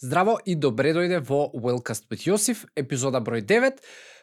Здраво 0.00 0.36
и 0.46 0.54
добре 0.54 0.92
дојде 0.94 1.18
во 1.26 1.48
Wellcast 1.58 2.06
with 2.06 2.22
Јосиф, 2.22 2.62
епизода 2.78 3.18
број 3.18 3.42
9, 3.42 3.80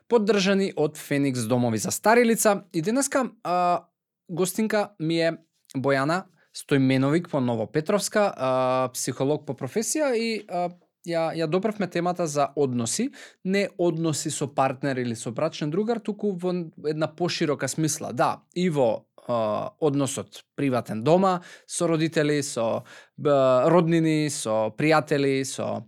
поддржани 0.07 0.69
од 0.71 0.95
Феникс 0.95 1.49
домови 1.51 1.81
за 1.83 1.91
стари 1.91 2.23
лица. 2.23 2.61
И 2.71 2.81
денеска 2.81 3.25
а, 3.43 3.83
гостинка 4.29 4.95
ми 4.99 5.19
е 5.19 5.33
Бојана 5.75 6.23
Стојменовик 6.55 7.27
по 7.27 7.41
Новопетровска, 7.43 8.23
а, 8.31 8.89
психолог 8.93 9.43
по 9.45 9.53
професија 9.53 10.13
и 10.15 10.45
а, 10.47 10.69
ја 11.05 11.27
ја 11.35 11.47
допревме 11.51 11.91
темата 11.91 12.27
за 12.27 12.47
односи, 12.55 13.09
не 13.43 13.67
односи 13.77 14.31
со 14.31 14.47
партнер 14.47 15.03
или 15.03 15.15
со 15.15 15.31
брачен 15.31 15.75
другар, 15.75 15.99
туку 15.99 16.31
во 16.31 16.55
една 16.87 17.07
поширока 17.07 17.67
смисла. 17.67 18.13
Да, 18.13 18.45
и 18.55 18.69
во 18.69 19.03
односот 19.27 20.43
приватен 20.55 21.03
дома 21.03 21.41
со 21.67 21.87
родители, 21.87 22.41
со 22.41 22.83
роднини, 23.17 24.29
со 24.29 24.71
пријатели, 24.77 25.43
со 25.43 25.85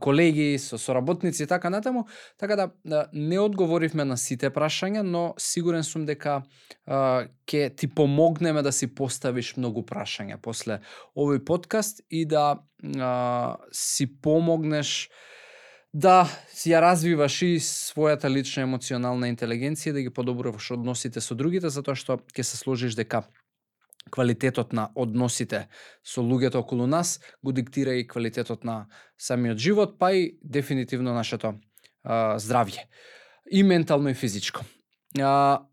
колеги, 0.00 0.58
со 0.58 0.78
соработници 0.78 1.42
и 1.42 1.46
така 1.46 1.70
натаму. 1.70 2.06
Така 2.38 2.56
да, 2.56 2.70
да 2.84 3.06
не 3.12 3.38
одговоривме 3.38 4.04
на 4.04 4.16
сите 4.16 4.50
прашања, 4.50 5.02
но 5.02 5.34
сигурен 5.38 5.84
сум 5.84 6.04
дека 6.06 6.42
ќе 6.88 7.76
ти 7.76 7.88
помогнеме 7.88 8.62
да 8.62 8.72
си 8.72 8.90
поставиш 8.94 9.56
многу 9.56 9.82
прашања 9.82 10.36
после 10.42 10.80
овој 11.16 11.44
подкаст 11.44 12.02
и 12.10 12.26
да 12.26 12.60
а, 12.98 13.56
си 13.72 14.06
помогнеш 14.20 15.08
да 15.92 16.28
ја 16.66 16.80
развиваш 16.80 17.42
и 17.42 17.58
својата 17.58 18.30
лична 18.30 18.62
емоционална 18.62 19.30
интелигенција, 19.30 19.92
да 19.92 20.02
ги 20.02 20.10
подобруваш 20.10 20.70
односите 20.76 21.20
со 21.20 21.34
другите, 21.34 21.70
затоа 21.70 21.98
што 21.98 22.20
ќе 22.30 22.44
се 22.46 22.56
сложиш 22.56 22.94
дека 22.94 23.24
квалитетот 24.10 24.72
на 24.72 24.88
односите 24.94 25.68
со 26.04 26.22
луѓето 26.22 26.62
околу 26.62 26.86
нас 26.86 27.20
го 27.44 27.52
диктира 27.52 27.94
и 27.94 28.06
квалитетот 28.06 28.64
на 28.64 28.86
самиот 29.18 29.58
живот, 29.58 29.98
па 29.98 30.12
и 30.12 30.38
дефинитивно 30.42 31.14
нашето 31.14 31.58
а, 32.04 32.38
здравје. 32.38 32.86
И 33.50 33.62
ментално 33.62 34.08
и 34.08 34.14
физичко. 34.14 34.62
А, 35.18 35.66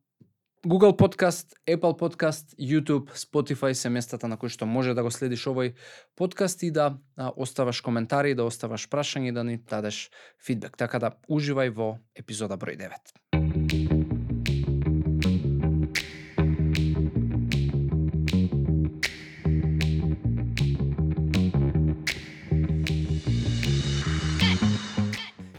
Google 0.67 0.97
Podcast, 0.97 1.55
Apple 1.65 1.95
Podcast, 1.95 2.55
YouTube, 2.59 3.15
Spotify 3.15 3.73
се 3.73 3.89
местата 3.89 4.27
на 4.27 4.37
кои 4.37 4.49
што 4.49 4.65
може 4.67 4.91
да 4.91 4.99
го 4.99 5.07
следиш 5.07 5.47
овој 5.47 5.79
подкаст 6.19 6.59
и 6.67 6.71
да 6.75 6.99
а, 7.15 7.31
оставаш 7.39 7.79
коментари, 7.79 8.35
да 8.35 8.43
оставаш 8.43 8.89
прашања 8.91 9.31
и 9.31 9.31
да 9.31 9.47
ни 9.47 9.55
дадеш 9.63 10.11
фидбек. 10.43 10.75
Така 10.75 10.99
да 10.99 11.15
уживај 11.31 11.71
во 11.71 12.03
епизода 12.19 12.59
број 12.59 12.75
9. 12.83 12.91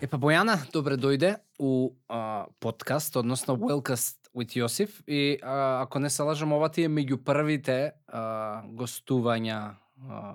Епа 0.05 0.21
Бојана, 0.21 0.61
добре 0.69 1.01
дојде 1.01 1.39
у 1.59 1.97
а, 2.13 2.45
подкаст, 2.61 3.17
односно 3.17 3.57
welcome 3.57 4.18
with 4.37 4.57
Јосиф 4.57 5.01
и 5.07 5.39
а, 5.43 5.83
ако 5.83 5.99
не 5.99 6.11
се 6.11 6.23
лажам, 6.23 6.53
ова 6.53 6.69
ти 6.69 6.85
е 6.85 6.89
меѓу 6.89 7.21
првите 7.25 7.93
а, 8.07 8.63
гостувања 8.65 9.77
а, 10.09 10.35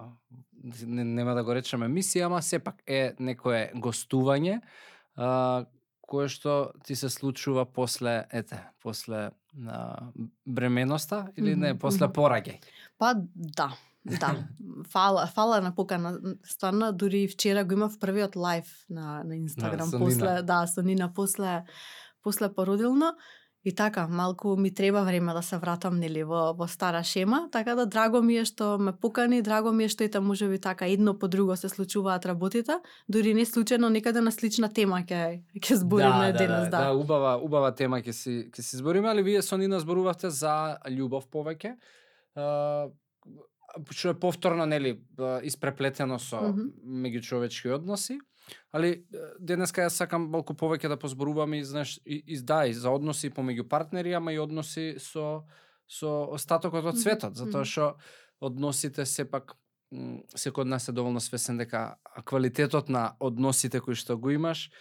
не, 0.64 1.04
нема 1.04 1.36
да 1.36 1.44
го 1.44 1.54
речеме 1.54 1.88
емисија, 1.90 2.28
ама 2.28 2.42
сепак 2.42 2.84
е 2.88 3.14
некое 3.20 3.72
гостување 3.76 4.60
а, 5.16 5.66
кое 6.02 6.28
што 6.30 6.74
ти 6.86 6.96
се 6.96 7.10
случува 7.10 7.66
после, 7.66 8.26
ете, 8.32 8.60
после 8.84 9.32
а, 9.68 10.12
бременоста 10.46 11.28
или 11.38 11.56
не, 11.56 11.74
после 11.80 12.08
пораѓај? 12.08 12.62
Па 12.98 13.16
да, 13.34 13.72
Да, 14.04 14.36
фала, 14.92 15.28
фала 15.28 15.62
на 15.62 15.72
покана. 15.76 16.20
Стварно, 16.44 16.92
дури 16.92 17.28
вчера 17.28 17.64
го 17.64 17.74
имав 17.74 18.00
првиот 18.00 18.36
лайф 18.36 18.66
на, 18.90 19.24
на 19.24 19.36
Инстаграм. 19.36 19.90
Да, 19.90 20.00
после, 20.00 20.42
да, 20.44 20.68
со 20.68 20.84
Нина 20.84 21.14
после, 21.14 21.64
после 22.24 22.54
породилно. 22.54 23.16
И 23.66 23.76
така, 23.76 24.08
малку 24.08 24.58
ми 24.58 24.74
треба 24.74 25.04
време 25.04 25.34
да 25.34 25.42
се 25.42 25.58
вратам 25.58 26.00
нели 26.00 26.24
во 26.24 26.54
во 26.54 26.68
стара 26.68 27.04
шема, 27.04 27.48
така 27.52 27.76
да 27.76 27.86
драго 27.86 28.22
ми 28.22 28.36
е 28.38 28.46
што 28.46 28.78
ме 28.78 28.92
покани, 28.92 29.42
драго 29.42 29.72
ми 29.72 29.86
е 29.88 29.90
што 29.90 30.04
ете 30.04 30.20
можеби 30.20 30.60
така 30.60 30.88
едно 30.88 31.14
по 31.20 31.28
друго 31.28 31.56
се 31.56 31.70
случуваат 31.70 32.26
работите, 32.26 32.76
дури 33.08 33.34
не 33.34 33.46
случајно 33.46 33.88
некаде 33.88 34.22
на 34.22 34.32
слична 34.32 34.68
тема 34.68 35.00
ќе 35.08 35.40
ќе 35.56 35.76
збориме 35.80 36.34
да, 36.34 36.38
денес, 36.38 36.68
да. 36.68 36.78
Да, 36.78 36.84
да, 36.84 36.92
убава 36.92 37.38
убава 37.40 37.72
тема 37.72 38.02
ќе 38.04 38.12
си 38.12 38.52
ќе 38.52 38.62
си 38.62 38.78
збориме, 38.84 39.08
али 39.10 39.24
вие 39.24 39.42
со 39.42 39.58
Нина 39.58 39.80
зборувавте 39.80 40.30
за 40.30 40.76
љубов 40.84 41.32
повеќе 41.32 41.78
што 43.96 44.10
е 44.12 44.20
повторно 44.20 44.66
нели 44.66 45.00
испреплетено 45.44 46.20
со 46.20 46.42
mm 46.42 46.54
-hmm. 46.54 46.70
меѓучовечки 46.84 47.72
односи. 47.72 48.20
Али 48.72 49.06
денеска 49.40 49.86
јас 49.86 50.00
сакам 50.02 50.30
малку 50.34 50.56
повеќе 50.58 50.90
да 50.92 50.98
позборувам 51.00 51.54
и 51.54 51.64
знаеш 51.64 52.00
и, 52.06 52.24
и 52.28 52.40
да 52.42 52.66
и 52.66 52.74
за 52.74 52.92
односи 52.92 53.30
помеѓу 53.30 53.68
партнери, 53.70 54.14
ама 54.14 54.34
и 54.34 54.42
односи 54.42 54.96
со 55.00 55.44
со 55.88 56.24
остатокот 56.34 56.86
од 56.86 56.98
светот, 56.98 57.36
затоа 57.36 57.66
што 57.68 57.94
односите 58.42 59.06
сепак 59.06 59.58
секој 60.36 60.66
од 60.66 60.72
нас 60.74 60.90
е 60.90 60.96
доволно 60.96 61.22
свесен 61.22 61.60
дека 61.62 62.00
квалитетот 62.26 62.90
на 62.90 63.16
односите 63.20 63.80
кои 63.80 63.96
што 63.96 64.18
го 64.18 64.34
имаш 64.34 64.72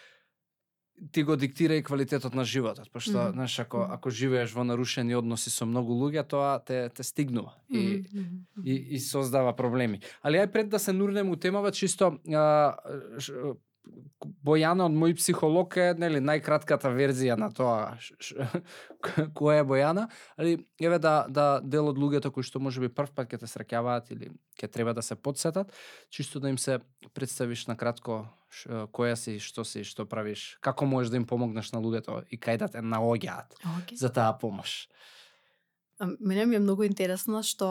ти 1.12 1.22
го 1.22 1.36
диктира 1.36 1.74
и 1.74 1.82
квалитетот 1.82 2.34
на 2.34 2.44
животот, 2.44 2.90
пошто 2.92 3.10
mm 3.10 3.16
-hmm. 3.16 3.32
знаеш 3.32 3.58
ако 3.58 3.86
ако 3.90 4.10
живееш 4.10 4.52
во 4.52 4.64
нарушени 4.64 5.14
односи 5.14 5.50
со 5.50 5.66
многу 5.66 5.92
луѓе, 5.92 6.28
тоа 6.28 6.58
те 6.58 6.88
те 6.88 7.02
стигнува 7.02 7.52
и 7.70 7.76
mm 7.76 8.04
-hmm. 8.04 8.64
и, 8.64 8.74
и 8.94 9.00
создава 9.00 9.56
проблеми. 9.56 10.00
Али 10.22 10.36
ај 10.36 10.52
пред 10.52 10.68
да 10.68 10.78
се 10.78 10.92
нурнем 10.92 11.30
у 11.30 11.36
темава 11.36 11.72
чисто 11.72 12.18
а, 12.34 12.76
Бојана 14.22 14.86
од 14.86 14.94
мој 14.94 15.16
психолог 15.18 15.74
е 15.82 15.88
нели 15.98 16.20
најкратката 16.22 16.92
верзија 16.94 17.34
на 17.38 17.48
тоа 17.50 17.96
која 19.38 19.62
е 19.62 19.66
Бојана, 19.66 20.04
али 20.38 20.60
еве 20.78 20.98
да 21.02 21.26
да 21.28 21.46
дел 21.62 21.90
од 21.90 21.98
луѓето 21.98 22.30
кои 22.30 22.46
што 22.46 22.62
можеби 22.62 22.92
прв 22.92 23.10
пат 23.16 23.32
ќе 23.32 23.42
те 23.42 23.50
среќаваат 23.50 24.12
или 24.14 24.30
ќе 24.60 24.70
треба 24.70 24.94
да 24.94 25.02
се 25.02 25.18
подсетат, 25.18 25.72
чисто 26.10 26.40
да 26.40 26.52
им 26.54 26.58
се 26.58 26.78
представиш 27.14 27.66
на 27.66 27.76
кратко 27.76 28.24
која 28.94 29.16
си, 29.16 29.38
што 29.40 29.64
си, 29.64 29.82
што 29.82 30.06
правиш, 30.06 30.58
како 30.60 30.86
можеш 30.86 31.10
да 31.10 31.18
им 31.18 31.26
помогнеш 31.26 31.72
на 31.72 31.80
луѓето 31.82 32.22
и 32.30 32.38
кај 32.38 32.60
да 32.62 32.68
те 32.68 32.84
наоѓаат 32.84 33.58
okay. 33.58 33.96
за 33.98 34.12
таа 34.12 34.36
помош. 34.38 34.86
Мене 36.20 36.46
ми 36.46 36.56
е 36.56 36.58
многу 36.58 36.82
интересно 36.82 37.42
што 37.46 37.66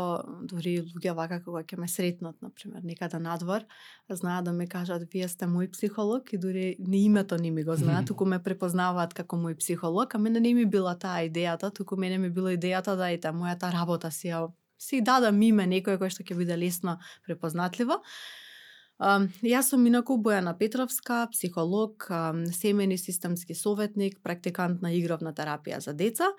дури 0.47 0.77
луѓе 0.85 1.11
вака 1.15 1.41
кога 1.43 1.63
ќе 1.67 1.79
ме 1.79 1.87
сретнат, 1.91 2.37
на 2.41 2.49
пример, 2.55 2.83
некаде 2.87 3.19
надвор, 3.19 3.65
знаат 4.09 4.45
да 4.45 4.53
ме 4.55 4.67
кажат 4.71 5.03
вие 5.11 5.27
сте 5.27 5.49
мој 5.51 5.71
психолог 5.73 6.31
и 6.31 6.37
дури 6.37 6.75
ни 6.79 7.03
името 7.03 7.37
не 7.37 7.51
ми 7.51 7.63
го 7.63 7.75
знаат, 7.75 8.07
туку 8.11 8.25
ме 8.25 8.39
препознаваат 8.39 9.13
како 9.13 9.35
мој 9.35 9.57
психолог, 9.59 10.15
а 10.15 10.17
мене 10.17 10.39
не 10.39 10.53
ми 10.53 10.65
била 10.65 10.95
таа 10.95 11.27
идејата, 11.27 11.73
туку 11.73 11.97
мене 11.97 12.17
ми 12.17 12.29
била 12.29 12.55
идејата 12.55 12.95
да 12.95 13.11
ете 13.11 13.35
мојата 13.35 13.73
работа 13.73 14.11
си 14.11 14.31
ја 14.31 14.47
си 14.79 15.01
дадам 15.01 15.41
име 15.41 15.67
некој 15.67 15.99
кој 15.99 16.09
што 16.09 16.23
ќе 16.23 16.37
биде 16.37 16.55
лесно 16.57 16.99
препознатливо. 17.27 17.99
Јас 19.01 19.73
сум 19.73 19.85
инаку 19.89 20.17
Бојана 20.21 20.53
Петровска, 20.57 21.27
психолог, 21.33 22.07
семени 22.53 22.97
системски 22.97 23.55
советник, 23.55 24.19
практикант 24.23 24.81
на 24.81 24.93
игровна 24.93 25.33
терапија 25.33 25.79
за 25.81 25.93
деца 25.93 26.29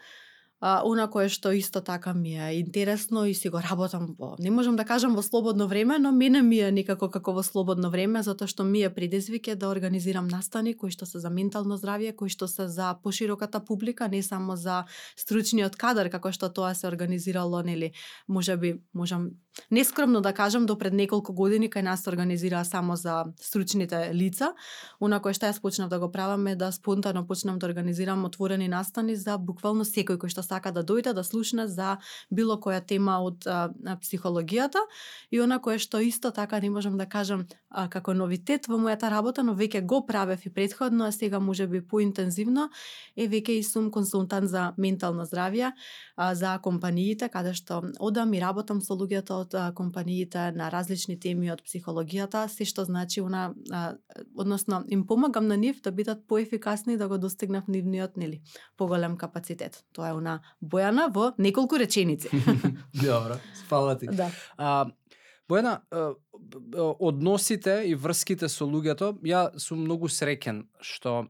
а, 0.63 0.83
она 0.87 1.09
кое 1.11 1.27
што 1.29 1.51
исто 1.51 1.81
така 1.83 2.15
ми 2.15 2.39
е 2.39 2.61
интересно 2.63 3.27
и 3.27 3.35
си 3.35 3.51
го 3.51 3.59
работам 3.59 4.15
во, 4.19 4.37
не 4.39 4.51
можам 4.51 4.77
да 4.79 4.85
кажам 4.87 5.17
во 5.19 5.23
слободно 5.23 5.67
време, 5.67 5.99
но 5.99 6.13
мене 6.13 6.43
ми 6.43 6.61
е 6.63 6.71
некако 6.71 7.11
како 7.11 7.35
во 7.35 7.43
слободно 7.43 7.91
време, 7.91 8.23
затоа 8.23 8.47
што 8.47 8.63
ми 8.63 8.85
е 8.87 8.95
предизвике 8.95 9.57
да 9.59 9.69
организирам 9.75 10.31
настани 10.31 10.77
кои 10.79 10.95
што 10.95 11.03
се 11.03 11.19
за 11.19 11.35
ментално 11.35 11.75
здравје, 11.75 12.15
кои 12.15 12.31
што 12.31 12.47
се 12.47 12.69
за 12.71 12.95
пошироката 13.03 13.59
публика, 13.59 14.07
не 14.09 14.23
само 14.23 14.55
за 14.57 14.85
стручниот 15.19 15.75
кадар, 15.75 16.07
како 16.15 16.31
што 16.31 16.47
тоа 16.47 16.75
се 16.79 16.87
организирало, 16.87 17.63
нели, 17.67 17.91
можеби, 18.29 18.79
можам 18.95 19.35
нескромно 19.71 20.21
да 20.21 20.33
кажам, 20.33 20.67
до 20.67 20.79
пред 20.79 20.93
неколку 20.93 21.33
години 21.33 21.69
кај 21.71 21.83
нас 21.83 22.03
се 22.03 22.11
организира 22.11 22.65
само 22.65 22.97
за 22.97 23.25
стручните 23.41 24.11
лица. 24.15 24.53
Она 25.01 25.21
кое 25.21 25.35
што 25.37 25.47
јас 25.47 25.61
почнав 25.61 25.89
да 25.89 25.99
го 25.99 26.09
правам 26.13 26.47
е 26.47 26.57
да 26.57 26.73
спонтано 26.73 27.27
почнам 27.27 27.59
да 27.59 27.67
организирам 27.67 28.25
отворени 28.25 28.69
настани 28.69 29.17
за 29.17 29.39
буквално 29.39 29.85
секој 29.85 30.17
кој 30.17 30.33
што 30.33 30.43
сака 30.43 30.73
да 30.73 30.85
дојде 30.85 31.13
да 31.13 31.25
слушне 31.25 31.67
за 31.69 31.99
било 32.31 32.57
која 32.57 32.81
тема 32.81 33.21
од 33.21 33.47
а, 33.47 33.69
психологијата 34.01 34.81
и 35.31 35.41
она 35.41 35.59
кое 35.59 35.79
што 35.79 36.01
исто 36.01 36.31
така 36.33 36.61
не 36.61 36.71
можам 36.71 36.97
да 36.97 37.07
кажам 37.07 37.47
а, 37.71 37.89
како 37.89 38.15
новитет 38.15 38.69
во 38.69 38.79
мојата 38.79 39.11
работа, 39.11 39.43
но 39.43 39.53
веќе 39.55 39.85
го 39.85 40.07
правев 40.07 40.47
и 40.47 40.51
предходно, 40.51 41.05
а 41.05 41.13
сега 41.13 41.41
може 41.41 41.67
би 41.67 41.81
поинтензивно, 41.81 42.71
е 43.17 43.29
веќе 43.29 43.59
и 43.61 43.63
сум 43.63 43.91
консултант 43.91 44.49
за 44.49 44.73
ментално 44.79 45.25
здравје 45.25 45.73
а, 46.17 46.35
за 46.35 46.59
компаниите, 46.63 47.29
каде 47.29 47.55
што 47.55 47.83
одам 48.01 48.33
и 48.35 48.41
работам 48.41 48.81
со 48.81 48.95
луѓето 48.95 49.42
од 49.43 49.55
а, 49.55 49.73
компаниите 49.75 50.51
на 50.57 50.71
различни 50.73 51.19
теми 51.21 51.51
од 51.53 51.63
психологијата, 51.67 52.47
се 52.49 52.65
што 52.69 52.85
значи 52.89 53.21
она, 53.21 53.51
а, 53.71 53.83
односно 54.39 54.83
им 54.89 55.05
помагам 55.07 55.47
на 55.51 55.57
нив 55.57 55.83
да 55.83 55.93
бидат 55.93 56.25
поефикасни 56.29 56.97
да 56.97 57.09
го 57.09 57.19
достигнат 57.19 57.69
нивниот 57.69 58.17
нели 58.17 58.43
поголем 58.77 59.17
капацитет. 59.17 59.85
Тоа 59.93 60.13
е 60.13 60.19
она 60.19 60.41
Бојана 60.63 61.11
во 61.13 61.33
неколку 61.39 61.79
реченици. 61.79 62.31
Добро, 63.03 63.39
фала 63.69 63.99
ти. 63.99 64.07
Да. 64.07 64.31
А, 64.57 64.87
Бојана, 65.51 65.83
односите 66.99 67.83
и 67.87 67.95
врските 67.95 68.49
со 68.49 68.65
луѓето, 68.65 69.19
ја 69.27 69.51
сум 69.61 69.85
многу 69.85 70.09
среќен 70.09 70.67
што 70.81 71.29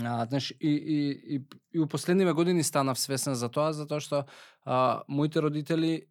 А, 0.00 0.26
знаеш, 0.26 0.50
и, 0.50 0.68
и, 0.68 1.36
и, 1.36 1.40
и 1.72 1.80
у 1.80 1.86
последниве 1.86 2.32
години 2.32 2.62
станав 2.62 2.98
свесен 2.98 3.34
за 3.34 3.48
тоа, 3.52 3.74
затоа 3.76 4.00
што 4.00 4.24
а, 4.64 5.04
моите 5.04 5.42
родители 5.44 6.08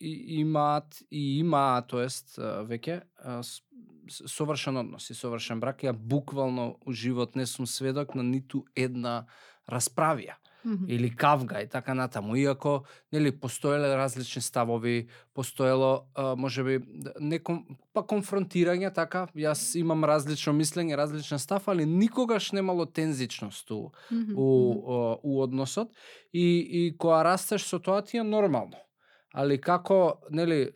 и, 0.00 0.40
имаат 0.40 1.02
и 1.10 1.38
имаат, 1.38 1.88
тоест, 1.88 2.38
веќе 2.38 3.02
совршен 4.08 4.76
однос 4.76 5.10
и 5.10 5.14
совршен 5.14 5.60
брак. 5.60 5.84
Ја 5.84 5.92
буквално 5.92 6.76
у 6.86 6.92
живот 6.92 7.36
не 7.36 7.46
сум 7.46 7.66
сведок 7.66 8.14
на 8.14 8.22
ниту 8.22 8.64
една 8.76 9.26
расправија 9.68 10.38
mm 10.64 10.76
-hmm. 10.76 10.88
или 10.88 11.16
кавга 11.16 11.60
и 11.60 11.68
така 11.68 11.94
натаму. 11.94 12.36
Иако, 12.36 12.84
нели, 13.12 13.40
постоеле 13.40 13.96
различни 13.96 14.42
ставови, 14.42 15.08
постоело, 15.34 16.06
можеби, 16.36 16.80
неком, 17.20 17.64
па 17.92 18.02
конфронтирање, 18.02 18.94
така, 18.94 19.28
јас 19.34 19.78
имам 19.78 20.04
различно 20.04 20.52
мислење, 20.52 20.96
различен 20.96 21.38
став, 21.38 21.68
али 21.68 21.86
никогаш 21.86 22.52
немало 22.52 22.86
тензичност 22.86 23.70
у, 23.70 23.74
mm 24.10 24.26
-hmm. 24.26 24.34
у, 24.36 24.42
у, 24.42 25.18
у 25.22 25.42
односот. 25.42 25.88
И, 26.32 26.58
и 26.70 26.96
кога 26.98 27.24
растеш 27.24 27.62
со 27.62 27.78
тоа 27.78 28.02
ти 28.02 28.16
е 28.16 28.22
нормално 28.22 28.76
али 29.34 29.58
како 29.60 30.20
нели 30.30 30.70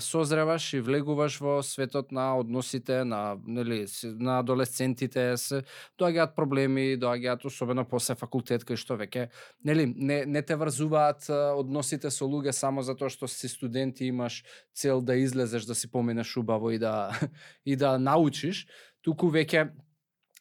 созреваш 0.00 0.72
и 0.74 0.80
влегуваш 0.80 1.38
во 1.44 1.58
светот 1.62 2.12
на 2.12 2.38
односите 2.38 3.04
на 3.04 3.36
нели 3.44 3.84
на 4.16 4.38
адолесцентите 4.40 5.36
се 5.36 5.62
доаѓаат 6.00 6.34
проблеми, 6.34 6.96
доаѓаат 6.96 7.44
особено 7.44 7.84
после 7.84 8.16
факултет 8.16 8.64
кај 8.64 8.80
што 8.80 8.96
веќе 8.96 9.28
нели 9.64 9.84
не 9.94 10.24
не 10.26 10.42
те 10.42 10.56
врзуваат 10.56 11.28
односите 11.30 12.10
со 12.10 12.24
луѓе 12.24 12.52
само 12.52 12.82
затоа 12.82 13.12
што 13.12 13.28
си 13.28 13.48
студент 13.48 14.00
и 14.00 14.08
имаш 14.08 14.42
цел 14.72 15.02
да 15.02 15.16
излезеш 15.16 15.68
да 15.68 15.74
си 15.74 15.90
поминеш 15.90 16.36
убаво 16.36 16.70
и 16.70 16.78
да 16.78 17.12
и 17.64 17.76
да 17.76 17.98
научиш, 17.98 18.66
туку 19.02 19.28
веќе 19.28 19.68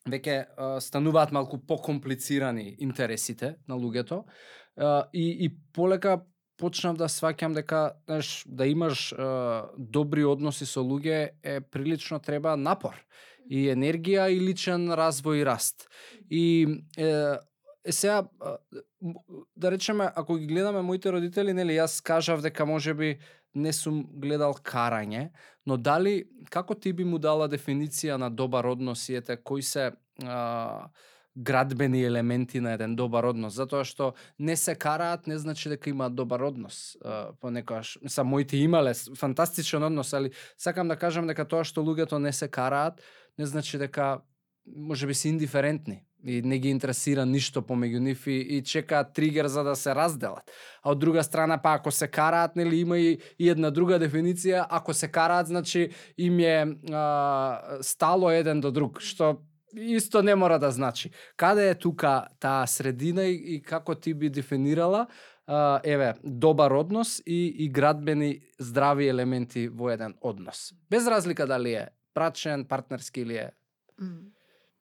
веќе 0.08 0.80
стануваат 0.80 1.32
малку 1.36 1.60
покомплицирани 1.60 2.78
интересите 2.80 3.58
на 3.68 3.76
луѓето 3.76 4.24
и 5.12 5.28
и 5.46 5.52
полека 5.74 6.22
почнав 6.58 6.98
да 6.98 7.08
сваќам 7.12 7.54
дека 7.54 7.98
знаеш, 8.06 8.44
да 8.46 8.68
имаш 8.68 9.12
е, 9.12 9.18
добри 9.78 10.26
односи 10.26 10.66
со 10.66 10.82
луѓе 10.82 11.20
е 11.44 11.60
прилично 11.62 12.20
треба 12.20 12.56
напор 12.58 12.98
и 13.50 13.68
енергија 13.72 14.28
и 14.34 14.40
личен 14.42 14.90
развој 14.92 15.42
и 15.42 15.46
раст. 15.46 15.88
И 16.30 16.44
е, 16.98 17.38
е 17.86 17.92
сега 17.92 18.28
да 19.56 19.72
речеме 19.72 20.10
ако 20.16 20.36
ги 20.36 20.48
гледаме 20.48 20.82
моите 20.82 21.12
родители, 21.12 21.54
нели 21.54 21.78
јас 21.78 22.02
кажав 22.04 22.42
дека 22.42 22.66
можеби 22.66 23.18
не 23.56 23.74
сум 23.74 24.04
гледал 24.22 24.54
карање, 24.54 25.30
но 25.66 25.78
дали 25.78 26.28
како 26.50 26.76
ти 26.76 26.94
би 26.94 27.06
му 27.06 27.18
дала 27.20 27.48
дефиниција 27.50 28.18
на 28.18 28.30
добар 28.30 28.66
однос 28.66 29.10
и 29.10 29.16
ете 29.16 29.38
кои 29.38 29.62
се 29.62 29.92
а, 30.24 30.90
градбени 31.38 32.04
елементи 32.04 32.60
на 32.60 32.74
еден 32.74 32.96
добар 32.96 33.30
однос, 33.30 33.54
затоа 33.54 33.86
што 33.86 34.14
не 34.40 34.56
се 34.56 34.76
караат 34.76 35.28
не 35.28 35.38
значи 35.38 35.70
дека 35.70 35.90
имаат 35.90 36.16
добар 36.16 36.42
однос. 36.42 36.98
Понекогаш, 37.42 37.98
са 38.08 38.24
моите 38.24 38.58
имале 38.58 38.94
фантастичен 38.94 39.84
однос, 39.84 40.14
али 40.14 40.32
сакам 40.58 40.88
да 40.88 40.98
кажам 40.98 41.28
дека 41.28 41.46
тоа 41.46 41.64
што 41.64 41.86
луѓето 41.86 42.18
не 42.18 42.34
се 42.34 42.48
караат 42.48 43.02
не 43.38 43.46
значи 43.46 43.78
дека 43.78 44.22
може 44.76 45.08
би 45.08 45.14
се 45.14 45.30
индиферентни 45.30 46.04
и 46.26 46.42
не 46.42 46.60
ги 46.60 46.70
интересира 46.70 47.26
ништо 47.26 47.62
помеѓу 47.62 48.00
нив 48.00 48.26
и, 48.28 48.58
и 48.58 48.64
чекаат 48.64 49.14
тригер 49.14 49.48
за 49.48 49.64
да 49.64 49.76
се 49.76 49.96
разделат. 49.96 50.52
А 50.84 50.92
од 50.92 51.00
друга 51.00 51.24
страна, 51.24 51.58
па 51.62 51.78
ако 51.78 51.92
се 51.92 52.08
караат, 52.08 52.56
нели 52.56 52.80
има 52.80 52.98
и, 52.98 53.20
и 53.40 53.50
една 53.50 53.70
друга 53.72 54.00
дефиниција, 54.02 54.66
ако 54.70 54.94
се 54.94 55.08
караат, 55.08 55.48
значи 55.48 55.90
им 56.18 56.40
е 56.40 56.66
а, 56.92 57.78
стало 57.82 58.32
еден 58.32 58.62
до 58.62 58.72
друг, 58.72 59.00
што 59.00 59.38
исто 59.78 60.24
не 60.24 60.36
мора 60.36 60.60
да 60.60 60.72
значи. 60.72 61.12
Каде 61.38 61.70
е 61.70 61.76
тука 61.76 62.28
таа 62.40 62.68
средина 62.68 63.26
и, 63.26 63.56
и 63.56 63.62
како 63.62 63.96
ти 63.96 64.14
би 64.14 64.30
дефинирала 64.30 65.08
uh, 65.50 65.80
еве 65.84 66.14
добар 66.24 66.72
однос 66.72 67.22
и 67.26 67.56
и 67.58 67.70
градбени 67.70 68.40
здрави 68.60 69.08
елементи 69.08 69.68
во 69.68 69.90
еден 69.90 70.16
однос. 70.22 70.74
Без 70.90 71.08
разлика 71.08 71.48
дали 71.48 71.74
е 71.74 71.88
брачен, 72.16 72.66
партнерски 72.66 73.22
или 73.22 73.36
е 73.36 73.52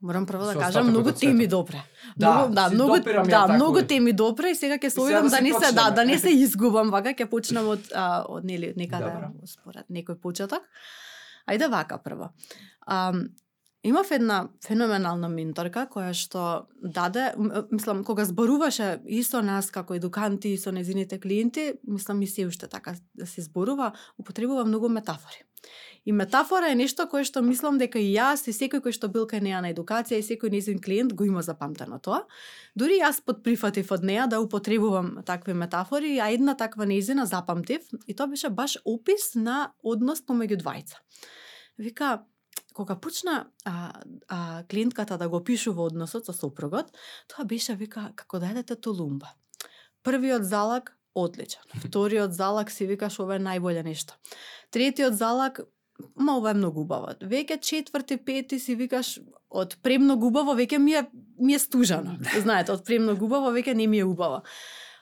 Морам 0.03 0.27
прво 0.27 0.45
да 0.45 0.55
кажам 0.55 0.89
многу 0.89 1.13
теми 1.13 1.47
добре. 1.47 1.83
Да, 2.17 2.35
многу, 2.35 2.55
да, 2.55 2.71
многу, 2.71 2.97
да, 3.29 3.47
многу 3.49 3.83
теми 3.83 4.13
добре 4.13 4.51
и 4.51 4.55
сега 4.55 4.77
ќе 4.77 4.89
се 4.93 5.01
обидам 5.01 5.25
да, 5.25 5.37
да 5.37 5.41
не 5.41 5.53
се 5.53 5.73
да, 5.73 5.91
да 5.91 6.05
не 6.05 6.19
се 6.19 6.31
изгубам 6.37 6.93
вака, 6.93 7.17
ќе 7.17 7.25
почнам 7.33 7.73
од 7.73 7.89
а, 7.97 8.29
од 8.29 8.45
нели 8.45 8.75
некаде 8.77 9.09
според 9.49 9.89
некој 9.89 10.21
почеток. 10.21 10.69
Ајде 11.49 11.71
вака 11.73 11.97
прво. 11.97 12.29
Um, 12.85 13.33
Имав 13.87 14.09
една 14.11 14.49
феноменална 14.67 15.29
менторка 15.31 15.85
која 15.87 16.11
што 16.11 16.41
даде, 16.83 17.29
мислам, 17.71 18.01
кога 18.03 18.25
зборуваше 18.27 18.97
исто 19.15 19.45
нас 19.47 19.71
како 19.71 19.95
едуканти 19.95 20.57
и 20.57 20.59
со 20.59 20.73
незините 20.75 21.21
клиенти, 21.23 21.69
мислам 21.87 22.23
и 22.23 22.27
се 22.27 22.49
уште 22.51 22.67
така 22.67 22.97
да 23.15 23.29
се 23.31 23.47
зборува, 23.47 23.93
употребува 24.19 24.65
многу 24.67 24.89
метафори. 24.89 25.47
И 26.05 26.13
метафора 26.13 26.73
е 26.73 26.75
нешто 26.75 27.07
кое 27.07 27.23
што 27.23 27.45
мислам 27.47 27.79
дека 27.79 28.03
и 28.03 28.11
јас 28.11 28.49
и 28.51 28.57
секој 28.59 28.83
кој 28.83 28.99
што 28.99 29.07
бил 29.07 29.31
кај 29.31 29.47
неа 29.47 29.63
на 29.63 29.71
едукација 29.71 30.19
и 30.19 30.27
секој 30.27 30.51
незин 30.51 30.83
клиент 30.83 31.15
го 31.15 31.23
има 31.23 31.47
запамтено 31.47 32.03
тоа. 32.03 32.25
Дури 32.75 32.99
јас 32.99 33.23
подприфатив 33.23 33.95
од 33.95 34.03
неа 34.03 34.27
да 34.27 34.43
употребувам 34.43 35.23
такви 35.27 35.55
метафори, 35.55 36.19
а 36.19 36.33
една 36.35 36.59
таква 36.59 36.87
незина 36.87 37.27
запамтив 37.27 37.87
и 38.07 38.15
тоа 38.15 38.27
беше 38.27 38.51
баш 38.51 38.81
опис 38.85 39.35
на 39.35 39.75
однос 39.83 40.27
помеѓу 40.27 40.59
двајца. 40.63 40.99
Вика, 41.79 42.25
кога 42.77 42.97
почна 43.01 43.47
а, 43.65 43.93
а, 44.29 44.65
клиентката 44.71 45.17
да 45.19 45.29
го 45.29 45.41
пишува 45.45 45.87
односот 45.89 46.29
со 46.29 46.33
сопругот, 46.37 46.93
тоа 47.33 47.49
беше 47.49 47.75
вика 47.75 48.11
како 48.17 48.39
да 48.39 48.53
едете 48.53 48.77
тулумба. 48.77 49.33
Првиот 50.05 50.45
залак 50.45 50.93
одличен. 51.17 51.65
Вториот 51.81 52.37
залак 52.37 52.71
си 52.71 52.87
викаш 52.87 53.17
ова 53.25 53.39
е 53.39 53.41
најболе 53.41 53.81
нешто. 53.87 54.19
Третиот 54.71 55.17
залак 55.17 55.63
ма 56.21 56.37
ова 56.37 56.53
е 56.53 56.59
многу 56.61 56.85
убаво. 56.85 57.15
Веќе 57.25 57.61
четврти, 57.65 58.21
пети 58.21 58.59
си 58.61 58.77
викаш 58.77 59.17
од 59.49 59.79
премногу 59.83 60.29
убаво 60.29 60.53
веќе 60.59 60.79
ми 60.79 60.99
е 61.01 61.07
ми 61.41 61.55
е 61.55 61.59
стужано. 61.59 62.19
Знаете, 62.45 62.77
од 62.77 62.85
премногу 62.85 63.25
убаво 63.25 63.55
веќе 63.57 63.73
не 63.75 63.87
ми 63.87 64.05
е 64.05 64.05
убаво. 64.05 64.43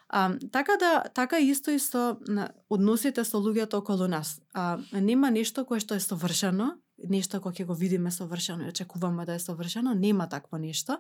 А, 0.09 0.39
така 0.53 0.77
да 0.79 1.03
така 1.15 1.39
исто 1.43 1.75
и 1.75 1.79
со 1.79 2.17
на, 2.29 2.51
односите 2.71 3.25
со 3.25 3.43
луѓето 3.43 3.83
околу 3.83 4.07
нас. 4.07 4.39
А, 4.55 4.79
нема 4.93 5.31
нешто 5.31 5.65
кое 5.67 5.83
што 5.83 5.99
е 5.99 6.01
совршено 6.01 6.77
нешто 6.99 7.41
кога 7.41 7.55
ќе 7.55 7.67
го 7.67 7.75
видиме 7.75 8.11
совршено 8.11 8.65
и 8.65 8.69
очекуваме 8.69 9.25
да 9.27 9.35
е 9.35 9.39
совршено, 9.39 9.95
нема 9.95 10.29
такво 10.29 10.59
нешто. 10.59 10.99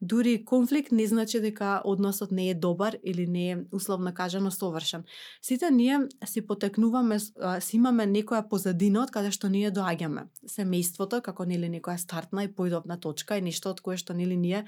Дури 0.00 0.44
конфликт 0.44 0.92
не 0.92 1.06
значи 1.06 1.40
дека 1.40 1.82
односот 1.84 2.32
не 2.32 2.50
е 2.50 2.54
добар 2.54 2.96
или 3.04 3.26
не 3.26 3.50
е 3.50 3.58
условно 3.72 4.14
кажано 4.14 4.50
совршен. 4.50 5.04
Сите 5.42 5.70
ние 5.70 5.98
си 6.24 6.46
потекнуваме, 6.46 7.18
си 7.18 7.76
имаме 7.76 8.06
некоја 8.06 8.48
позадина 8.48 9.02
од 9.02 9.10
каде 9.10 9.30
што 9.34 9.48
ние 9.48 9.70
доаѓаме. 9.70 10.28
Семејството 10.46 11.22
како 11.22 11.44
нели 11.44 11.68
некоја 11.68 11.98
стартна 11.98 12.44
и 12.44 12.52
поидовна 12.52 13.00
точка 13.00 13.36
и 13.36 13.42
нешто 13.42 13.70
од 13.70 13.80
кое 13.80 13.96
што 13.96 14.14
нели 14.14 14.36
ние 14.36 14.66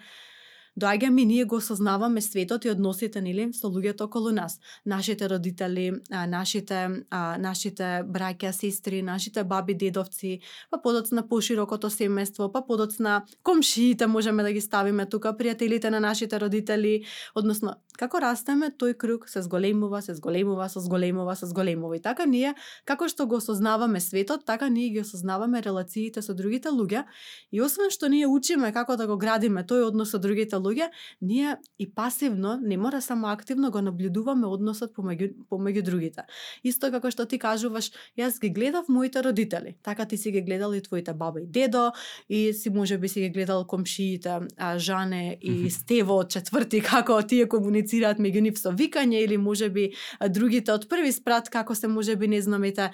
доаѓаме 0.81 1.25
ние 1.25 1.45
го 1.45 1.57
осознаваме 1.57 2.21
светот 2.21 2.65
и 2.65 2.71
односите 2.71 3.21
нели 3.21 3.53
со 3.53 3.69
луѓето 3.69 4.09
околу 4.09 4.33
нас. 4.33 4.59
Нашите 4.87 5.29
родители, 5.29 5.93
нашите 6.11 7.05
нашите 7.39 8.03
браќа, 8.07 8.53
сестри, 8.53 9.03
нашите 9.03 9.45
баби, 9.45 9.75
дедовци, 9.75 10.41
па 10.71 10.79
подоцна 10.83 11.23
поширокото 11.29 11.91
семејство, 11.91 12.51
па 12.53 12.65
подоцна 12.67 13.23
комшиите 13.43 14.07
можеме 14.07 14.43
да 14.43 14.53
ги 14.53 14.61
ставиме 14.61 15.07
тука, 15.07 15.33
пријателите 15.33 15.91
на 15.91 16.01
нашите 16.01 16.41
родители, 16.41 17.05
односно 17.35 17.75
како 17.99 18.19
растеме, 18.19 18.71
тој 18.75 18.97
круг 18.99 19.29
се 19.31 19.43
зголемува, 19.43 20.01
се 20.03 20.15
зголемува, 20.15 20.69
се 20.69 20.81
зголемува, 20.81 21.37
се 21.37 21.47
зголемува. 21.47 21.97
И 21.97 22.03
така 22.03 22.27
ние, 22.27 22.55
како 22.85 23.09
што 23.09 23.27
го 23.27 23.39
осознаваме 23.39 24.01
светот, 24.01 24.45
така 24.47 24.69
ние 24.69 24.91
ги 24.91 25.01
осознаваме 25.01 25.63
релациите 25.63 26.23
со 26.23 26.35
другите 26.35 26.75
луѓе. 26.75 27.05
И 27.53 27.63
освен 27.63 27.91
што 27.95 28.11
ние 28.11 28.27
учиме 28.27 28.73
како 28.73 28.97
да 28.97 29.07
го 29.07 29.17
градиме 29.17 29.63
тој 29.63 29.87
однос 29.89 30.11
со 30.11 30.19
другите 30.19 30.57
луѓе, 30.65 30.91
ние 31.23 31.57
и 31.79 31.87
пасивно, 31.91 32.59
не 32.63 32.77
мора 32.77 33.03
само 33.03 33.29
активно 33.29 33.71
го 33.71 33.81
наблюдуваме 33.81 34.47
односот 34.47 34.95
помеѓу 34.97 35.35
помеѓу 35.51 35.83
другите. 35.83 36.25
Исто 36.65 36.91
како 36.91 37.11
што 37.13 37.27
ти 37.29 37.39
кажуваш, 37.39 37.91
јас 38.19 38.41
ги 38.41 38.51
гледав 38.51 38.89
моите 38.89 39.23
родители, 39.23 39.77
така 39.83 40.05
ти 40.05 40.17
си 40.17 40.33
ги 40.33 40.43
гледал 40.43 40.75
и 40.75 40.83
твоите 40.83 41.13
баба 41.15 41.41
и 41.41 41.47
дедо, 41.47 41.93
и 42.29 42.53
си 42.53 42.71
можеби 42.71 43.09
си 43.09 43.21
ги 43.21 43.31
гледал 43.31 43.67
комшиите, 43.67 44.41
а, 44.57 44.79
Жане 44.79 45.39
и 45.41 45.71
Стево 45.71 46.25
четврти 46.25 46.81
како 46.91 47.21
тие 47.23 47.49
комуницираат 47.49 48.19
меѓу 48.19 48.41
нив 48.49 48.59
со 48.59 48.73
викање 48.73 49.25
или 49.25 49.37
можеби 49.37 49.93
другите 50.29 50.73
од 50.73 50.89
први 50.89 51.13
спрат 51.13 51.51
како 51.51 51.75
се 51.75 51.89
можеби 51.89 52.29
не 52.29 52.41
знамете 52.43 52.91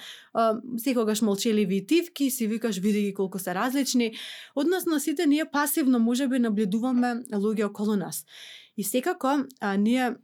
секогаш 0.79 1.23
молчеливи 1.23 1.87
тивки, 1.87 2.31
си 2.31 2.47
викаш 2.47 2.79
види 2.79 3.03
ги 3.03 3.15
колку 3.15 3.39
се 3.39 3.55
различни. 3.55 4.15
Односно 4.57 5.01
сите 5.01 5.27
ние 5.27 5.45
пасивно 5.45 5.99
можеби 5.99 6.39
наблюдуваме 6.39 7.15
луѓе 7.33 7.60
луѓе 7.61 7.67
околу 7.67 7.97
нас. 7.97 8.25
И 8.77 8.85
секако, 8.85 9.47
а, 9.61 9.77
ние 9.77 10.17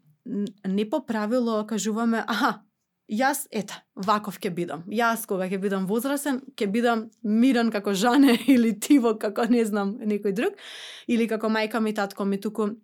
не 0.67 0.91
по 0.91 1.07
правило 1.07 1.67
кажуваме, 1.67 2.25
аха, 2.27 2.63
јас 3.09 3.47
ета, 3.51 3.85
ваков 3.95 4.39
ќе 4.41 4.51
бидам. 4.51 4.83
Јас 4.89 5.27
кога 5.27 5.47
ќе 5.47 5.61
бидам 5.61 5.87
возрасен, 5.87 6.41
ќе 6.57 6.67
бидам 6.67 7.11
мирен 7.23 7.71
како 7.71 7.95
Жане 7.95 8.39
или 8.49 8.73
Тиво 8.81 9.19
како 9.19 9.47
не 9.49 9.65
знам 9.65 9.99
некој 9.99 10.33
друг 10.33 10.55
или 11.07 11.29
како 11.29 11.49
мајка 11.49 11.81
ми 11.81 11.95
татко 11.95 12.25
ми 12.25 12.41
туку 12.41 12.75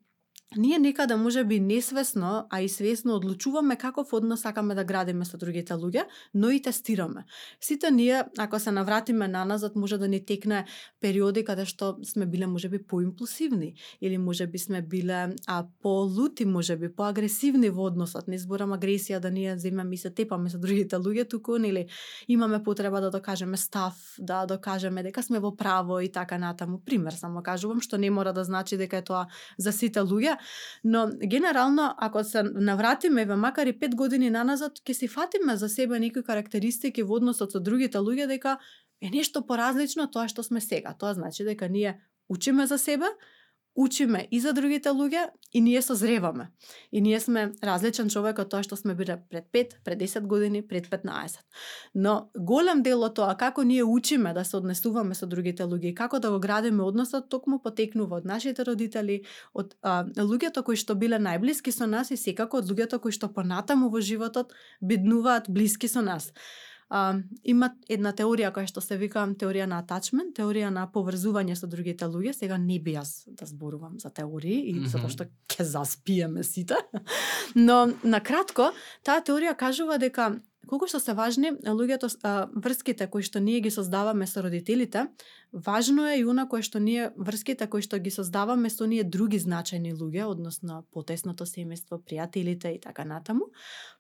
ние 0.57 0.79
некаде 0.79 1.17
може 1.17 1.45
би 1.45 1.61
несвесно, 1.61 2.47
а 2.51 2.61
и 2.61 2.69
свесно 2.69 3.15
одлучуваме 3.15 3.77
каков 3.77 4.13
однос 4.13 4.41
сакаме 4.41 4.75
да 4.75 4.85
градиме 4.85 5.25
со 5.25 5.39
другите 5.39 5.75
луѓе, 5.75 6.05
но 6.35 6.51
и 6.51 6.63
тестираме. 6.63 7.25
Сите 7.61 7.91
ние, 7.91 8.25
ако 8.39 8.61
се 8.61 8.71
навратиме 8.71 9.29
наназад, 9.29 9.77
може 9.77 9.99
да 9.99 10.09
ни 10.09 10.25
текне 10.25 10.65
периоди 11.01 11.45
каде 11.45 11.65
што 11.65 11.97
сме 12.05 12.27
биле 12.27 12.47
може 12.47 12.69
би 12.69 12.83
поимпулсивни 12.83 13.75
или 14.01 14.19
може 14.19 14.47
би 14.47 14.59
сме 14.59 14.83
биле 14.83 15.35
а, 15.47 15.65
полути, 15.83 16.45
можеби 16.45 16.93
поагресивни 16.95 17.71
во 17.71 17.87
односот. 17.89 18.29
Не 18.29 18.39
зборам 18.39 18.75
агресија 18.77 19.21
да 19.21 19.31
ние 19.31 19.59
земеме 19.59 19.95
и 19.95 19.99
се 19.99 20.11
тепаме 20.11 20.51
со 20.51 20.59
другите 20.59 20.97
луѓе, 20.97 21.29
туку 21.29 21.59
нели 21.59 21.87
имаме 22.29 22.63
потреба 22.63 23.01
да 23.01 23.11
докажеме 23.11 23.57
став, 23.57 23.95
да 24.19 24.47
докажеме 24.47 25.03
дека 25.03 25.23
сме 25.23 25.41
во 25.41 25.57
право 25.57 26.01
и 26.01 26.13
така 26.13 26.39
натаму. 26.39 26.81
Пример 26.85 27.13
само 27.13 27.43
кажувам 27.43 27.81
што 27.81 27.99
не 27.99 28.11
мора 28.11 28.33
да 28.33 28.45
значи 28.45 28.77
дека 28.77 28.99
е 28.99 29.05
тоа 29.05 29.27
за 29.59 29.73
сите 29.73 30.01
луѓе, 30.01 30.39
Но 30.85 31.11
генерално 31.27 31.95
ако 31.99 32.25
се 32.25 32.43
навратиме 32.43 33.25
ве 33.25 33.37
макар 33.37 33.67
и 33.67 33.79
пет 33.79 33.95
години 33.95 34.31
наназад, 34.31 34.79
ќе 34.85 34.93
си 34.93 35.09
фатиме 35.09 35.57
за 35.57 35.69
себе 35.69 35.99
некои 35.99 36.23
карактеристики 36.23 37.03
во 37.03 37.21
односот 37.21 37.53
со 37.53 37.61
другите 37.61 37.99
луѓе 37.99 38.27
дека 38.27 38.59
е 39.01 39.11
нешто 39.11 39.47
поразлично 39.47 40.11
тоа 40.11 40.29
што 40.29 40.43
сме 40.43 40.61
сега. 40.61 40.95
Тоа 40.99 41.15
значи 41.15 41.45
дека 41.45 41.69
ние 41.69 41.99
учиме 42.29 42.67
за 42.67 42.79
себе, 42.79 43.07
учиме 43.77 44.29
и 44.31 44.41
за 44.41 44.53
другите 44.53 44.91
луѓе 44.93 45.31
и 45.53 45.61
ние 45.61 45.83
созреваме. 45.83 46.51
И 46.93 47.01
ние 47.01 47.21
сме 47.21 47.53
различен 47.65 48.09
човек 48.09 48.39
од 48.39 48.51
тоа 48.53 48.63
што 48.65 48.77
сме 48.77 48.95
биле 48.95 49.17
пред 49.31 49.49
5, 49.53 49.77
пред 49.85 49.99
10 50.01 50.27
години, 50.27 50.63
пред 50.63 50.89
15. 50.91 51.39
Но 51.95 52.31
голем 52.37 52.83
дел 52.83 53.03
од 53.03 53.15
тоа 53.17 53.37
како 53.37 53.65
ние 53.65 53.85
учиме 53.85 54.33
да 54.33 54.45
се 54.45 54.57
однесуваме 54.57 55.15
со 55.15 55.27
другите 55.27 55.65
луѓе 55.65 55.93
и 55.93 55.95
како 55.95 56.21
да 56.21 56.31
го 56.31 56.41
градиме 56.41 56.83
односот 56.85 57.29
токму 57.29 57.61
потекнува 57.63 58.21
од 58.21 58.25
нашите 58.25 58.65
родители, 58.65 59.23
од 59.55 59.75
а, 59.83 60.05
луѓето 60.05 60.63
кои 60.63 60.77
што 60.77 60.95
биле 60.95 61.17
најблиски 61.17 61.73
со 61.73 61.87
нас 61.87 62.11
и 62.11 62.17
секако 62.17 62.61
од 62.61 62.69
луѓето 62.69 63.01
кои 63.01 63.13
што 63.13 63.33
понатаму 63.33 63.89
во 63.89 64.01
животот 64.01 64.53
биднуваат 64.81 65.49
блиски 65.49 65.89
со 65.89 66.03
нас 66.03 66.33
а, 66.93 67.15
има 67.49 67.71
една 67.89 68.13
теорија 68.13 68.51
која 68.53 68.69
што 68.69 68.83
се 68.85 68.99
вика 69.01 69.25
теорија 69.41 69.65
на 69.71 69.79
attachment, 69.81 70.35
теорија 70.37 70.69
на 70.75 70.85
поврзување 70.93 71.57
со 71.57 71.67
другите 71.67 72.05
луѓе. 72.05 72.35
Сега 72.37 72.59
не 72.61 72.79
би 72.79 72.99
јас 72.99 73.25
да 73.27 73.49
зборувам 73.49 73.99
за 74.01 74.11
теории 74.11 74.61
и 74.69 74.75
mm 74.75 74.85
-hmm. 74.85 74.93
затоа 74.93 75.11
што 75.11 75.25
ќе 75.49 75.65
заспиеме 75.65 76.45
сите. 76.45 76.77
Но 77.55 77.89
на 78.05 78.21
кратко, 78.21 78.73
таа 79.03 79.21
теорија 79.21 79.57
кажува 79.57 79.99
дека 79.99 80.37
колку 80.67 80.87
што 80.87 81.01
се 81.01 81.15
важни 81.15 81.53
луѓето 81.67 82.09
врските 82.55 83.07
кои 83.11 83.23
што 83.23 83.41
ние 83.41 83.61
ги 83.61 83.71
создаваме 83.71 84.27
со 84.27 84.43
родителите, 84.43 85.07
важно 85.53 86.07
е 86.09 86.19
и 86.21 86.25
она 86.25 86.47
кое 86.49 86.63
што 86.63 86.79
ние 86.79 87.11
врските 87.17 87.67
кои 87.67 87.83
што 87.83 87.99
ги 87.99 88.11
создаваме 88.11 88.71
со 88.71 88.87
ние 88.87 89.05
други 89.05 89.41
значајни 89.43 89.93
луѓе, 89.93 90.25
односно 90.25 90.85
потесното 90.93 91.45
семејство, 91.45 91.99
пријателите 91.99 92.77
и 92.77 92.81
така 92.81 93.05
натаму. 93.05 93.51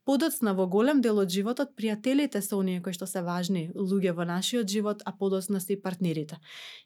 Подоцна 0.05 0.51
во 0.59 0.65
голем 0.67 0.99
дел 0.99 1.21
од 1.23 1.31
животот 1.31 1.77
пријателите 1.79 2.41
се 2.43 2.57
оние 2.57 2.81
кои 2.83 2.95
што 2.97 3.07
се 3.07 3.21
важни 3.23 3.69
луѓе 3.71 4.11
во 4.17 4.25
нашиот 4.27 4.67
живот, 4.67 5.03
а 5.07 5.13
подоцна 5.15 5.61
се 5.63 5.77
и 5.77 5.83
партнерите. 5.83 6.41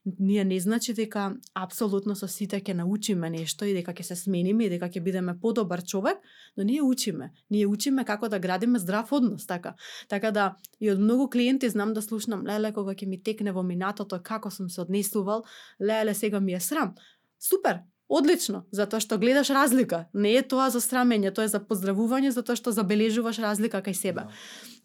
Ние 0.05 0.45
не 0.45 0.59
значи 0.61 0.93
дека 0.93 1.31
апсолутно 1.55 2.13
со 2.15 2.29
сите 2.29 2.61
ќе 2.61 2.75
научиме 2.77 3.31
нешто 3.33 3.65
и 3.65 3.73
дека 3.73 3.95
ќе 3.97 4.05
се 4.11 4.17
смениме 4.21 4.67
и 4.67 4.69
дека 4.75 4.91
ќе 4.93 5.01
бидеме 5.01 5.39
подобар 5.41 5.81
човек, 5.81 6.21
но 6.57 6.69
ние 6.69 6.83
учиме. 6.83 7.33
Ние 7.51 7.67
учиме 7.67 8.05
како 8.05 8.29
да 8.29 8.39
градиме 8.39 8.79
здрав 8.79 9.13
однос, 9.13 9.47
така. 9.47 9.75
Така 10.09 10.31
да 10.31 10.57
и 10.81 10.93
од 10.93 11.01
многу 11.01 11.31
клиенти 11.31 11.73
знам 11.73 11.95
да 11.97 12.03
слушнам, 12.03 12.45
леле 12.45 12.73
кога 12.73 12.93
ќе 12.93 13.09
ми 13.09 13.23
текне 13.23 13.53
во 13.53 13.63
минатото 13.63 14.21
како 14.21 14.51
сум 14.51 14.69
се 14.69 14.85
однесувал, 14.85 15.45
леле 15.81 16.15
сега 16.15 16.41
ми 16.41 16.53
е 16.53 16.61
срам. 16.61 16.93
Супер, 17.41 17.81
Одлично, 18.09 18.63
затоа 18.71 19.01
што 19.03 19.19
гледаш 19.19 19.51
разлика. 19.51 20.07
Не 20.15 20.37
е 20.39 20.43
тоа 20.47 20.69
за 20.71 20.79
срамење, 20.79 21.33
тоа 21.35 21.49
е 21.49 21.51
за 21.51 21.59
поздравување, 21.59 22.31
затоа 22.31 22.55
што 22.55 22.71
забележуваш 22.71 23.41
разлика 23.43 23.83
кај 23.83 23.99
себе. 23.99 24.29
Да. 24.29 24.35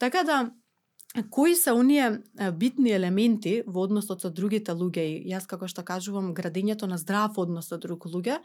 Така 0.01 0.23
да, 0.25 0.37
кои 1.29 1.55
се 1.55 1.71
оние 1.71 2.21
битни 2.57 2.91
елементи 2.91 3.61
во 3.67 3.85
односот 3.85 4.25
со 4.25 4.33
другите 4.33 4.73
луѓе 4.73 5.05
и 5.05 5.33
јас 5.33 5.45
како 5.45 5.69
што 5.69 5.85
кажувам 5.85 6.33
градењето 6.33 6.89
на 6.89 6.97
здрав 6.97 7.37
однос 7.37 7.69
со 7.69 7.77
друг 7.77 8.09
луѓе, 8.09 8.39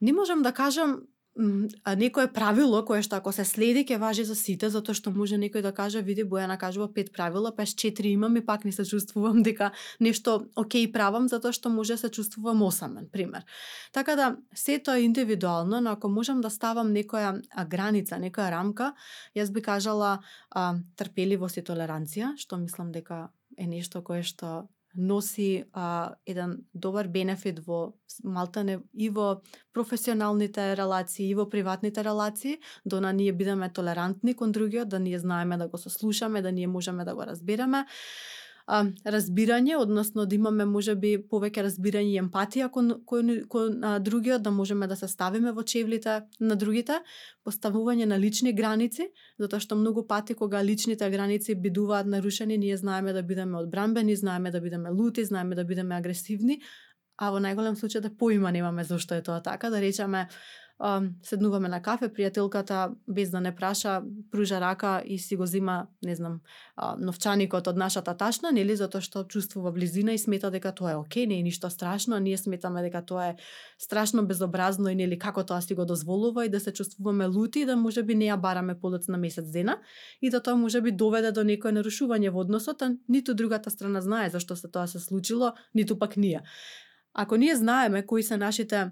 не 0.00 0.12
можам 0.12 0.42
да 0.42 0.52
кажам 0.52 1.06
некое 1.36 2.32
правило 2.32 2.80
кое 2.84 3.02
што 3.04 3.16
ако 3.16 3.32
се 3.32 3.44
следи 3.44 3.84
ќе 3.84 3.98
важи 4.00 4.24
за 4.24 4.34
сите 4.34 4.70
затоа 4.72 4.96
што 4.96 5.12
може 5.12 5.36
некој 5.36 5.62
да 5.62 5.72
каже 5.72 6.00
види 6.00 6.24
Бојана 6.24 6.56
кажува 6.56 6.88
пет 6.92 7.12
правила, 7.12 7.52
па 7.52 7.66
четири 7.66 8.12
имам 8.16 8.36
и 8.36 8.40
пак 8.40 8.64
не 8.64 8.72
се 8.72 8.84
чувствувам 8.84 9.42
дека 9.42 9.72
нешто 10.00 10.48
окей 10.56 10.90
правам 10.92 11.28
затоа 11.28 11.52
што 11.52 11.68
може 11.68 11.94
да 11.94 11.98
се 11.98 12.10
чувствувам 12.10 12.62
осамен, 12.62 13.08
пример. 13.12 13.44
Така 13.92 14.16
да 14.16 14.36
се 14.54 14.78
тоа 14.78 14.96
е 14.96 15.02
индивидуално, 15.02 15.80
но 15.80 15.90
ако 15.90 16.08
можам 16.08 16.40
да 16.40 16.50
ставам 16.50 16.94
некоја 16.94 17.42
граница, 17.68 18.16
некоја 18.16 18.50
рамка, 18.50 18.94
јас 19.36 19.52
би 19.52 19.60
кажала 19.60 20.20
а, 20.50 20.74
трпеливост 20.96 21.56
и 21.56 21.62
толеранција, 21.62 22.36
што 22.36 22.56
мислам 22.56 22.92
дека 22.92 23.28
е 23.56 23.66
нешто 23.66 24.02
кое 24.02 24.22
што 24.22 24.68
носи 24.96 25.64
а, 25.72 26.14
еден 26.26 26.58
добар 26.74 27.08
бенефит 27.08 27.60
во 27.66 27.94
малтане 28.24 28.80
и 28.94 29.08
во 29.10 29.42
професионалните 29.72 30.76
релации 30.76 31.28
и 31.30 31.34
во 31.34 31.48
приватните 31.50 32.04
релации, 32.04 32.58
до 32.84 33.00
на 33.00 33.12
ние 33.12 33.32
бидеме 33.32 33.72
толерантни 33.72 34.34
кон 34.34 34.52
другиот, 34.52 34.88
да 34.88 34.98
ние 34.98 35.18
знаеме 35.18 35.56
да 35.56 35.68
го 35.68 35.78
сослушаме, 35.78 36.42
да 36.42 36.52
ние 36.52 36.66
можеме 36.66 37.04
да 37.04 37.14
го 37.14 37.22
разбереме 37.22 37.86
а, 38.66 38.82
разбирање, 39.04 39.76
односно 39.78 40.26
да 40.26 40.34
имаме 40.34 40.64
можеби 40.66 41.12
повеќе 41.30 41.62
разбирање 41.66 42.16
и 42.16 42.20
емпатија 42.20 42.68
кон, 42.74 42.92
кон, 43.06 43.30
кон 43.48 43.84
а, 43.84 43.98
другиот, 43.98 44.42
да 44.42 44.50
можеме 44.50 44.86
да 44.86 44.96
се 44.96 45.08
ставиме 45.08 45.52
во 45.52 45.62
чевлите 45.62 46.18
на 46.40 46.56
другите, 46.56 46.98
поставување 47.46 48.08
на 48.10 48.18
лични 48.18 48.52
граници, 48.52 49.08
затоа 49.38 49.62
што 49.62 49.78
многу 49.78 50.06
пати 50.06 50.34
кога 50.34 50.64
личните 50.64 51.10
граници 51.10 51.54
бидуваат 51.54 52.10
нарушени, 52.10 52.58
ние 52.58 52.76
знаеме 52.76 53.12
да 53.12 53.22
бидеме 53.22 53.58
одбранбени, 53.62 54.16
знаеме 54.16 54.50
да 54.50 54.60
бидеме 54.60 54.90
лути, 54.90 55.24
знаеме 55.24 55.54
да 55.54 55.64
бидеме 55.64 55.94
агресивни, 55.94 56.60
а 57.16 57.30
во 57.30 57.40
најголем 57.40 57.78
случај 57.78 58.02
да 58.04 58.10
поима 58.10 58.52
немаме 58.52 58.84
зошто 58.84 59.14
е 59.14 59.22
тоа 59.22 59.40
така, 59.42 59.70
да 59.70 59.80
речеме 59.80 60.26
а, 60.78 61.02
седнуваме 61.22 61.68
на 61.68 61.80
кафе, 61.82 62.08
пријателката 62.12 62.94
без 63.08 63.30
да 63.30 63.40
не 63.40 63.54
праша, 63.54 64.02
пружа 64.30 64.60
рака 64.60 65.02
и 65.04 65.18
си 65.18 65.36
го 65.36 65.46
зима, 65.46 65.86
не 66.04 66.14
знам, 66.14 66.40
а, 66.76 66.96
новчаникот 67.00 67.68
од 67.68 67.76
нашата 67.76 68.14
ташна, 68.14 68.52
нели 68.52 68.76
затоа 68.76 69.00
што 69.00 69.24
чувствува 69.24 69.72
близина 69.72 70.12
и 70.12 70.18
смета 70.18 70.50
дека 70.50 70.72
тоа 70.76 70.92
е 70.92 70.96
окей, 70.96 71.26
не 71.26 71.38
е 71.40 71.42
ништо 71.42 71.70
страшно, 71.70 72.18
ние 72.18 72.36
сметаме 72.36 72.82
дека 72.82 73.02
тоа 73.02 73.28
е 73.32 73.36
страшно 73.78 74.26
безобразно 74.26 74.88
и 74.88 74.94
нели 74.94 75.18
како 75.18 75.44
тоа 75.44 75.62
си 75.62 75.74
го 75.74 75.84
дозволува 75.84 76.46
и 76.46 76.52
да 76.52 76.60
се 76.60 76.72
чувствуваме 76.72 77.26
лути 77.26 77.60
и 77.60 77.66
да 77.66 77.76
можеби 77.76 78.14
не 78.14 78.28
ја 78.28 78.36
бараме 78.36 78.78
полот 78.80 79.08
на 79.08 79.18
месец 79.18 79.50
дена 79.50 79.78
и 80.20 80.30
да 80.30 80.42
тоа 80.42 80.56
можеби 80.56 80.92
доведе 80.92 81.32
до 81.32 81.44
некое 81.44 81.72
нарушување 81.72 82.30
во 82.30 82.44
односот, 82.44 82.82
а 82.82 82.92
ниту 83.08 83.34
другата 83.34 83.70
страна 83.70 84.00
знае 84.00 84.30
зашто 84.30 84.56
се 84.56 84.68
тоа 84.68 84.86
се 84.86 85.00
случило, 85.00 85.52
ниту 85.74 85.98
пак 85.98 86.16
ние. 86.16 86.42
Ако 87.14 87.36
ние 87.36 87.56
знаеме 87.56 88.06
кои 88.06 88.22
се 88.22 88.36
нашите 88.36 88.90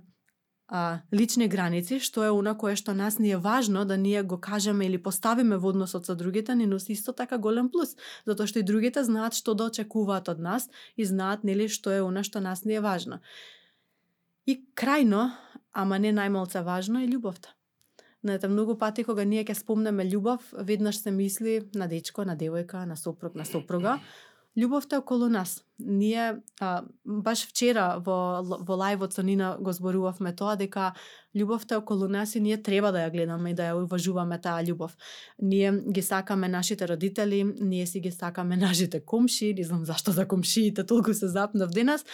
а, 0.68 1.00
лични 1.12 1.48
граници, 1.48 1.98
што 2.00 2.24
е 2.24 2.30
она 2.32 2.54
кое 2.54 2.76
што 2.76 2.94
нас 2.94 3.18
ни 3.18 3.30
е 3.30 3.36
важно 3.36 3.84
да 3.84 3.96
ние 3.96 4.22
го 4.22 4.38
кажеме 4.40 4.86
или 4.86 4.98
поставиме 4.98 5.56
во 5.56 5.68
односот 5.68 6.06
со 6.06 6.14
другите, 6.14 6.54
ни 6.54 6.66
носи 6.66 6.92
исто 6.92 7.12
така 7.12 7.38
голем 7.38 7.68
плюс, 7.68 7.96
затоа 8.26 8.46
што 8.46 8.58
и 8.58 8.62
другите 8.62 9.04
знаат 9.04 9.34
што 9.34 9.54
да 9.54 9.68
очекуваат 9.68 10.28
од 10.28 10.38
нас 10.38 10.70
и 10.96 11.04
знаат 11.04 11.44
нели 11.44 11.68
што 11.68 11.90
е 11.90 12.00
она 12.00 12.24
што 12.24 12.40
нас 12.40 12.64
ни 12.64 12.74
е 12.74 12.80
важно. 12.80 13.20
И 14.46 14.64
крајно, 14.76 15.32
ама 15.72 15.98
не 15.98 16.12
најмалце 16.12 16.64
важно 16.64 17.04
е 17.04 17.08
љубовта. 17.08 17.52
Знаете, 18.24 18.48
многу 18.48 18.74
пати 18.80 19.04
кога 19.04 19.24
ние 19.24 19.44
ќе 19.44 19.52
спомнеме 19.52 20.04
љубов, 20.08 20.40
веднаш 20.52 20.96
се 20.96 21.10
мисли 21.10 21.68
на 21.74 21.88
дечко, 21.88 22.24
на 22.24 22.36
девојка, 22.36 22.86
на 22.88 22.96
сопруг, 22.96 23.34
на 23.34 23.44
сопруга, 23.44 24.00
љубовта 24.56 24.96
е 24.96 25.04
околу 25.04 25.28
нас. 25.28 25.60
Ние 25.78 26.36
а, 26.60 26.82
баш 27.04 27.48
вчера 27.48 27.98
во 27.98 28.42
во 28.42 28.74
лајвот 28.78 29.10
со 29.10 29.22
Нина 29.22 29.56
го 29.58 29.72
зборувавме 29.72 30.30
тоа 30.36 30.54
дека 30.56 30.92
љубовта 31.34 31.78
околу 31.78 32.06
нас 32.08 32.34
и 32.34 32.40
ние 32.40 32.62
треба 32.62 32.92
да 32.92 33.02
ја 33.02 33.10
гледаме 33.10 33.50
и 33.50 33.54
да 33.54 33.72
ја 33.72 33.82
уважуваме 33.82 34.38
таа 34.38 34.62
љубов. 34.62 34.94
Ние 35.42 35.72
ги 35.90 36.02
сакаме 36.02 36.48
нашите 36.48 36.86
родители, 36.88 37.42
ние 37.60 37.86
си 37.86 38.00
ги 38.00 38.10
сакаме 38.10 38.56
нашите 38.66 39.00
комши, 39.00 39.54
не 39.58 39.64
знам 39.64 39.84
зашто 39.84 40.12
за 40.12 40.28
комшиите 40.28 40.86
толку 40.86 41.14
се 41.14 41.28
запнав 41.28 41.70
денес. 41.70 42.04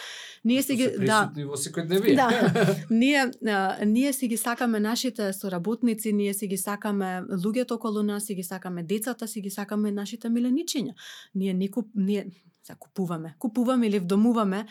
Ние 0.43 0.63
си 0.63 0.75
ги 0.75 0.89
да 0.97 1.29
во 1.45 1.53
секојдневие. 1.53 2.15
Да. 2.15 2.75
ние 2.89 3.31
а, 3.47 3.85
ние 3.85 4.13
си 4.13 4.27
ги 4.27 4.37
сакаме 4.37 4.79
нашите 4.79 5.33
соработници, 5.33 6.13
ние 6.13 6.33
си 6.33 6.47
ги 6.47 6.57
сакаме 6.57 7.21
луѓето 7.29 7.77
околу 7.77 8.03
нас, 8.03 8.25
си 8.25 8.35
ги 8.35 8.43
сакаме 8.43 8.83
децата, 8.83 9.27
си 9.27 9.41
ги 9.41 9.49
сакаме 9.49 9.91
нашите 9.91 10.29
миленичиња. 10.29 10.93
Ние 11.35 11.53
нику 11.53 11.83
ние 11.95 12.25
се 12.63 12.73
купуваме, 12.79 13.35
купуваме 13.39 13.87
или 13.87 13.99
вдомуваме, 13.99 14.65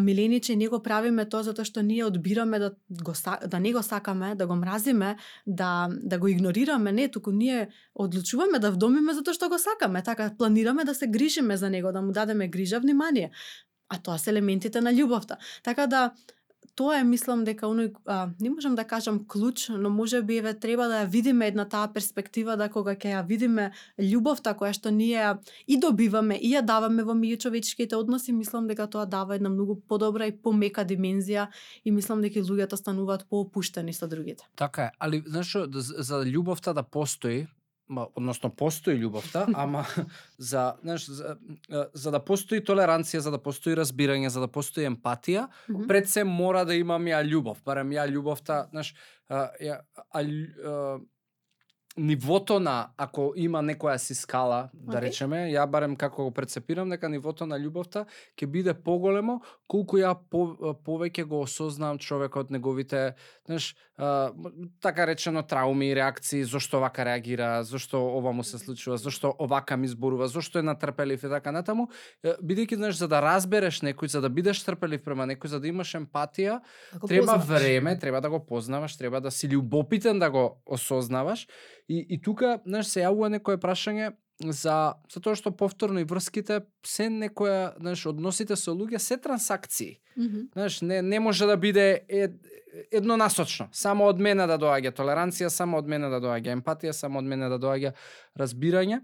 милениче 0.00 0.56
не 0.56 0.68
го 0.68 0.82
правиме 0.82 1.28
тоа 1.28 1.42
затоа 1.46 1.64
што 1.64 1.82
ние 1.82 2.04
одбираме 2.04 2.58
да 2.58 2.70
го 2.90 3.14
да 3.46 3.60
не 3.60 3.72
го 3.72 3.82
сакаме, 3.82 4.34
да 4.34 4.46
го 4.46 4.56
мразиме, 4.56 5.16
да 5.46 5.88
да 5.90 6.18
го 6.18 6.28
игнорираме, 6.28 6.92
не, 6.92 7.08
туку 7.08 7.30
ние 7.30 7.68
одлучуваме 7.94 8.58
да 8.58 8.72
вдомиме 8.72 9.14
затоа 9.14 9.34
што 9.34 9.48
го 9.48 9.58
сакаме, 9.58 10.02
така 10.02 10.30
планираме 10.38 10.84
да 10.84 10.94
се 10.94 11.06
грижиме 11.06 11.56
за 11.56 11.70
него, 11.70 11.92
да 11.92 12.02
му 12.02 12.12
дадеме 12.12 12.48
грижа, 12.48 12.80
внимание. 12.80 13.30
А 13.88 13.98
тоа 14.02 14.18
се 14.18 14.30
елементите 14.30 14.80
на 14.80 14.90
љубовта. 14.90 15.36
Така 15.62 15.86
да 15.86 16.10
тоа 16.74 17.00
е 17.00 17.04
мислам 17.04 17.44
дека 17.44 17.68
оној 17.68 17.92
а, 18.06 18.30
не 18.40 18.50
можам 18.50 18.74
да 18.74 18.84
кажам 18.84 19.20
клуч, 19.28 19.68
но 19.68 19.90
може 19.90 20.22
би 20.22 20.38
еве 20.38 20.54
треба 20.54 20.88
да 20.88 21.04
ја 21.04 21.10
видиме 21.10 21.46
една 21.46 21.64
таа 21.64 21.88
перспектива 21.92 22.56
да 22.56 22.68
кога 22.68 22.96
ќе 22.96 23.14
ја 23.14 23.22
видиме 23.26 23.70
љубовта 23.98 24.54
која 24.56 24.72
што 24.72 24.90
ние 24.90 25.36
и 25.66 25.78
добиваме 25.80 26.36
и 26.36 26.52
ја 26.54 26.62
даваме 26.62 27.02
во 27.02 27.14
меѓучовечките 27.14 27.96
односи, 27.96 28.32
мислам 28.32 28.66
дека 28.66 28.86
тоа 28.86 29.06
дава 29.06 29.36
една 29.36 29.48
многу 29.48 29.80
подобра 29.88 30.26
и 30.26 30.32
помека 30.32 30.84
димензија 30.84 31.48
и 31.84 31.90
мислам 31.90 32.22
дека 32.22 32.40
луѓето 32.40 32.76
стануваат 32.76 33.26
поопуштени 33.28 33.92
со 33.92 34.06
другите. 34.06 34.44
Така 34.56 34.90
е, 34.90 34.90
али 34.98 35.22
знаеш 35.26 35.46
што, 35.46 35.66
за 35.80 36.24
љубовта 36.24 36.74
да 36.74 36.82
постои, 36.82 37.46
ма, 37.88 38.06
односно 38.14 38.50
постои 38.50 38.98
љубовта, 39.00 39.46
ама 39.54 39.84
за, 40.38 40.74
знаеш, 40.82 41.06
за, 41.06 41.36
за 41.94 42.10
да 42.10 42.20
постои 42.24 42.60
толеранција, 42.60 43.22
за 43.24 43.30
да 43.30 43.42
постои 43.42 43.76
разбирање, 43.78 44.28
за 44.28 44.40
да 44.40 44.48
постои 44.48 44.86
емпатија, 44.88 45.46
mm 45.46 45.74
-hmm. 45.74 45.88
пред 45.88 46.08
се 46.08 46.24
мора 46.24 46.64
да 46.64 46.74
имам 46.74 47.04
ја 47.04 47.22
љубов. 47.24 47.62
Барем 47.64 47.90
ја 47.90 48.08
љубовта, 48.10 48.68
знаеш, 48.70 48.94
а, 49.28 49.48
ја, 49.60 49.80
а, 49.94 50.20
а, 50.20 50.98
нивото 51.96 52.60
на 52.60 52.90
ако 52.96 53.32
има 53.36 53.62
некоја 53.64 53.96
си 53.96 54.14
скала, 54.14 54.68
да 54.72 54.98
okay. 54.98 55.00
речеме, 55.08 55.36
ја 55.48 55.66
барем 55.66 55.96
како 55.96 56.28
го 56.28 56.30
прецепирам 56.30 56.90
дека 56.90 57.08
нивото 57.08 57.46
на 57.46 57.58
љубовта 57.58 58.04
ќе 58.36 58.46
биде 58.46 58.74
поголемо 58.74 59.40
колку 59.66 59.98
ја 59.98 60.14
по, 60.30 60.74
повеќе 60.84 61.24
го 61.24 61.40
осознавам 61.46 61.98
човекот 61.98 62.50
неговите, 62.50 63.14
знаеш, 63.46 63.74
така 64.80 65.06
речено 65.06 65.42
трауми 65.42 65.88
и 65.88 65.94
реакции, 65.96 66.44
зошто 66.44 66.80
вака 66.80 67.04
реагира, 67.04 67.64
зошто 67.64 67.96
ова 67.96 68.32
му 68.32 68.44
се 68.44 68.58
случува, 68.58 68.96
зошто 68.96 69.34
овака 69.40 69.76
ми 69.76 69.88
зборува, 69.88 70.28
зошто 70.28 70.58
е 70.58 70.62
натрпелив 70.62 71.24
и 71.24 71.30
така 71.32 71.52
натаму, 71.52 71.88
бидејќи 72.22 72.76
знаеш 72.76 73.00
за 73.00 73.08
да 73.08 73.22
разбереш 73.24 73.80
некој, 73.80 74.12
за 74.12 74.20
да 74.20 74.28
бидеш 74.28 74.60
трпелив 74.64 75.02
према 75.04 75.24
некој, 75.24 75.48
за 75.48 75.60
да 75.60 75.68
имаш 75.68 75.94
емпатија, 75.96 76.60
да 76.92 77.08
треба 77.08 77.40
познаваш. 77.40 77.48
време, 77.48 77.98
треба 77.98 78.20
да 78.20 78.30
го 78.30 78.44
познаваш, 78.46 78.96
треба 78.96 79.20
да 79.20 79.30
си 79.30 79.48
љубопитен 79.48 80.20
да 80.20 80.30
го 80.30 80.60
осознаваш 80.66 81.46
И, 81.88 82.06
и 82.08 82.20
тука, 82.22 82.60
знаеш, 82.66 82.86
се 82.86 83.04
јавува 83.04 83.30
некое 83.30 83.58
прашање 83.62 84.12
за 84.40 84.94
за 85.12 85.20
тоа 85.20 85.36
што 85.38 85.50
повторно 85.50 86.02
и 86.02 86.04
врските 86.04 86.60
се 86.84 87.08
некоја, 87.08 87.76
знаеш, 87.80 88.06
односите 88.06 88.56
со 88.56 88.74
луѓе 88.74 88.98
се 88.98 89.16
трансакции. 89.16 89.98
Mm 90.16 90.26
-hmm. 90.26 90.52
Знаеш, 90.52 90.80
не 90.80 91.02
не 91.02 91.20
може 91.20 91.46
да 91.46 91.56
биде 91.56 92.04
ед, 92.08 92.32
еднонасочно. 92.92 93.68
Само 93.72 94.04
од 94.04 94.18
мене 94.18 94.46
да 94.46 94.58
доаѓа 94.58 94.92
толеранција, 94.92 95.48
само 95.48 95.78
од 95.78 95.86
мене 95.86 96.08
да 96.08 96.20
доаѓа 96.20 96.52
емпатија, 96.52 96.92
само 96.92 97.18
од 97.18 97.24
мене 97.24 97.48
да 97.48 97.58
доаѓа 97.58 97.92
разбирање. 98.38 99.00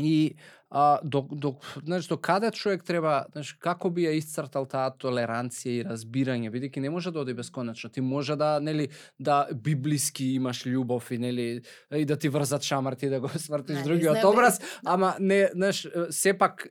И 0.00 0.34
а, 0.70 0.98
до, 1.04 1.22
до, 1.30 1.56
знаеш, 1.84 2.06
до 2.06 2.16
каде 2.16 2.50
човек 2.50 2.82
треба, 2.84 3.26
знаеш, 3.32 3.52
како 3.62 3.90
би 3.94 4.08
ја 4.08 4.16
исцртал 4.18 4.66
таа 4.66 4.90
толеранција 4.90 5.70
и 5.70 5.84
разбирање, 5.86 6.50
бидејќи 6.50 6.82
не 6.82 6.90
може 6.90 7.12
да 7.14 7.22
оди 7.22 7.34
бесконечно. 7.34 7.90
Ти 7.94 8.02
може 8.02 8.34
да, 8.36 8.58
нели, 8.60 8.88
да 9.18 9.46
библиски 9.54 10.34
имаш 10.34 10.64
љубов 10.66 11.12
и 11.14 11.18
нели 11.18 11.62
и 11.94 12.04
да 12.04 12.18
ти 12.18 12.28
врзат 12.28 12.62
шамар 12.62 12.98
ти 12.98 13.08
да 13.08 13.20
го 13.20 13.28
свртиш 13.38 13.76
не, 13.76 13.82
другиот 13.82 14.18
не, 14.18 14.26
образ, 14.26 14.60
ама 14.84 15.14
не, 15.20 15.50
знаеш, 15.54 15.86
сепак 16.10 16.66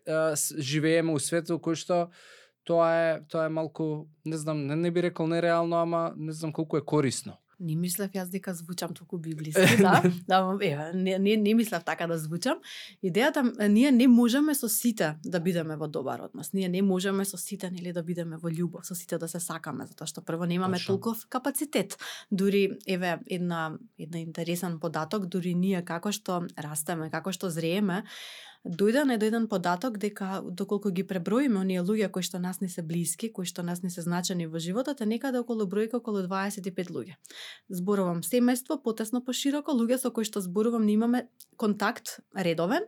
живееме 0.60 1.16
у 1.16 1.20
свет 1.20 1.48
кој 1.48 1.80
што 1.80 2.10
тоа 2.68 2.92
е 2.92 3.10
тоа 3.32 3.48
е 3.48 3.56
малку, 3.56 4.08
не 4.26 4.38
знам, 4.38 4.68
не, 4.68 4.76
не 4.76 4.92
би 4.92 5.04
рекол 5.04 5.28
нереално, 5.28 5.80
ама 5.80 6.12
не 6.18 6.32
знам 6.32 6.52
колку 6.52 6.78
е 6.78 6.86
корисно. 6.86 7.40
Не 7.60 7.76
мислев 7.76 8.12
јас 8.16 8.30
дека 8.32 8.54
звучам 8.54 8.94
толку 8.94 9.18
библиски, 9.18 9.78
да. 9.82 10.02
да, 10.28 10.58
е, 10.62 10.92
не, 10.94 11.18
не, 11.20 11.36
не 11.38 11.54
мислев 11.54 11.84
така 11.84 12.08
да 12.08 12.18
звучам. 12.18 12.62
Идејата 13.04 13.44
ние 13.68 13.92
не 13.92 14.08
можеме 14.08 14.56
со 14.56 14.70
сите 14.70 15.16
да 15.24 15.40
бидеме 15.40 15.76
во 15.76 15.88
добар 15.88 16.20
однос. 16.20 16.54
Ние 16.54 16.70
не 16.70 16.82
можеме 16.82 17.26
со 17.26 17.38
сите 17.38 17.72
нели 17.72 17.94
да 17.94 18.04
бидеме 18.04 18.38
во 18.38 18.50
љубов, 18.50 18.86
со 18.86 18.96
сите 18.96 19.18
да 19.18 19.28
се 19.28 19.40
сакаме, 19.40 19.86
затоа 19.86 20.08
што 20.08 20.22
прво 20.22 20.46
немаме 20.46 20.78
Точно. 20.78 20.96
толков 20.96 21.26
капацитет. 21.30 21.98
Дури 22.32 22.78
еве 22.88 23.20
една 23.28 23.78
една 23.98 24.20
интересен 24.20 24.80
податок, 24.80 25.26
дури 25.26 25.54
ние 25.54 25.84
како 25.86 26.12
што 26.12 26.44
растеме, 26.58 27.10
како 27.10 27.32
што 27.32 27.50
зрееме, 27.50 28.04
дојде 28.64 29.04
на 29.04 29.18
еден 29.20 29.48
податок 29.48 29.98
дека 29.98 30.42
доколку 30.44 30.92
ги 30.92 31.04
преброиме 31.04 31.60
оние 31.60 31.82
луѓе 31.84 32.10
кои 32.12 32.24
што 32.24 32.40
нас 32.40 32.62
не 32.62 32.70
се 32.70 32.82
блиски, 32.82 33.32
кои 33.32 33.46
што 33.46 33.64
нас 33.64 33.84
не 33.84 33.90
се 33.90 34.02
значени 34.02 34.48
во 34.48 34.60
животот, 34.60 35.02
е 35.02 35.06
некаде 35.06 35.40
околу 35.44 35.68
бројка 35.68 36.00
околу 36.00 36.24
25 36.24 36.92
луѓе. 36.96 37.18
Зборувам 37.70 38.24
семејство, 38.24 38.80
потесно 38.80 39.22
пошироко, 39.22 39.76
луѓе 39.76 40.00
со 40.00 40.12
кои 40.12 40.24
што 40.24 40.40
зборувам, 40.40 40.86
не 40.86 40.96
имаме 40.96 41.28
контакт 41.58 42.20
редовен, 42.36 42.88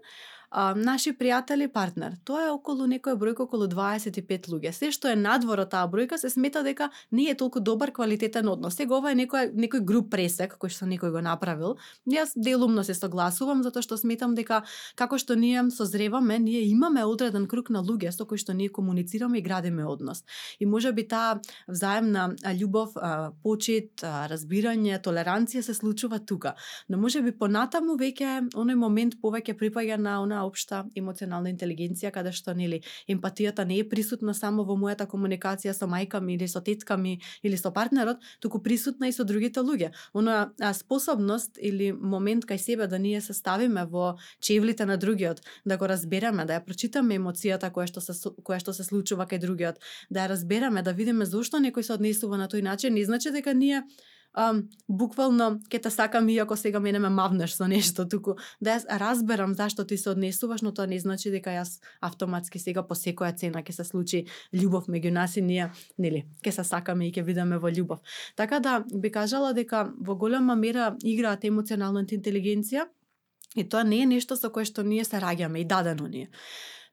а, 0.50 0.74
наши 0.76 1.14
пријатели, 1.18 1.68
партнер. 1.72 2.18
Тоа 2.26 2.48
е 2.48 2.52
околу 2.54 2.88
некоја 2.90 3.18
бројка 3.20 3.46
околу 3.46 3.68
25 3.68 4.50
луѓе. 4.52 4.72
Се 4.72 4.92
што 4.92 5.10
е 5.12 5.16
надвор 5.16 5.64
од 5.66 5.72
таа 5.74 5.88
бројка 5.92 6.18
се 6.18 6.30
смета 6.30 6.64
дека 6.64 6.90
не 7.12 7.30
е 7.32 7.36
толку 7.36 7.60
добар 7.60 7.92
квалитетен 7.92 8.48
однос. 8.50 8.76
Сега 8.76 8.98
ова 8.98 9.12
е 9.12 9.20
некој 9.20 9.54
некој 9.56 9.84
груп 9.86 10.12
пресек 10.12 10.58
кој 10.60 10.74
што 10.74 10.90
некој 10.90 11.12
го 11.16 11.22
направил. 11.22 11.78
Јас 12.10 12.36
делумно 12.36 12.84
се 12.84 12.94
согласувам 12.94 13.64
затоа 13.64 13.84
што 13.86 13.98
сметам 13.98 14.36
дека 14.36 14.64
како 14.96 15.18
што 15.18 15.36
ние 15.36 15.64
созреваме, 15.72 16.40
ние 16.40 16.66
имаме 16.70 17.06
одреден 17.06 17.48
круг 17.48 17.70
на 17.70 17.84
луѓе 17.84 18.12
со 18.12 18.26
кои 18.26 18.38
што 18.38 18.54
ние 18.54 18.70
комуницираме 18.70 19.40
и 19.40 19.42
градиме 19.42 19.86
однос. 19.86 20.24
И 20.60 20.66
можеби 20.66 21.08
таа 21.08 21.40
взаемна 21.68 22.36
љубов, 22.56 22.96
почит, 23.44 24.04
разбирање, 24.04 25.00
толеранција 25.02 25.62
се 25.62 25.74
случува 25.74 26.20
тука. 26.20 26.56
Но 26.90 26.98
можеби 26.98 27.32
понатаму 27.32 27.98
веќе 28.00 28.52
оној 28.56 28.78
момент 28.80 29.18
повеќе 29.22 29.58
припаѓа 29.60 29.98
на 30.02 30.18
она 30.24 30.35
општа 30.44 30.84
емоционална 30.96 31.50
интелигенција 31.54 32.12
каде 32.12 32.34
што 32.36 32.54
нели 32.54 32.82
емпатијата 33.08 33.66
не 33.66 33.80
е 33.80 33.88
присутна 33.90 34.34
само 34.34 34.66
во 34.68 34.76
мојата 34.76 35.08
комуникација 35.08 35.74
со 35.74 35.88
мајка 35.88 36.20
ми 36.22 36.36
или 36.36 36.48
со 36.48 36.62
тетка 36.62 36.98
ми 36.98 37.20
или 37.44 37.58
со 37.58 37.72
партнерот, 37.72 38.18
туку 38.40 38.60
присутна 38.60 39.08
и 39.08 39.12
со 39.12 39.24
другите 39.24 39.60
луѓе. 39.60 39.92
Она 40.14 40.52
способност 40.74 41.60
или 41.62 41.92
момент 41.92 42.46
кај 42.46 42.58
себе 42.58 42.88
да 42.88 43.00
ние 43.00 43.22
се 43.22 43.34
ставиме 43.34 43.86
во 43.86 44.16
чевлите 44.42 44.86
на 44.86 44.98
другиот, 44.98 45.42
да 45.66 45.78
го 45.78 45.88
разбереме, 45.88 46.46
да 46.46 46.60
ја 46.60 46.66
прочитаме 46.66 47.16
емоцијата 47.20 47.72
која 47.72 47.88
што 47.88 48.02
се 48.02 48.14
која 48.44 48.60
што 48.60 48.74
се 48.74 48.84
случува 48.84 49.26
кај 49.26 49.40
другиот, 49.40 49.80
да 50.10 50.26
ја 50.26 50.34
разбереме, 50.36 50.84
да 50.84 50.92
видиме 50.92 51.26
зошто 51.26 51.58
некој 51.58 51.82
се 51.82 51.94
однесува 51.94 52.38
на 52.38 52.48
тој 52.48 52.62
начин, 52.62 52.94
не 52.94 53.06
значи 53.06 53.32
дека 53.32 53.54
ние 53.54 53.84
um, 54.38 54.68
буквално 54.90 55.60
ке 55.70 55.80
те 55.80 55.90
сакам 55.90 56.30
ако 56.40 56.56
сега 56.58 56.80
мене 56.80 57.00
ме 57.00 57.10
мавнеш 57.10 57.54
со 57.54 57.68
нешто, 57.68 58.06
туку 58.06 58.36
да 58.62 58.76
јас 58.76 58.86
разберам 59.00 59.54
зашто 59.54 59.86
ти 59.86 59.98
се 59.98 60.10
однесуваш, 60.10 60.62
но 60.62 60.72
тоа 60.74 60.88
не 60.88 61.00
значи 61.00 61.32
дека 61.32 61.50
јас 61.50 61.80
автоматски 62.02 62.60
сега 62.60 62.84
по 62.84 62.96
секоја 62.96 63.36
цена 63.36 63.64
ќе 63.64 63.72
се 63.72 63.84
случи 63.84 64.26
љубов 64.54 64.88
меѓу 64.88 65.12
нас 65.12 65.38
и 65.38 65.42
ние, 65.42 65.72
нели, 65.98 66.26
ке 66.44 66.52
се 66.52 66.64
сакаме 66.64 67.08
и 67.08 67.12
ке 67.12 67.24
видиме 67.24 67.58
во 67.58 67.70
љубов. 67.70 68.00
Така 68.36 68.60
да 68.60 68.84
би 68.94 69.12
кажала 69.12 69.54
дека 69.54 69.92
во 70.00 70.16
голема 70.16 70.56
мера 70.56 70.96
играат 71.04 71.46
емоционалната 71.46 72.16
интелигенција 72.16 72.88
и 73.56 73.64
тоа 73.64 73.84
не 73.84 74.02
е 74.04 74.06
нешто 74.06 74.36
со 74.36 74.50
кое 74.50 74.66
што 74.66 74.84
ние 74.84 75.06
се 75.06 75.18
раѓаме 75.18 75.64
и 75.64 75.66
дадено 75.66 76.08
ни 76.08 76.28
е. 76.28 76.30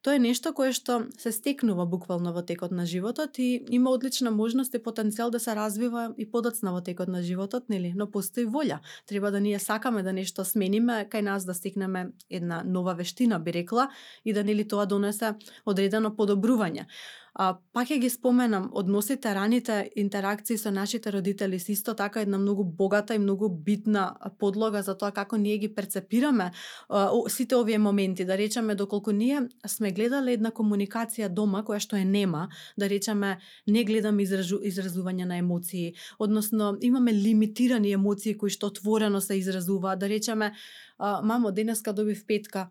Тоа 0.03 0.17
е 0.19 0.19
нешто 0.19 0.51
кое 0.51 0.73
што 0.75 0.97
се 1.15 1.31
стекнува 1.31 1.85
буквално 1.87 2.33
во 2.35 2.43
текот 2.43 2.73
на 2.75 2.83
животот 2.91 3.39
и 3.39 3.63
има 3.71 3.93
одлична 3.95 4.33
можност 4.35 4.75
и 4.75 4.81
потенцијал 4.83 5.31
да 5.31 5.39
се 5.39 5.55
развива 5.55 6.09
и 6.19 6.27
подоцна 6.27 6.73
во 6.75 6.81
текот 6.83 7.07
на 7.07 7.23
животот, 7.23 7.69
нели? 7.71 7.93
Но 7.95 8.09
постои 8.11 8.43
волја. 8.43 8.81
Треба 9.07 9.31
да 9.31 9.41
ние 9.41 9.63
сакаме 9.63 10.03
да 10.03 10.13
нешто 10.13 10.43
смениме, 10.45 11.07
кај 11.07 11.23
нас 11.23 11.47
да 11.47 11.55
стекнеме 11.55 12.11
една 12.31 12.65
нова 12.67 12.97
вештина, 12.99 13.39
би 13.39 13.53
рекла, 13.53 13.89
и 14.25 14.35
да 14.35 14.43
нели 14.43 14.67
тоа 14.67 14.87
донесе 14.91 15.37
одредено 15.67 16.11
подобрување. 16.11 16.91
А, 17.35 17.55
пак 17.73 17.89
ќе 17.89 17.97
ги 17.97 18.09
споменам, 18.13 18.67
односите, 18.77 19.31
раните 19.33 19.91
интеракции 19.97 20.59
со 20.61 20.71
нашите 20.71 21.13
родители 21.13 21.59
се 21.59 21.73
исто 21.73 21.95
така 21.97 22.21
една 22.21 22.39
многу 22.39 22.65
богата 22.65 23.15
и 23.15 23.19
многу 23.19 23.49
битна 23.49 24.17
подлога 24.39 24.83
за 24.83 24.95
тоа 24.99 25.13
како 25.17 25.37
ние 25.37 25.57
ги 25.59 25.71
перцепираме 25.75 26.51
а, 26.89 27.09
сите 27.29 27.57
овие 27.57 27.79
моменти. 27.79 28.25
Да 28.25 28.37
речеме, 28.39 28.75
доколку 28.75 29.13
ние 29.13 29.49
сме 29.67 29.93
гледале 29.93 30.37
една 30.37 30.51
комуникација 30.53 31.29
дома 31.33 31.65
која 31.65 31.81
што 31.81 31.97
е 31.97 32.05
нема, 32.05 32.49
да 32.77 32.89
речеме, 32.89 33.39
не 33.67 33.85
гледаме 33.85 34.23
изражу, 34.23 34.61
изразување 34.61 35.25
на 35.25 35.41
емоции, 35.41 35.95
односно 36.19 36.77
имаме 36.81 37.17
лимитирани 37.17 37.93
емоции 37.97 38.37
кои 38.37 38.51
што 38.51 38.69
отворено 38.69 39.21
се 39.21 39.41
изразуваат, 39.41 40.05
да 40.05 40.09
речеме, 40.09 40.53
а, 40.99 41.23
мамо, 41.23 41.53
денеска 41.53 41.93
добив 41.93 42.27
петка, 42.27 42.69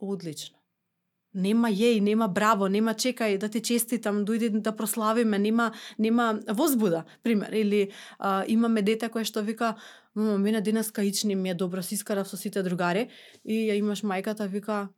одлично 0.00 0.63
нема 1.34 1.68
јеј, 1.68 2.00
нема 2.00 2.28
браво, 2.28 2.68
нема 2.68 2.94
чекај 2.94 3.38
да 3.38 3.48
те 3.48 3.60
честитам, 3.60 4.24
дојди 4.24 4.50
да 4.62 4.72
прославиме, 4.72 5.38
нема 5.38 5.72
нема 5.98 6.40
возбуда, 6.48 7.04
пример, 7.22 7.52
или 7.52 7.90
а, 8.18 8.44
имаме 8.48 8.82
дете 8.82 9.08
кое 9.08 9.24
што 9.24 9.42
вика 9.42 9.74
мама 10.14 10.38
мене 10.38 10.60
денеска 10.60 11.02
ични 11.02 11.34
ми 11.34 11.50
е 11.50 11.54
добро, 11.54 11.82
си 11.82 11.94
искарав 11.94 12.28
со 12.28 12.36
сите 12.36 12.62
другари 12.62 13.08
и 13.44 13.66
ја 13.68 13.78
имаш 13.78 14.02
мајката 14.02 14.46
вика 14.48 14.88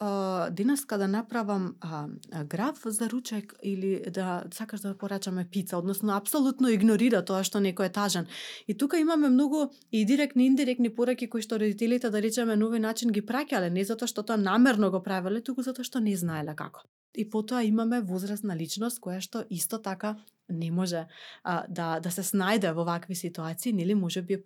а, 0.00 0.50
денеска 0.50 0.98
да 0.98 1.08
направам 1.08 1.76
а, 1.80 2.06
а, 2.32 2.44
граф 2.44 2.78
за 2.84 3.10
ручек 3.10 3.54
или 3.62 4.02
да 4.10 4.44
сакаш 4.54 4.80
да 4.80 4.94
порачаме 4.98 5.48
пица, 5.50 5.78
односно 5.78 6.16
апсолутно 6.16 6.70
игнорира 6.72 7.22
тоа 7.22 7.42
што 7.44 7.58
некој 7.58 7.90
е 7.90 7.92
тажен. 7.92 8.26
И 8.66 8.74
тука 8.78 8.98
имаме 8.98 9.28
многу 9.28 9.70
и 9.92 10.04
директни 10.04 10.44
и 10.44 10.46
индиректни 10.46 10.94
пораки 10.94 11.28
кои 11.28 11.42
што 11.42 11.58
родителите 11.58 12.10
да 12.10 12.22
речеме 12.22 12.56
на 12.56 12.66
овој 12.66 12.78
начин 12.78 13.10
ги 13.10 13.22
праќале, 13.22 13.70
не 13.70 13.84
затоа 13.84 14.08
што 14.08 14.22
тоа 14.22 14.36
намерно 14.36 14.90
го 14.90 15.02
правеле, 15.02 15.40
туку 15.40 15.62
затоа 15.62 15.84
што 15.84 16.00
не 16.00 16.16
знаеле 16.16 16.54
како. 16.54 16.86
И 17.14 17.28
потоа 17.30 17.64
имаме 17.64 18.00
возрастна 18.00 18.54
личност 18.54 19.00
која 19.02 19.20
што 19.20 19.44
исто 19.50 19.78
така 19.82 20.16
не 20.48 20.70
може 20.70 21.06
а, 21.44 21.64
да 21.68 22.00
да 22.00 22.10
се 22.10 22.22
снајде 22.22 22.72
во 22.72 22.84
вакви 22.84 23.14
ситуации, 23.14 23.72
нели 23.72 23.94
може 23.94 24.22
би 24.22 24.34
е 24.34 24.42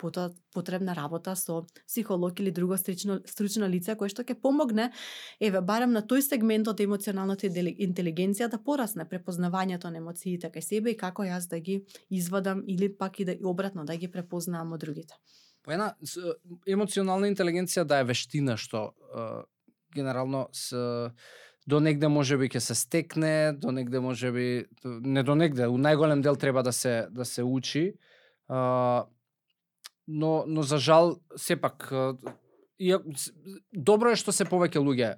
потребна 0.52 0.96
работа 0.96 1.36
со 1.36 1.64
психолог 1.86 2.40
или 2.40 2.50
друго 2.50 2.76
стручно 2.76 3.20
стручно 3.26 3.68
лице 3.68 3.96
кое 3.96 4.08
што 4.08 4.22
ќе 4.22 4.34
помогне 4.34 4.90
еве 5.40 5.60
барем 5.60 5.92
на 5.92 6.02
тој 6.02 6.20
сегмент 6.20 6.68
од 6.68 6.80
емоционалната 6.80 7.46
интелигенција 7.46 8.48
да 8.48 8.58
порасне 8.58 9.04
препознавањето 9.04 9.90
на 9.90 9.98
емоциите 9.98 10.50
кај 10.50 10.60
себе 10.60 10.90
и 10.90 10.96
како 10.96 11.22
јас 11.22 11.48
да 11.48 11.58
ги 11.58 11.84
извадам 12.10 12.64
или 12.66 12.88
пак 12.88 13.20
и 13.20 13.24
да 13.24 13.36
обратно 13.44 13.84
да 13.84 13.96
ги 13.96 14.10
препознавам 14.10 14.72
од 14.72 14.80
другите. 14.80 15.14
По 15.62 15.70
една 15.70 15.94
емоционална 16.66 17.28
интелигенција 17.30 17.84
да 17.84 18.00
е 18.02 18.04
вештина 18.04 18.56
што 18.56 18.90
е, 18.90 19.44
генерално 19.94 20.48
с 20.52 20.74
до 21.66 21.80
негде 21.80 22.08
може 22.08 22.36
би 22.36 22.48
ќе 22.48 22.58
се 22.58 22.74
стекне, 22.74 23.52
до 23.52 23.72
негде 23.72 24.00
може 24.00 24.32
би 24.32 24.66
не 24.84 25.22
до 25.22 25.34
негде, 25.34 25.66
у 25.66 25.78
најголем 25.78 26.22
дел 26.22 26.36
треба 26.36 26.62
да 26.62 26.72
се 26.72 27.06
да 27.10 27.24
се 27.24 27.42
учи. 27.42 27.94
А, 28.48 29.06
но 30.08 30.44
но 30.46 30.62
за 30.62 30.78
жал 30.78 31.16
сепак 31.36 31.92
и 32.78 32.96
добро 33.72 34.10
е 34.10 34.18
што 34.18 34.32
се 34.34 34.44
повеќе 34.44 34.82
луѓе 34.82 35.14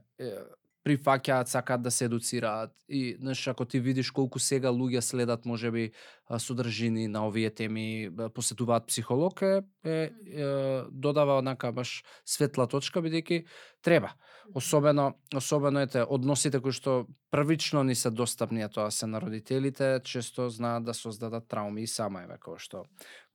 прифаќаат, 0.85 1.49
сакаат 1.49 1.83
да 1.83 1.91
се 1.91 2.05
едуцираат 2.05 2.73
и 2.89 3.17
знаеш 3.21 3.47
ако 3.49 3.65
ти 3.65 3.81
видиш 3.81 4.11
колку 4.11 4.39
сега 4.39 4.69
луѓе 4.69 5.01
следат 5.01 5.47
може 5.47 5.71
би 5.71 5.93
содржини 6.39 7.09
на 7.09 7.27
овие 7.27 7.51
теми, 7.51 8.11
посетуваат 8.35 8.87
психолог 8.87 9.43
е, 9.43 9.63
е, 9.85 9.91
е 9.91 10.83
додава 10.91 11.39
онака 11.39 11.73
баш 11.73 12.03
светла 12.25 12.67
точка 12.67 13.03
бидејќи 13.05 13.45
треба. 13.85 14.15
Особено 14.55 15.15
особено 15.35 15.81
ете 15.85 16.05
односите 16.09 16.61
кои 16.61 16.73
што 16.73 17.07
првично 17.31 17.83
ни 17.85 17.95
се 17.95 18.11
достапни, 18.11 18.63
а 18.65 18.69
тоа 18.69 18.91
се 18.91 19.07
на 19.07 19.21
родителите, 19.21 20.01
често 20.05 20.49
знаат 20.49 20.85
да 20.85 20.95
создадат 20.95 21.49
трауми 21.49 21.83
и 21.83 21.87
сама 21.87 22.25
еве 22.25 22.41
кој 22.41 22.59
што 22.59 22.85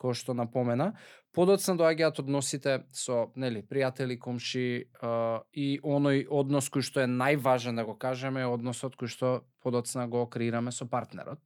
кој 0.01 0.13
што 0.17 0.33
напомена. 0.33 0.93
Подоцна 1.31 1.75
доаѓаат 1.77 2.23
односите 2.23 2.85
со, 2.91 3.29
нели, 3.35 3.61
пријатели, 3.61 4.17
комши 4.17 4.89
а, 5.01 5.41
и 5.53 5.77
оној 5.83 6.25
однос 6.25 6.71
кој 6.73 6.81
што 6.81 7.03
е 7.05 7.09
најважен 7.09 7.77
да 7.77 7.85
го 7.85 7.93
кажеме, 7.93 8.47
односот 8.49 8.97
кој 8.97 9.13
што 9.13 9.27
подоцна 9.61 10.07
го 10.07 10.25
креираме 10.25 10.71
со 10.71 10.89
партнерот. 10.89 11.37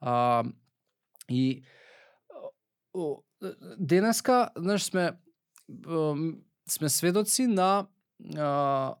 А, 0.00 0.44
и 1.30 1.64
денеска, 3.78 4.50
знаеш, 4.56 4.82
сме 4.82 5.12
сме 6.68 6.88
сведоци 6.88 7.46
на 7.46 7.86
а, 8.36 8.94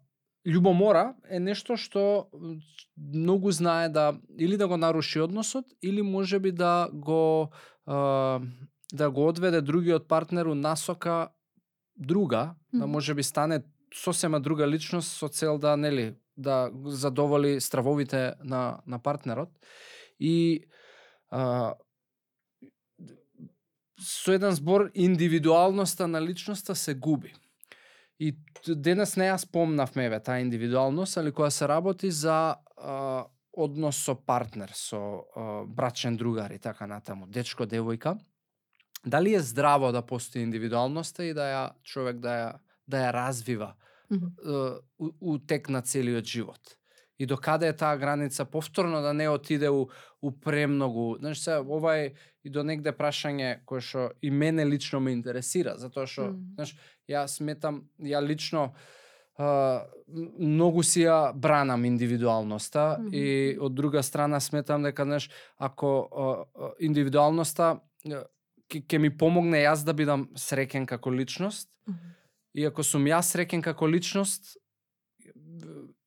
љубомора 0.44 1.14
е 1.30 1.40
нешто 1.40 1.76
што 1.80 2.28
многу 2.96 3.52
знае 3.52 3.88
да 3.88 4.12
или 4.38 4.56
да 4.56 4.68
го 4.68 4.76
наруши 4.76 5.20
односот 5.20 5.64
или 5.82 6.02
можеби 6.02 6.52
да 6.52 6.88
го 6.92 7.50
а, 7.86 8.40
да 8.92 9.10
го 9.10 9.28
одведе 9.28 9.60
другиот 9.60 10.08
партнер 10.08 10.46
у 10.46 10.54
насока 10.54 11.28
друга, 11.96 12.54
mm 12.54 12.76
-hmm. 12.76 12.80
да 12.80 12.86
може 12.86 13.14
би 13.14 13.22
стане 13.22 13.62
сосема 13.94 14.40
друга 14.40 14.68
личност 14.68 15.12
со 15.12 15.28
цел 15.28 15.58
да 15.58 15.76
нели 15.76 16.14
да 16.36 16.70
задоволи 16.84 17.60
стравовите 17.60 18.34
на 18.44 18.80
на 18.86 18.98
партнерот 18.98 19.48
и 20.20 20.64
а, 21.30 21.74
со 24.00 24.32
еден 24.32 24.52
збор 24.52 24.90
индивидуалноста 24.94 26.08
на 26.08 26.22
личноста 26.22 26.74
се 26.74 26.94
губи. 26.94 27.34
И 28.18 28.34
денес 28.68 29.16
не 29.16 29.28
ја 29.28 29.36
спомнавме 29.38 30.06
еве 30.06 30.20
таа 30.20 30.40
индивидуалност, 30.40 31.18
али 31.18 31.32
кога 31.32 31.50
се 31.50 31.68
работи 31.68 32.10
за 32.10 32.56
а, 32.76 33.26
однос 33.52 33.96
со 33.96 34.14
партнер, 34.14 34.70
со 34.74 35.24
а, 35.36 35.64
брачен 35.66 36.16
другар 36.16 36.50
и 36.50 36.58
така 36.58 36.86
натаму, 36.86 37.26
дечко, 37.26 37.66
девојка, 37.66 38.18
дали 39.06 39.34
е 39.34 39.40
здраво 39.40 39.92
да 39.92 40.02
постои 40.02 40.42
индивидуалноста 40.42 41.24
и 41.24 41.34
да 41.34 41.48
ја 41.50 41.64
човек 41.82 42.18
да 42.18 42.30
ја 42.38 42.52
да 42.86 42.96
ја 42.96 43.12
развива 43.12 43.74
mm 44.10 44.18
-hmm. 44.18 44.80
у, 44.98 45.10
у 45.20 45.38
тек 45.38 45.68
на 45.68 45.82
целиот 45.82 46.24
живот. 46.24 46.78
И 47.18 47.26
до 47.26 47.36
каде 47.36 47.68
е 47.68 47.76
таа 47.76 47.96
граница 47.96 48.44
повторно 48.44 49.02
да 49.02 49.12
не 49.14 49.28
отиде 49.28 49.68
у, 49.70 49.86
у 50.22 50.32
премногу. 50.32 51.16
Знаеш 51.18 51.38
се, 51.38 51.56
ова 51.62 51.96
е 51.96 52.12
и 52.44 52.50
до 52.50 52.64
негде 52.64 52.92
прашање 52.92 53.62
кое 53.64 53.80
што 53.80 54.10
и 54.22 54.30
мене 54.30 54.66
лично 54.66 55.00
ме 55.00 55.14
интересира, 55.14 55.78
затоа 55.78 56.06
што, 56.06 56.22
mm 56.22 56.34
-hmm. 56.34 56.54
знаеш, 56.54 56.76
ја 57.08 57.26
сметам, 57.28 57.84
ја 58.00 58.20
лично 58.20 58.74
Uh, 59.38 59.82
многу 60.38 60.82
си 60.82 61.00
ја 61.00 61.32
бранам 61.34 61.84
индивидуалноста 61.84 62.96
mm 63.00 63.06
-hmm. 63.06 63.14
и 63.14 63.58
од 63.58 63.74
друга 63.74 64.02
страна 64.02 64.40
сметам 64.40 64.82
дека 64.82 65.04
знаеш 65.04 65.30
ако 65.56 66.08
uh, 66.12 66.70
индивидуалноста 66.78 67.80
ќе 68.70 68.98
ми 68.98 69.10
помогне 69.10 69.64
јас 69.64 69.84
да 69.84 69.92
бидам 69.92 70.28
среќен 70.34 70.86
како 70.86 71.10
личност. 71.10 71.68
Mm 71.88 71.92
-hmm. 71.92 72.14
И 72.54 72.64
ако 72.66 72.82
сум 72.82 73.04
јас 73.04 73.34
среќен 73.34 73.62
како 73.62 73.86
личност, 73.86 74.56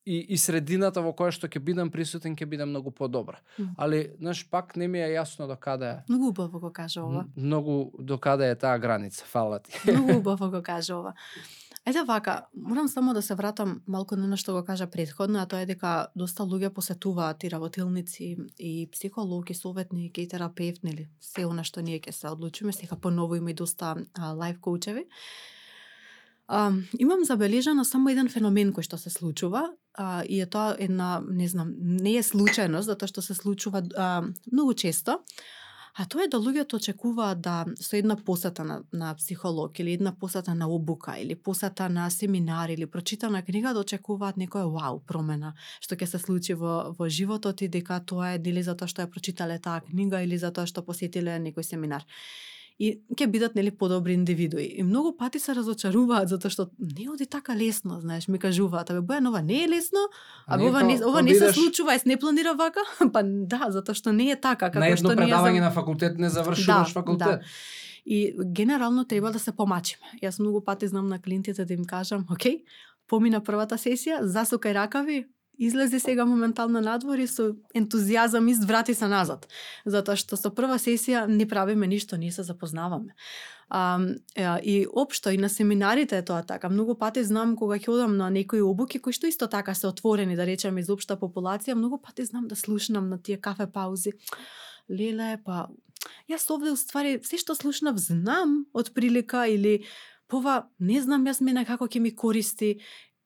и, 0.07 0.17
и 0.33 0.37
средината 0.39 1.01
во 1.03 1.11
која 1.11 1.33
што 1.35 1.49
ќе 1.51 1.59
бидам 1.59 1.91
присутен 1.91 2.35
ќе 2.39 2.47
биде 2.47 2.65
многу 2.65 2.91
подобра. 2.91 3.39
Mm. 3.57 3.65
-hmm. 3.65 3.73
Али, 3.77 3.99
знаеш, 4.19 4.43
пак 4.49 4.75
не 4.75 4.87
ми 4.87 4.99
е 4.99 5.09
јасно 5.19 5.47
до 5.47 5.55
каде 5.55 5.85
е. 5.85 6.03
Многу 6.09 6.29
убаво 6.29 6.59
го 6.59 6.71
кажа 6.73 7.03
ова. 7.03 7.25
Многу 7.37 7.91
до 7.99 8.17
каде 8.17 8.49
е 8.49 8.55
таа 8.55 8.79
граница, 8.79 9.25
фала 9.25 9.59
ти. 9.59 9.71
Многу 9.91 10.17
убаво 10.19 10.49
го 10.49 10.61
кажа 10.63 10.95
ова. 10.95 11.13
Ете 11.85 12.03
вака, 12.03 12.45
морам 12.55 12.87
само 12.87 13.13
да 13.13 13.21
се 13.21 13.35
вратам 13.35 13.81
малку 13.87 14.15
на 14.15 14.37
што 14.37 14.53
го 14.53 14.63
кажа 14.63 14.87
предходно, 14.87 15.39
а 15.39 15.45
тоа 15.45 15.61
е 15.61 15.65
дека 15.65 16.07
доста 16.15 16.43
луѓе 16.43 16.69
посетуваат 16.69 17.43
и 17.43 17.51
работилници, 17.51 18.37
и 18.59 18.89
психолог, 18.91 19.49
и 19.49 19.53
советник, 19.53 20.17
и 20.17 20.27
терапевт, 20.27 20.83
нели, 20.83 21.07
се 21.19 21.45
она 21.45 21.63
што 21.63 21.81
ние 21.81 21.99
ќе 21.99 22.11
се 22.11 22.27
одлучиме, 22.27 22.73
сега 22.73 22.95
поново 22.95 23.35
има 23.35 23.51
и 23.51 23.53
доста 23.53 23.95
лайф 24.19 24.59
коучеви. 24.59 25.07
А, 26.47 26.71
имам 26.99 27.23
забележано 27.23 27.86
само 27.86 28.10
еден 28.10 28.29
феномен 28.31 28.71
кој 28.73 28.88
што 28.88 28.97
се 28.97 29.10
случува, 29.10 29.67
а, 29.93 30.23
и 30.23 30.39
е 30.41 30.45
тоа 30.47 30.75
една, 30.79 31.21
не 31.27 31.47
знам, 31.47 31.73
не 31.77 32.17
е 32.17 32.23
случајност, 32.23 32.88
затоа 32.88 33.07
што 33.07 33.21
се 33.21 33.36
случува 33.36 33.83
а, 33.95 34.23
многу 34.51 34.73
често, 34.73 35.19
А 35.97 36.05
тоа 36.05 36.27
е 36.27 36.29
да 36.29 36.38
луѓето 36.38 36.77
очекуваат 36.77 37.39
да 37.41 37.53
со 37.81 37.95
една 37.97 38.15
посета 38.15 38.63
на, 38.63 38.83
на 38.93 39.15
психолог 39.17 39.79
или 39.79 39.93
една 39.97 40.12
посета 40.13 40.53
на 40.55 40.67
обука 40.69 41.15
или 41.17 41.36
посета 41.36 41.89
на 41.89 42.10
семинар 42.10 42.69
или 42.69 42.86
прочитана 42.86 43.41
книга 43.41 43.73
да 43.73 43.81
очекуваат 43.81 44.38
некоја 44.38 44.69
вау 44.69 44.99
промена 44.99 45.55
што 45.81 45.97
ќе 45.97 46.05
се 46.05 46.19
случи 46.21 46.53
во, 46.53 46.93
во 46.99 47.10
животот 47.10 47.65
и 47.65 47.67
дека 47.67 47.97
тоа 48.05 48.36
е 48.36 48.38
дели 48.38 48.62
затоа 48.62 48.86
што 48.86 49.01
ја 49.01 49.10
прочитале 49.10 49.57
таа 49.57 49.81
книга 49.89 50.21
или 50.21 50.38
затоа 50.38 50.69
што 50.69 50.86
посетиле 50.86 51.39
некој 51.41 51.65
семинар 51.65 52.05
и 52.79 52.91
ќе 53.17 53.25
бидат 53.27 53.55
нели 53.57 53.71
подобри 53.71 54.13
индивидуи. 54.13 54.65
И 54.77 54.83
многу 54.83 55.15
пати 55.17 55.39
се 55.41 55.55
разочаруваат 55.57 56.29
затоа 56.29 56.53
што 56.53 56.67
не 56.77 57.07
оди 57.09 57.25
така 57.25 57.55
лесно, 57.57 57.97
знаеш, 58.01 58.27
ми 58.27 58.37
кажуваат, 58.39 58.91
абе 58.93 59.01
Бојан 59.01 59.29
ова 59.29 59.41
не 59.41 59.63
е 59.63 59.67
лесно, 59.67 60.03
а 60.45 60.61
ова 60.61 60.83
не 60.85 60.99
ова 61.01 61.21
не 61.25 61.33
се 61.33 61.53
случува, 61.53 61.95
ес 61.95 62.05
не 62.05 62.17
планира 62.17 62.53
вака? 62.53 62.85
па 63.13 63.23
да, 63.23 63.71
затоа 63.73 63.97
што 63.97 64.13
не 64.13 64.29
е 64.31 64.37
така 64.37 64.69
како 64.69 64.85
на 64.85 64.93
што 64.97 65.15
ние 65.15 65.25
предавање 65.25 65.61
на 65.65 65.71
факултет 65.73 66.21
не 66.21 66.29
завршуваш 66.29 66.93
да, 66.93 67.01
факултет. 67.01 67.41
Да. 67.41 67.55
И 68.05 68.35
генерално 68.39 69.03
треба 69.05 69.31
да 69.31 69.39
се 69.39 69.51
помачиме. 69.51 70.05
Јас 70.23 70.39
многу 70.39 70.61
пати 70.61 70.87
знам 70.87 71.09
на 71.09 71.19
клиентите 71.19 71.65
да 71.65 71.73
им 71.73 71.83
кажам, 71.85 72.23
окей, 72.31 72.63
помина 73.07 73.41
првата 73.41 73.75
сесија, 73.75 74.21
засукај 74.21 74.77
ракави, 74.77 75.25
излезе 75.57 75.99
сега 75.99 76.25
моментално 76.25 76.81
надвор 76.81 77.17
и 77.17 77.27
со 77.27 77.55
ентузијазам 77.75 78.49
изврати 78.49 78.93
се 78.93 79.07
назад. 79.07 79.47
Затоа 79.85 80.15
што 80.15 80.37
со 80.37 80.51
прва 80.53 80.77
сесија 80.77 81.25
не 81.27 81.47
правиме 81.47 81.87
ништо, 81.87 82.17
ние 82.17 82.31
се 82.31 82.43
запознаваме. 82.43 83.15
А, 83.69 83.99
и 84.63 84.87
општо 84.93 85.29
и 85.29 85.37
на 85.37 85.49
семинарите 85.49 86.17
е 86.17 86.25
тоа 86.25 86.43
така. 86.43 86.69
Многу 86.69 86.95
пати 86.95 87.23
знам 87.23 87.55
кога 87.55 87.75
ќе 87.75 87.89
одам 87.89 88.17
на 88.17 88.29
некои 88.29 88.61
обуки 88.61 88.99
кои 88.99 89.13
што 89.13 89.27
исто 89.27 89.47
така 89.47 89.73
се 89.73 89.87
отворени, 89.87 90.35
да 90.35 90.45
речеме, 90.45 90.81
из 90.81 90.89
општа 90.89 91.17
популација, 91.17 91.75
многу 91.75 91.97
пати 91.97 92.25
знам 92.25 92.47
да 92.47 92.55
слушнам 92.55 93.09
на 93.09 93.21
тие 93.21 93.37
кафе 93.37 93.67
паузи. 93.67 94.13
Леле, 94.89 95.35
па 95.43 95.67
јас 96.31 96.47
овде 96.47 96.71
уствари 96.71 97.19
се 97.23 97.37
што 97.37 97.55
слушнав 97.55 97.99
знам 97.99 98.65
од 98.73 98.93
прилика 98.95 99.47
или 99.51 99.83
пова 100.27 100.67
не 100.79 101.01
знам 101.01 101.25
јас 101.27 101.41
мене 101.43 101.65
како 101.65 101.87
ќе 101.87 101.99
ми 101.99 102.15
користи 102.15 102.77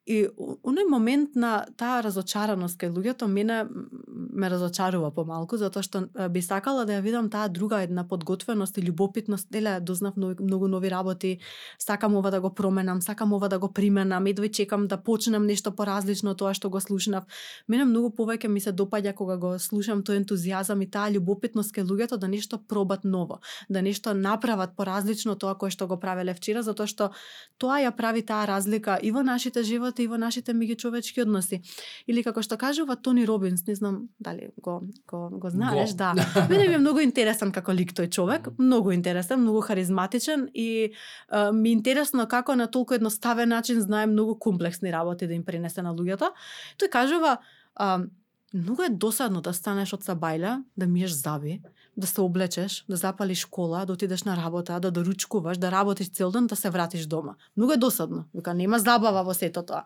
И 0.09 0.25
оној 0.33 0.87
момент 0.89 1.35
на 1.37 1.67
таа 1.77 1.99
разочараност 2.01 2.79
кај 2.81 2.89
луѓето 2.89 3.27
мене 3.29 3.67
ме 4.09 4.47
разочарува 4.49 5.11
помалку 5.13 5.59
затоа 5.61 5.83
што 5.85 6.07
би 6.33 6.41
сакала 6.41 6.87
да 6.89 6.95
ја 6.95 7.03
видам 7.05 7.27
таа 7.29 7.51
друга 7.53 7.83
една 7.85 8.01
подготвеност 8.09 8.77
и 8.77 8.81
љубопитност, 8.81 9.53
еле 9.53 9.77
дознав 9.79 10.17
многу, 10.17 10.67
нови 10.67 10.89
работи, 10.89 11.37
сакам 11.77 12.15
ова 12.15 12.31
да 12.31 12.41
го 12.41 12.49
променам, 12.49 13.01
сакам 13.01 13.33
ова 13.33 13.49
да 13.49 13.59
го 13.59 13.69
применам, 13.69 14.25
едвај 14.25 14.49
чекам 14.49 14.87
да 14.87 14.97
почнам 14.97 15.45
нешто 15.45 15.69
поразлично 15.69 16.33
од 16.33 16.41
тоа 16.41 16.55
што 16.57 16.73
го 16.73 16.81
слушнав. 16.81 17.29
Мене 17.67 17.85
многу 17.85 18.09
повеќе 18.09 18.49
ми 18.49 18.59
се 18.59 18.73
допаѓа 18.73 19.13
кога 19.13 19.37
го 19.37 19.59
слушам 19.59 20.01
тој 20.01 20.25
ентузијазам 20.25 20.81
и 20.81 20.89
таа 20.89 21.13
љубопитност 21.13 21.77
кај 21.77 21.85
луѓето 21.85 22.17
да 22.17 22.27
нешто 22.27 22.57
пробат 22.57 23.05
ново, 23.05 23.37
да 23.69 23.85
нешто 23.85 24.17
направат 24.17 24.73
поразлично 24.75 25.37
тоа 25.37 25.53
кое 25.53 25.69
што 25.69 25.85
го 25.85 26.01
правеле 26.01 26.33
вчера, 26.33 26.65
затоа 26.65 26.89
што 26.89 27.11
тоа 27.61 27.85
ја 27.85 27.93
прави 27.93 28.25
таа 28.25 28.49
разлика 28.49 28.97
и 28.97 29.11
во 29.11 29.21
нашите 29.21 29.61
животи 29.61 29.90
и 29.99 30.08
во 30.08 30.17
нашите 30.17 30.54
меѓучовечки 30.54 31.21
односи. 31.21 31.62
Или 32.08 32.23
како 32.23 32.41
што 32.41 32.58
кажува 32.58 32.95
Тони 32.95 33.25
Робинс, 33.27 33.65
не 33.67 33.75
знам 33.75 34.10
дали 34.19 34.51
го 34.62 34.82
го 35.08 35.30
го 35.30 35.49
знаеш, 35.49 35.91
Го. 35.91 35.97
да. 35.97 36.13
Мене 36.49 36.67
ми 36.67 36.73
е 36.73 36.80
многу 36.80 36.99
интересен 36.99 37.51
како 37.51 37.73
лик 37.73 37.93
тој 37.93 38.10
човек, 38.10 38.47
многу 38.58 38.91
интересен, 38.91 39.41
многу 39.41 39.62
харизматичен 39.62 40.47
и 40.54 40.93
а, 41.30 41.51
ми 41.51 41.69
е 41.69 41.71
интересно 41.71 42.27
како 42.27 42.56
на 42.56 42.67
толку 42.67 42.93
едноставен 42.93 43.49
начин 43.49 43.82
знае 43.82 44.08
многу 44.08 44.39
комплексни 44.39 44.91
работи 44.91 45.27
да 45.27 45.34
им 45.34 45.43
пренесе 45.43 45.82
на 45.82 45.93
луѓето. 45.95 46.32
Тој 46.80 46.89
кажува 46.89 47.38
а, 47.75 47.99
многу 48.54 48.84
е 48.84 48.89
досадно 48.89 49.41
да 49.41 49.54
станеш 49.54 49.93
од 49.93 50.04
сабајля, 50.04 50.63
да 50.77 50.88
миеш 50.88 51.15
заби, 51.15 51.62
да 51.97 52.08
се 52.08 52.21
облечеш, 52.21 52.86
да 52.89 52.95
запалиш 52.95 53.45
кола, 53.45 53.86
да 53.86 53.93
отидеш 53.93 54.23
на 54.23 54.38
работа, 54.38 54.80
да 54.80 54.91
доручкуваш, 54.91 55.58
да 55.58 55.71
работиш 55.71 56.12
цел 56.12 56.32
ден, 56.32 56.47
да 56.47 56.56
се 56.56 56.69
вратиш 56.69 57.06
дома. 57.06 57.36
Многу 57.58 57.71
е 57.71 57.77
досадно. 57.77 58.25
Вика 58.36 58.54
нема 58.54 58.80
забава 58.80 59.23
во 59.23 59.34
сето 59.34 59.63
тоа. 59.63 59.84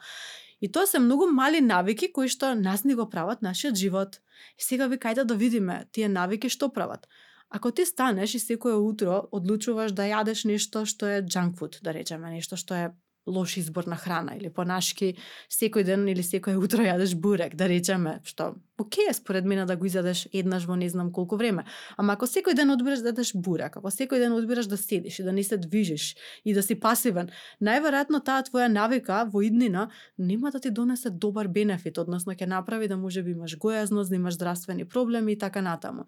И 0.62 0.72
тоа 0.72 0.88
се 0.88 1.00
многу 1.00 1.28
мали 1.28 1.62
навики 1.62 2.12
кои 2.14 2.30
што 2.30 2.56
нас 2.56 2.84
ни 2.84 2.96
го 2.96 3.10
прават 3.10 3.42
нашиот 3.42 3.76
живот. 3.76 4.22
И 4.58 4.64
сега 4.64 4.88
ви 4.88 4.98
кајде 4.98 5.24
да 5.24 5.36
видиме 5.36 5.86
тие 5.92 6.10
навики 6.10 6.50
што 6.50 6.70
прават. 6.70 7.08
Ако 7.50 7.72
ти 7.72 7.86
станеш 7.86 8.36
и 8.36 8.40
секое 8.40 8.76
утро 8.76 9.28
одлучуваш 9.32 9.92
да 9.92 10.08
јадеш 10.08 10.46
нешто 10.46 10.86
што 10.86 11.06
е 11.06 11.22
junk 11.22 11.60
food, 11.60 11.82
да 11.84 11.94
речеме, 11.94 12.32
нешто 12.32 12.58
што 12.58 12.74
е 12.74 12.94
лош 13.28 13.58
избор 13.58 13.86
на 13.86 13.96
храна 13.96 14.36
или 14.38 14.50
понашки 14.50 15.16
секој 15.50 15.84
ден 15.84 16.08
или 16.08 16.24
секој 16.24 16.58
утро 16.62 16.86
јадеш 16.86 17.16
бурек, 17.16 17.56
да 17.56 17.68
речеме, 17.68 18.20
што 18.24 18.56
окей 18.78 19.10
е 19.10 19.14
според 19.14 19.46
мене 19.46 19.66
да 19.66 19.76
го 19.76 19.86
изядеш 19.86 20.28
еднаш 20.34 20.66
во 20.66 20.76
не 20.76 20.90
знам 20.90 21.12
колку 21.12 21.38
време. 21.38 21.66
Ама 21.98 22.14
ако 22.14 22.26
секој 22.26 22.56
ден 22.56 22.72
одбираш 22.72 23.02
да 23.02 23.14
јадеш 23.14 23.34
бурек, 23.36 23.78
ако 23.78 23.90
секој 23.90 24.20
ден 24.20 24.34
одбираш 24.34 24.70
да 24.70 24.78
седиш 24.78 25.20
и 25.20 25.24
да 25.24 25.32
не 25.32 25.44
се 25.44 25.58
движиш 25.58 26.16
и 26.46 26.54
да 26.54 26.64
си 26.64 26.76
пасивен, 26.76 27.32
најверојатно 27.62 28.24
таа 28.24 28.44
твоја 28.44 28.68
навика 28.68 29.26
во 29.32 29.42
иднина 29.42 29.90
нема 30.18 30.52
да 30.52 30.60
ти 30.60 30.70
донесе 30.70 31.10
добар 31.10 31.48
бенефит, 31.48 31.98
односно 31.98 32.34
ќе 32.34 32.46
направи 32.46 32.88
да 32.88 32.98
може 32.98 33.24
би 33.24 33.32
имаш 33.32 33.58
гојазност, 33.58 34.10
да 34.10 34.16
имаш 34.16 34.34
здравствени 34.34 34.86
проблеми 34.86 35.34
и 35.34 35.38
така 35.38 35.62
натаму. 35.62 36.06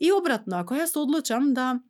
И 0.00 0.12
обратно, 0.12 0.56
ако 0.56 0.74
јас 0.74 0.96
одлучам 0.96 1.54
да 1.54 1.80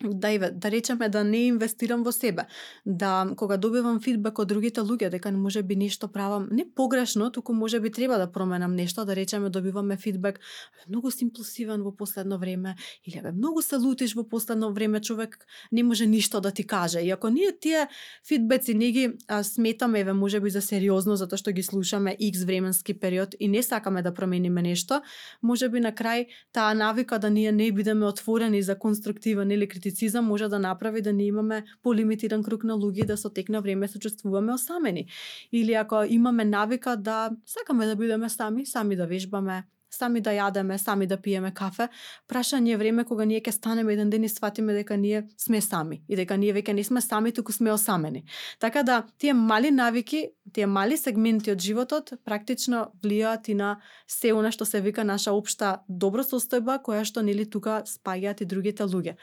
да 0.00 0.50
да 0.52 0.70
речеме 0.70 1.08
да 1.08 1.24
не 1.24 1.46
инвестирам 1.46 2.02
во 2.02 2.12
себе, 2.12 2.46
да 2.86 3.26
кога 3.36 3.56
добивам 3.56 4.00
фидбек 4.00 4.38
од 4.38 4.48
другите 4.48 4.80
луѓе 4.80 5.10
дека 5.10 5.32
може 5.32 5.62
би 5.62 5.76
нешто 5.76 6.08
правам 6.08 6.48
не 6.50 6.64
погрешно, 6.74 7.30
туку 7.30 7.52
може 7.52 7.80
би 7.80 7.90
треба 7.90 8.18
да 8.18 8.32
променам 8.32 8.74
нешто, 8.74 9.04
да 9.04 9.16
речеме 9.16 9.50
добиваме 9.50 9.96
фидбек, 9.96 10.40
многу 10.88 11.10
си 11.10 11.24
импулсивен 11.24 11.82
во 11.82 11.92
последно 11.96 12.38
време 12.38 12.76
или 13.06 13.22
бе 13.22 13.32
многу 13.32 13.62
се 13.62 13.76
лутиш 13.76 14.14
во 14.14 14.28
последно 14.28 14.72
време, 14.72 15.00
човек 15.00 15.46
не 15.72 15.82
може 15.82 16.06
ништо 16.06 16.40
да 16.40 16.50
ти 16.50 16.66
каже. 16.66 17.00
И 17.00 17.10
ако 17.10 17.28
ние 17.28 17.52
тие 17.60 17.88
фидбеци 18.28 18.74
не 18.74 18.90
ги 18.90 19.12
а, 19.28 19.44
сметаме 19.44 20.00
еве 20.00 20.12
може 20.12 20.40
би 20.40 20.50
за 20.50 20.62
сериозно 20.62 21.16
затоа 21.16 21.38
што 21.38 21.52
ги 21.52 21.62
слушаме 21.62 22.16
X 22.16 22.46
временски 22.46 22.94
период 22.94 23.34
и 23.40 23.48
не 23.48 23.62
сакаме 23.62 24.02
да 24.02 24.14
промениме 24.14 24.62
нешто, 24.62 25.02
може 25.42 25.68
би 25.68 25.80
на 25.80 25.92
крај 25.92 26.26
таа 26.52 26.74
навика 26.74 27.18
да 27.18 27.30
ние 27.30 27.52
не 27.52 27.72
бидеме 27.72 28.06
отворени 28.06 28.62
за 28.62 28.78
конструктивен 28.78 29.50
или 29.50 29.68
критицизам 29.82 30.24
може 30.24 30.48
да 30.48 30.58
направи 30.58 31.02
да 31.02 31.12
не 31.12 31.24
имаме 31.24 31.64
полимитиран 31.82 32.42
круг 32.42 32.64
на 32.64 32.74
луѓе 32.74 33.06
да 33.06 33.16
со 33.16 33.30
тек 33.30 33.48
на 33.48 33.60
време 33.60 33.88
се 33.88 33.98
чувствуваме 33.98 34.54
осамени. 34.54 35.08
Или 35.52 35.74
ако 35.74 36.04
имаме 36.08 36.44
навика 36.44 36.96
да 36.96 37.30
сакаме 37.46 37.86
да 37.86 37.96
бидеме 37.96 38.28
сами, 38.28 38.66
сами 38.66 38.96
да 38.96 39.06
вежбаме, 39.06 39.64
сами 39.90 40.20
да 40.20 40.30
јадеме, 40.30 40.78
сами 40.78 41.06
да 41.06 41.16
пиеме 41.20 41.52
кафе, 41.52 41.88
прашање 42.28 42.74
е 42.74 42.78
време 42.80 43.04
кога 43.04 43.24
ние 43.28 43.42
ќе 43.42 43.52
станеме 43.52 43.92
еден 43.92 44.10
ден 44.10 44.24
и 44.24 44.28
сватиме 44.28 44.72
дека 44.72 44.96
ние 44.96 45.26
сме 45.36 45.60
сами 45.60 46.02
и 46.08 46.16
дека 46.16 46.36
ние 46.36 46.54
веќе 46.54 46.72
не 46.72 46.84
сме 46.84 47.00
сами, 47.00 47.32
туку 47.32 47.52
сме 47.52 47.72
осамени. 47.72 48.24
Така 48.60 48.82
да 48.82 49.02
тие 49.18 49.34
мали 49.34 49.70
навики, 49.70 50.28
тие 50.52 50.66
мали 50.66 50.96
сегменти 50.96 51.52
од 51.52 51.60
животот 51.60 52.14
практично 52.24 52.92
влијаат 53.02 53.50
и 53.52 53.54
на 53.54 53.80
се 54.06 54.32
она 54.32 54.52
што 54.52 54.64
се 54.64 54.80
вика 54.80 55.04
наша 55.04 55.32
општа 55.32 55.82
добросостојба 55.90 56.80
која 56.80 57.04
што 57.04 57.22
нели 57.22 57.44
тука 57.44 57.82
спаѓаат 57.86 58.42
и 58.42 58.46
другите 58.46 58.84
луѓе. 58.88 59.16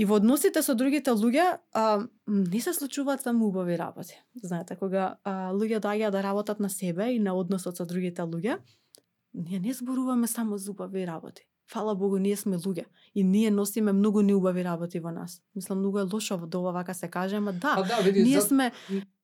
И 0.00 0.04
во 0.08 0.16
односите 0.16 0.62
со 0.64 0.72
другите 0.74 1.12
луѓе, 1.12 1.58
а, 1.76 2.06
не 2.26 2.60
се 2.64 2.72
случуваат 2.72 3.20
само 3.20 3.50
убави 3.50 3.76
работи. 3.76 4.16
Знаете, 4.42 4.76
кога 4.80 5.18
а, 5.24 5.52
луѓе 5.52 5.76
доаѓаат 5.84 6.14
да 6.16 6.22
работат 6.24 6.60
на 6.60 6.70
себе 6.72 7.10
и 7.12 7.18
на 7.20 7.34
односот 7.36 7.76
со 7.76 7.84
другите 7.84 8.24
луѓе, 8.24 8.56
ние 9.34 9.60
не 9.60 9.74
зборуваме 9.74 10.26
само 10.26 10.56
за 10.56 10.70
убави 10.70 11.04
работи. 11.06 11.44
Фала 11.68 11.94
Богу, 11.94 12.16
ние 12.16 12.36
сме 12.36 12.56
луѓе 12.56 12.86
и 13.14 13.24
ние 13.24 13.50
носиме 13.50 13.92
многу 13.92 14.22
неубави 14.22 14.64
работи 14.64 15.00
во 15.00 15.12
нас. 15.12 15.42
Мислам, 15.54 15.78
многу 15.78 15.98
е 15.98 16.08
лошо 16.12 16.36
да 16.46 16.58
ова 16.58 16.72
вака 16.72 16.94
се 16.94 17.08
каже, 17.08 17.36
ама 17.36 17.52
да, 17.52 17.74
Па 17.76 17.82
да, 17.84 18.00
види, 18.02 18.22
ние 18.22 18.40
за... 18.40 18.46
сме 18.46 18.72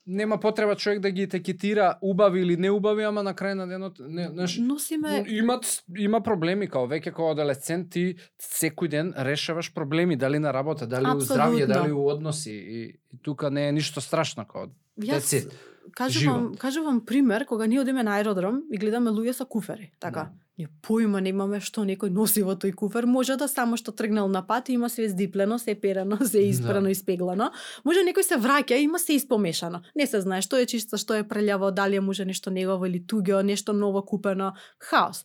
нема 0.07 0.41
потреба 0.41 0.77
човек 0.77 1.01
да 1.01 1.11
ги 1.11 1.23
етикетира 1.23 1.99
убави 2.01 2.41
или 2.41 2.57
неубави, 2.57 3.03
ама 3.03 3.23
на 3.23 3.35
крај 3.35 3.55
на 3.55 3.67
денот 3.67 3.99
не, 3.99 4.29
знаеш, 4.29 4.59
носиме 4.59 5.25
имат 5.29 5.83
има 5.99 6.21
проблеми 6.23 6.69
као 6.71 6.87
веќе 6.87 7.13
као 7.13 7.35
адолесцент 7.35 7.91
ти 7.91 8.17
секој 8.39 8.89
ден 8.89 9.13
решаваш 9.17 9.73
проблеми 9.75 10.17
дали 10.17 10.39
на 10.39 10.53
работа, 10.55 10.87
дали 10.87 11.11
у 11.11 11.21
здравје, 11.21 11.67
дали 11.67 11.93
у 11.93 12.07
односи 12.09 12.53
и, 12.53 12.83
и 13.13 13.19
тука 13.23 13.51
не 13.51 13.69
е 13.69 13.73
ништо 13.73 14.01
страшно 14.01 14.47
као 14.47 14.71
Јас 15.01 15.49
кажувам, 15.97 16.55
кажувам 16.57 17.01
пример 17.01 17.47
кога 17.47 17.67
ние 17.67 17.81
одиме 17.81 18.03
на 18.03 18.17
аеродром 18.17 18.63
и 18.73 18.79
гледаме 18.79 19.11
луѓе 19.11 19.33
со 19.33 19.45
куфери, 19.45 19.93
така. 20.01 20.21
Да. 20.21 20.31
Ние 20.59 20.69
поима 20.83 21.21
немаме 21.21 21.61
што 21.61 21.85
некој 21.85 22.09
носи 22.09 22.41
во 22.43 22.55
тој 22.57 22.73
куфер, 22.75 23.05
може 23.07 23.37
да 23.37 23.49
само 23.49 23.77
што 23.77 23.93
тргнал 23.93 24.29
на 24.29 24.41
пат 24.47 24.69
и 24.69 24.73
има 24.73 24.89
све 24.89 25.09
здиплено, 25.09 25.59
се 25.59 25.75
перено, 25.75 26.17
се 26.25 26.49
испрано, 26.49 26.89
Да. 26.89 26.91
испеглано. 26.91 27.51
Може 27.85 28.01
некој 28.01 28.23
се 28.25 28.37
враќа 28.41 28.77
и 28.77 28.89
има 28.89 28.99
се 28.99 29.13
испомешано. 29.21 29.83
Не 29.95 30.07
се 30.07 30.21
знае 30.21 30.41
што 30.41 30.57
е 30.57 30.67
чисто, 30.67 30.97
што 30.97 31.15
е 31.15 31.25
прљаво, 31.25 31.73
дали 31.73 31.97
е 31.97 32.01
може 32.01 32.25
нешто 32.25 32.51
негово 32.51 32.87
или 32.87 33.01
туѓо, 33.01 33.43
нешто 33.43 33.73
ново 33.73 34.03
купено, 34.03 34.53
хаос. 34.81 35.25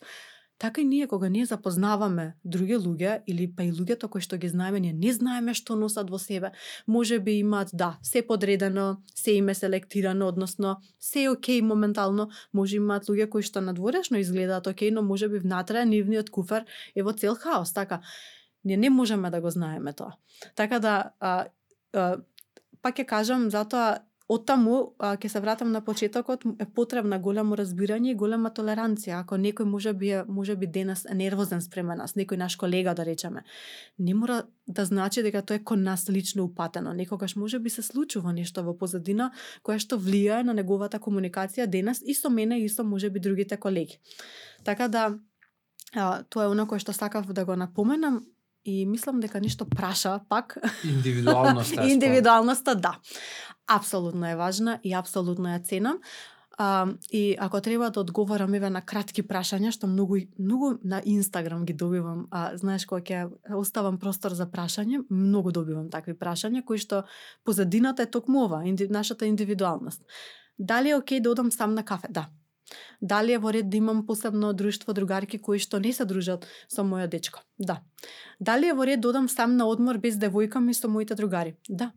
Така 0.62 0.82
и 0.82 0.86
ние 0.86 1.08
кога 1.08 1.30
ние 1.30 1.46
запознаваме 1.46 2.36
други 2.46 2.76
луѓе 2.78 3.24
или 3.28 3.48
па 3.50 3.64
и 3.66 3.72
луѓето 3.74 4.06
кои 4.14 4.22
што 4.22 4.38
ги 4.38 4.46
знаеме, 4.46 4.78
ние 4.80 4.94
не 4.94 5.10
знаеме 5.10 5.56
што 5.58 5.74
носат 5.74 6.12
во 6.14 6.20
себе. 6.22 6.52
Може 6.86 7.18
би 7.20 7.40
имаат 7.42 7.74
да, 7.74 7.98
се 8.06 8.22
подредено, 8.22 9.02
се 9.16 9.32
име 9.42 9.56
селектирано, 9.58 10.28
односно 10.28 10.76
се 11.00 11.24
е 11.24 11.30
окей 11.30 11.62
моментално, 11.66 12.30
може 12.54 12.78
имаат 12.78 13.10
луѓе 13.10 13.26
кои 13.30 13.42
што 13.42 13.58
надворешно 13.66 14.22
изгледаат 14.22 14.68
окей, 14.68 14.92
но 14.92 15.02
може 15.02 15.30
би 15.34 15.42
внатре 15.42 15.82
нивниот 15.86 16.30
куфер 16.30 16.70
е 16.96 17.02
во 17.02 17.18
цел 17.18 17.34
хаос, 17.34 17.74
така. 17.74 18.02
Ние 18.64 18.78
не 18.78 18.90
можеме 18.90 19.34
да 19.34 19.42
го 19.42 19.50
знаеме 19.50 19.94
тоа. 19.94 20.14
Така 20.56 20.80
да 20.80 21.10
а, 21.20 21.50
а, 21.94 22.22
пак 22.86 23.02
ќе 23.02 23.10
кажам 23.10 23.50
затоа 23.50 24.06
Од 24.32 24.46
таму, 24.48 24.76
ќе 25.02 25.28
се 25.28 25.40
вратам 25.44 25.74
на 25.76 25.82
почетокот, 25.84 26.46
е 26.64 26.66
потребна 26.76 27.18
големо 27.20 27.58
разбирање 27.60 28.14
и 28.14 28.16
голема 28.16 28.52
толеранција. 28.56 29.20
Ако 29.26 29.36
некој 29.36 29.68
може 29.68 29.92
би 29.94 30.12
може 30.28 30.56
би 30.56 30.70
денес 30.72 31.04
е 31.06 31.16
нервозен 31.20 31.60
спрема 31.62 31.98
нас, 32.00 32.16
некој 32.16 32.40
наш 32.40 32.56
колега 32.56 32.94
да 32.96 33.04
речеме, 33.06 33.44
не 34.00 34.14
мора 34.16 34.44
да 34.68 34.86
значи 34.86 35.24
дека 35.24 35.42
тоа 35.42 35.60
е 35.60 35.64
кон 35.64 35.84
нас 35.84 36.08
лично 36.10 36.46
упатено. 36.48 36.94
Некогаш 36.94 37.36
може 37.36 37.60
би 37.60 37.70
се 37.70 37.82
случува 37.82 38.32
нешто 38.34 38.64
во 38.64 38.78
позадина 38.78 39.32
кое 39.68 39.80
што 39.84 40.00
влијае 40.00 40.48
на 40.48 40.56
неговата 40.56 41.00
комуникација 41.00 41.68
денес 41.68 42.00
и 42.00 42.16
со 42.16 42.30
мене 42.30 42.62
и 42.64 42.70
со 42.70 42.84
може 42.84 43.10
би 43.10 43.20
другите 43.20 43.58
колеги. 43.58 44.00
Така 44.64 44.88
да 44.88 45.20
а, 45.94 46.24
тоа 46.24 46.46
е 46.46 46.48
оно 46.48 46.68
кое 46.68 46.80
што 46.80 46.94
сакав 46.94 47.28
да 47.34 47.46
го 47.46 47.56
напоменам 47.56 48.24
и 48.66 48.86
мислам 48.86 49.20
дека 49.20 49.42
нешто 49.42 49.66
праша 49.66 50.20
пак 50.30 50.58
индивидуалноста. 50.84 51.88
Индивидуалноста, 51.92 52.76
да. 52.76 53.00
Апсолутно 53.68 54.28
е 54.28 54.36
важна 54.36 54.80
и 54.84 54.94
апсолутно 54.94 55.50
ја 55.50 55.64
ценам. 55.64 56.00
А, 56.58 56.88
и 57.12 57.36
ако 57.40 57.62
треба 57.62 57.90
да 57.90 58.00
одговорам 58.00 58.54
еве 58.54 58.70
на 58.70 58.82
кратки 58.82 59.24
прашања, 59.24 59.72
што 59.72 59.88
многу 59.88 60.20
многу 60.38 60.76
на 60.84 61.02
Инстаграм 61.06 61.66
ги 61.66 61.74
добивам, 61.74 62.28
а 62.30 62.52
знаеш 62.58 62.86
кога 62.86 63.02
ќе 63.02 63.56
оставам 63.58 63.98
простор 63.98 64.36
за 64.38 64.46
прашање, 64.46 65.02
многу 65.10 65.52
добивам 65.52 65.90
такви 65.90 66.14
прашања 66.14 66.62
кои 66.66 66.78
што 66.78 67.06
позадината 67.46 68.04
е 68.04 68.12
токму 68.12 68.46
ова, 68.46 68.62
инди, 68.66 68.88
нашата 68.88 69.26
индивидуалност. 69.26 70.04
Дали 70.60 70.90
е 70.90 70.96
окей 70.96 71.20
да 71.20 71.32
одам 71.32 71.52
сам 71.52 71.74
на 71.74 71.84
кафе? 71.84 72.08
Да. 72.10 72.28
Дали 73.02 73.34
е 73.34 73.38
во 73.38 73.54
ред 73.54 73.70
да 73.70 73.78
имам 73.78 74.06
посебно 74.06 74.54
друштво 74.54 74.94
другарки 74.94 75.38
кои 75.38 75.60
што 75.60 75.80
не 75.80 75.94
се 75.94 76.06
дружат 76.06 76.48
со 76.68 76.84
моја 76.84 77.08
дечко? 77.08 77.40
Да. 77.60 77.82
Дали 78.40 78.70
е 78.70 78.74
во 78.74 78.86
ред 78.86 79.02
да 79.02 79.10
одам 79.10 79.30
сам 79.30 79.58
на 79.58 79.66
одмор 79.68 79.98
без 79.98 80.16
девојка 80.16 80.60
ми 80.60 80.74
со 80.74 80.88
моите 80.88 81.16
другари? 81.16 81.56
Да. 81.70 81.92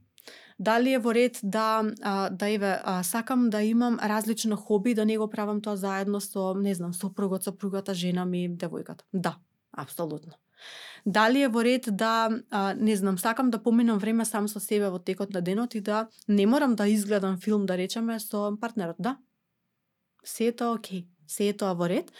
Дали 0.58 0.94
е 0.94 0.98
во 0.98 1.14
ред 1.14 1.40
да 1.42 1.82
а, 2.02 2.30
да 2.30 2.48
еве 2.48 2.80
а, 2.84 3.02
сакам 3.02 3.50
да 3.50 3.62
имам 3.62 3.98
различно 3.98 4.56
хоби, 4.56 4.94
да 4.94 5.04
не 5.04 5.18
го 5.18 5.28
правам 5.30 5.60
тоа 5.60 5.76
заедно 5.76 6.20
со, 6.20 6.54
не 6.54 6.74
знам, 6.74 6.94
сопругот, 6.94 7.44
сопругата, 7.44 7.94
жена 7.94 8.24
ми, 8.24 8.48
девојката. 8.48 9.02
Да, 9.12 9.36
апсолутно. 9.72 10.32
Дали 11.06 11.42
е 11.42 11.48
во 11.48 11.64
ред 11.64 11.88
да, 11.90 12.30
а, 12.50 12.74
не 12.74 12.96
знам, 12.96 13.18
сакам 13.18 13.50
да 13.50 13.58
поминам 13.58 13.98
време 13.98 14.24
сам 14.24 14.48
со 14.48 14.60
себе 14.60 14.90
во 14.90 14.98
текот 14.98 15.34
на 15.34 15.40
денот 15.40 15.74
и 15.74 15.80
да 15.80 16.08
не 16.28 16.46
морам 16.46 16.76
да 16.76 16.88
изгледам 16.88 17.38
филм, 17.38 17.66
да 17.66 17.76
речеме, 17.76 18.20
со 18.20 18.56
партнерот. 18.60 18.96
Да. 18.98 19.16
Се 20.24 20.46
е 20.46 20.52
тоа 20.52 20.74
окей. 20.74 21.06
Се 21.26 21.48
е 21.48 21.52
тоа 21.52 21.74
во 21.74 21.88
ред. 21.88 22.12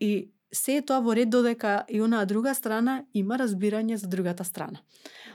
И 0.00 0.30
се 0.52 0.76
е 0.76 0.82
тоа 0.82 1.00
во 1.00 1.16
ред 1.16 1.30
додека 1.30 1.84
и 1.88 2.00
онаа 2.02 2.26
друга 2.26 2.54
страна 2.54 3.04
има 3.14 3.38
разбирање 3.38 3.96
за 3.96 4.08
другата 4.08 4.44
страна. 4.44 4.80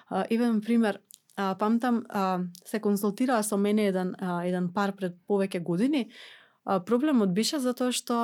А, 0.09 0.25
еве 0.29 0.51
пример, 0.61 0.99
а, 1.35 1.55
памтам 1.55 2.03
а, 2.09 2.39
се 2.65 2.79
консултираа 2.79 3.43
со 3.43 3.57
мене 3.57 3.87
еден 3.87 4.15
а, 4.19 4.43
еден 4.45 4.73
пар 4.73 4.95
пред 4.95 5.17
повеќе 5.27 5.63
години 5.63 6.09
А, 6.67 6.81
проблемот 6.83 7.31
беше 7.31 7.61
затоа 7.63 7.93
што 7.95 8.15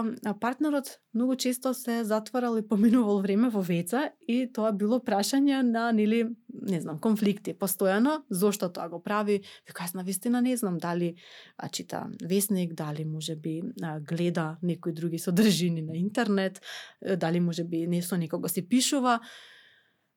партнерот 0.43 0.89
многу 1.15 1.37
често 1.39 1.71
се 1.73 2.01
затварал 2.03 2.57
и 2.59 2.65
поминувал 2.67 3.21
време 3.23 3.47
во 3.49 3.61
веца 3.63 4.09
и 4.27 4.49
тоа 4.51 4.73
било 4.75 4.99
прашање 4.99 5.61
на 5.63 5.85
нели 5.95 6.25
не 6.53 6.81
знам 6.81 6.99
конфликти 6.99 7.53
постојано 7.53 8.21
зошто 8.29 8.69
тоа 8.69 8.89
го 8.89 8.99
прави? 8.99 9.41
Вика 9.67 9.85
на 9.93 10.03
вистина 10.03 10.41
не 10.41 10.57
знам 10.57 10.77
дали 10.77 11.15
а, 11.57 11.69
чита 11.69 12.07
весник 12.21 12.73
дали 12.73 13.05
може 13.05 13.35
би 13.35 13.61
а, 13.81 13.99
гледа 13.99 14.57
некои 14.61 14.93
други 14.93 15.19
содржини 15.19 15.81
на 15.81 15.97
интернет 15.97 16.61
дали 17.17 17.39
може 17.39 17.63
би 17.63 17.87
не 17.87 18.01
со 18.01 18.17
некого 18.17 18.49
се 18.49 18.67
пишува. 18.67 19.19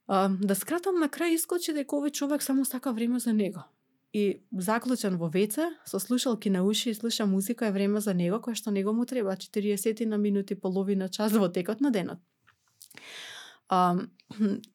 А, 0.07 0.29
да 0.29 0.55
скратам 0.55 1.01
на 1.01 1.09
крај 1.09 1.35
искочи 1.35 1.73
дека 1.75 1.97
овој 1.97 2.13
човек 2.13 2.43
само 2.43 2.65
сака 2.65 2.93
време 2.93 3.19
за 3.19 3.33
него. 3.33 3.65
И 4.13 4.43
заклучен 4.53 5.19
во 5.19 5.29
веце, 5.29 5.67
со 5.85 5.99
слушалки 5.99 6.49
на 6.49 6.63
уши 6.65 6.91
и 6.91 6.95
слуша 6.95 7.27
музика 7.27 7.67
е 7.67 7.73
време 7.73 8.01
за 8.01 8.15
него, 8.15 8.39
кој 8.39 8.55
што 8.55 8.71
него 8.71 8.93
му 8.93 9.05
треба 9.05 9.37
40 9.37 10.07
на 10.07 10.17
минути, 10.17 10.55
половина 10.55 11.09
час 11.09 11.33
во 11.33 11.49
текот 11.49 11.81
на 11.81 11.91
денот. 11.91 12.19
А, 13.69 13.99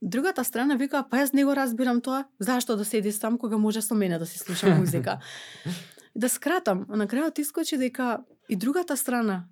другата 0.01 0.43
страна 0.43 0.75
вика, 0.75 1.03
па 1.09 1.21
јас 1.21 1.33
не 1.33 1.45
го 1.45 1.55
разбирам 1.55 2.01
тоа, 2.01 2.25
зашто 2.39 2.75
да 2.75 2.85
седи 2.85 3.11
сам 3.11 3.37
кога 3.37 3.57
може 3.57 3.81
со 3.81 3.95
мене 3.95 4.19
да 4.19 4.25
се 4.25 4.39
слуша 4.39 4.75
музика. 4.75 5.19
да 6.15 6.29
скратам, 6.29 6.85
на 6.89 7.07
крајот 7.07 7.39
искочи 7.39 7.77
дека 7.77 8.23
и 8.49 8.55
другата 8.55 8.97
страна 8.97 9.47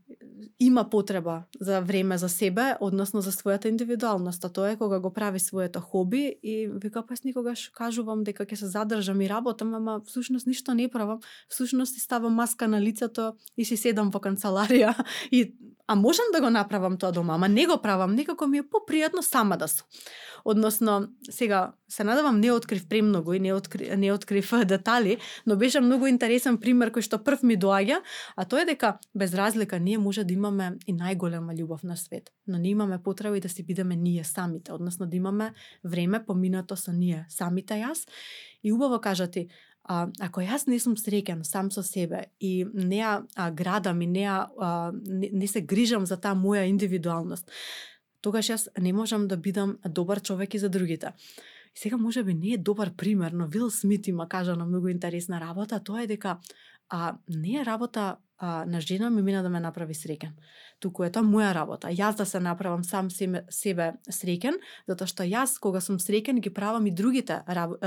има 0.59 0.89
потреба 0.89 1.43
за 1.61 1.81
време 1.81 2.17
за 2.17 2.29
себе, 2.29 2.75
односно 2.79 3.21
за 3.21 3.31
својата 3.31 3.65
индивидуалност, 3.65 4.45
а 4.45 4.49
тоа 4.49 4.71
е 4.71 4.77
кога 4.77 4.99
го 4.99 5.13
прави 5.13 5.39
своето 5.39 5.79
хоби 5.79 6.35
и 6.43 6.67
вика 6.67 7.03
па 7.05 7.13
никогаш 7.25 7.69
кажувам 7.69 8.23
дека 8.23 8.45
ќе 8.45 8.55
се 8.55 8.67
задржам 8.67 9.21
и 9.21 9.29
работам, 9.29 9.73
ама 9.73 10.01
всушност 10.05 10.47
ништо 10.47 10.73
не 10.73 10.89
правам, 10.89 11.19
всушност 11.49 11.93
си 11.93 11.99
ставам 11.99 12.33
маска 12.33 12.67
на 12.67 12.81
лицето 12.81 13.33
и 13.57 13.65
си 13.65 13.77
седам 13.77 14.09
во 14.09 14.19
канцеларија. 14.19 14.93
И 15.31 15.55
а 15.89 15.95
можам 15.95 16.25
да 16.33 16.41
го 16.41 16.49
направам 16.49 16.97
тоа 16.97 17.11
дома, 17.11 17.33
ама 17.33 17.49
не 17.49 17.65
го 17.65 17.81
правам, 17.81 18.13
некако 18.15 18.47
ми 18.47 18.57
е 18.61 18.63
попријатно 18.63 19.21
сама 19.21 19.57
да 19.57 19.67
сум. 19.67 19.87
Односно, 20.45 21.07
сега 21.29 21.73
се 21.89 22.03
надавам 22.03 22.39
не 22.39 22.51
открив 22.51 22.87
премногу 22.89 23.33
и 23.33 23.39
не, 23.39 23.53
откри, 23.53 23.97
не 23.97 24.13
открив 24.13 24.53
детали, 24.65 25.17
но 25.47 25.55
беше 25.55 25.81
многу 25.81 26.05
интересен 26.05 26.59
пример 26.61 26.93
кој 26.93 27.01
што 27.01 27.17
прв 27.17 27.41
ми 27.41 27.57
доаѓа, 27.57 28.03
а 28.37 28.45
тоа 28.45 28.61
е 28.61 28.69
дека 28.69 28.99
без 29.15 29.33
разлика 29.33 29.79
ние 29.79 29.97
може 29.97 30.23
да 30.29 30.33
имаме 30.33 30.75
и 30.85 30.93
најголема 30.93 31.55
љубов 31.57 31.83
на 31.83 31.97
свет, 31.97 32.29
но 32.47 32.57
не 32.57 32.69
имаме 32.69 33.01
потреба 33.01 33.37
и 33.37 33.41
да 33.41 33.49
си 33.49 33.63
бидеме 33.65 33.95
ние 33.95 34.23
самите, 34.23 34.73
односно 34.73 35.07
да 35.09 35.17
имаме 35.17 35.53
време 35.83 36.21
поминато 36.25 36.77
со 36.77 36.93
ние 36.93 37.25
самите 37.29 37.81
јас. 37.81 38.05
И 38.63 38.71
убаво 38.71 38.99
кажати, 39.01 39.47
а, 39.83 40.07
ако 40.19 40.41
јас 40.45 40.67
не 40.67 40.79
сум 40.79 40.95
среќен 40.95 41.43
сам 41.43 41.71
со 41.71 41.83
себе 41.83 42.29
и 42.39 42.65
не 42.73 43.01
ја 43.01 43.25
а, 43.35 43.49
градам 43.51 44.01
и 44.01 44.07
не, 44.07 44.27
а, 44.29 44.91
не, 44.93 45.29
не 45.33 45.47
се 45.47 45.61
грижам 45.61 46.05
за 46.05 46.17
таа 46.17 46.37
моја 46.37 46.69
индивидуалност, 46.69 47.49
тогаш 48.21 48.53
јас 48.53 48.67
не 48.77 48.93
можам 48.93 49.27
да 49.27 49.37
бидам 49.37 49.77
добар 49.85 50.21
човек 50.21 50.53
и 50.53 50.59
за 50.59 50.69
другите. 50.69 51.13
И 51.75 51.79
сега 51.79 51.97
може 51.97 52.23
би 52.23 52.33
не 52.33 52.53
е 52.53 52.57
добар 52.57 52.93
пример, 52.95 53.31
но 53.31 53.47
Вил 53.47 53.69
Смит 53.69 54.07
има 54.07 54.29
кажа 54.29 54.55
на 54.55 54.65
многу 54.65 54.87
интересна 54.87 55.39
работа, 55.39 55.79
тоа 55.83 56.03
е 56.03 56.07
дека 56.07 56.37
а, 56.89 57.17
не 57.29 57.61
е 57.61 57.65
работа 57.65 58.17
а, 58.39 58.65
на 58.65 58.81
жена 58.81 59.09
ми 59.09 59.21
мина 59.21 59.43
да 59.43 59.49
ме 59.49 59.59
направи 59.59 59.93
среќен. 59.93 60.31
Туку 60.79 61.03
е 61.03 61.11
тоа 61.11 61.23
моја 61.27 61.51
работа. 61.53 61.91
Јас 61.91 62.15
да 62.17 62.25
се 62.25 62.39
направам 62.39 62.83
сам 62.83 63.09
себе, 63.11 63.43
себе 63.51 63.91
среќен, 64.07 64.55
затоа 64.87 65.07
што 65.07 65.27
јас 65.27 65.59
кога 65.59 65.81
сум 65.83 65.99
среќен 65.99 66.39
ги 66.39 66.49
правам 66.49 66.87
и 66.87 66.91
другите 66.91 67.41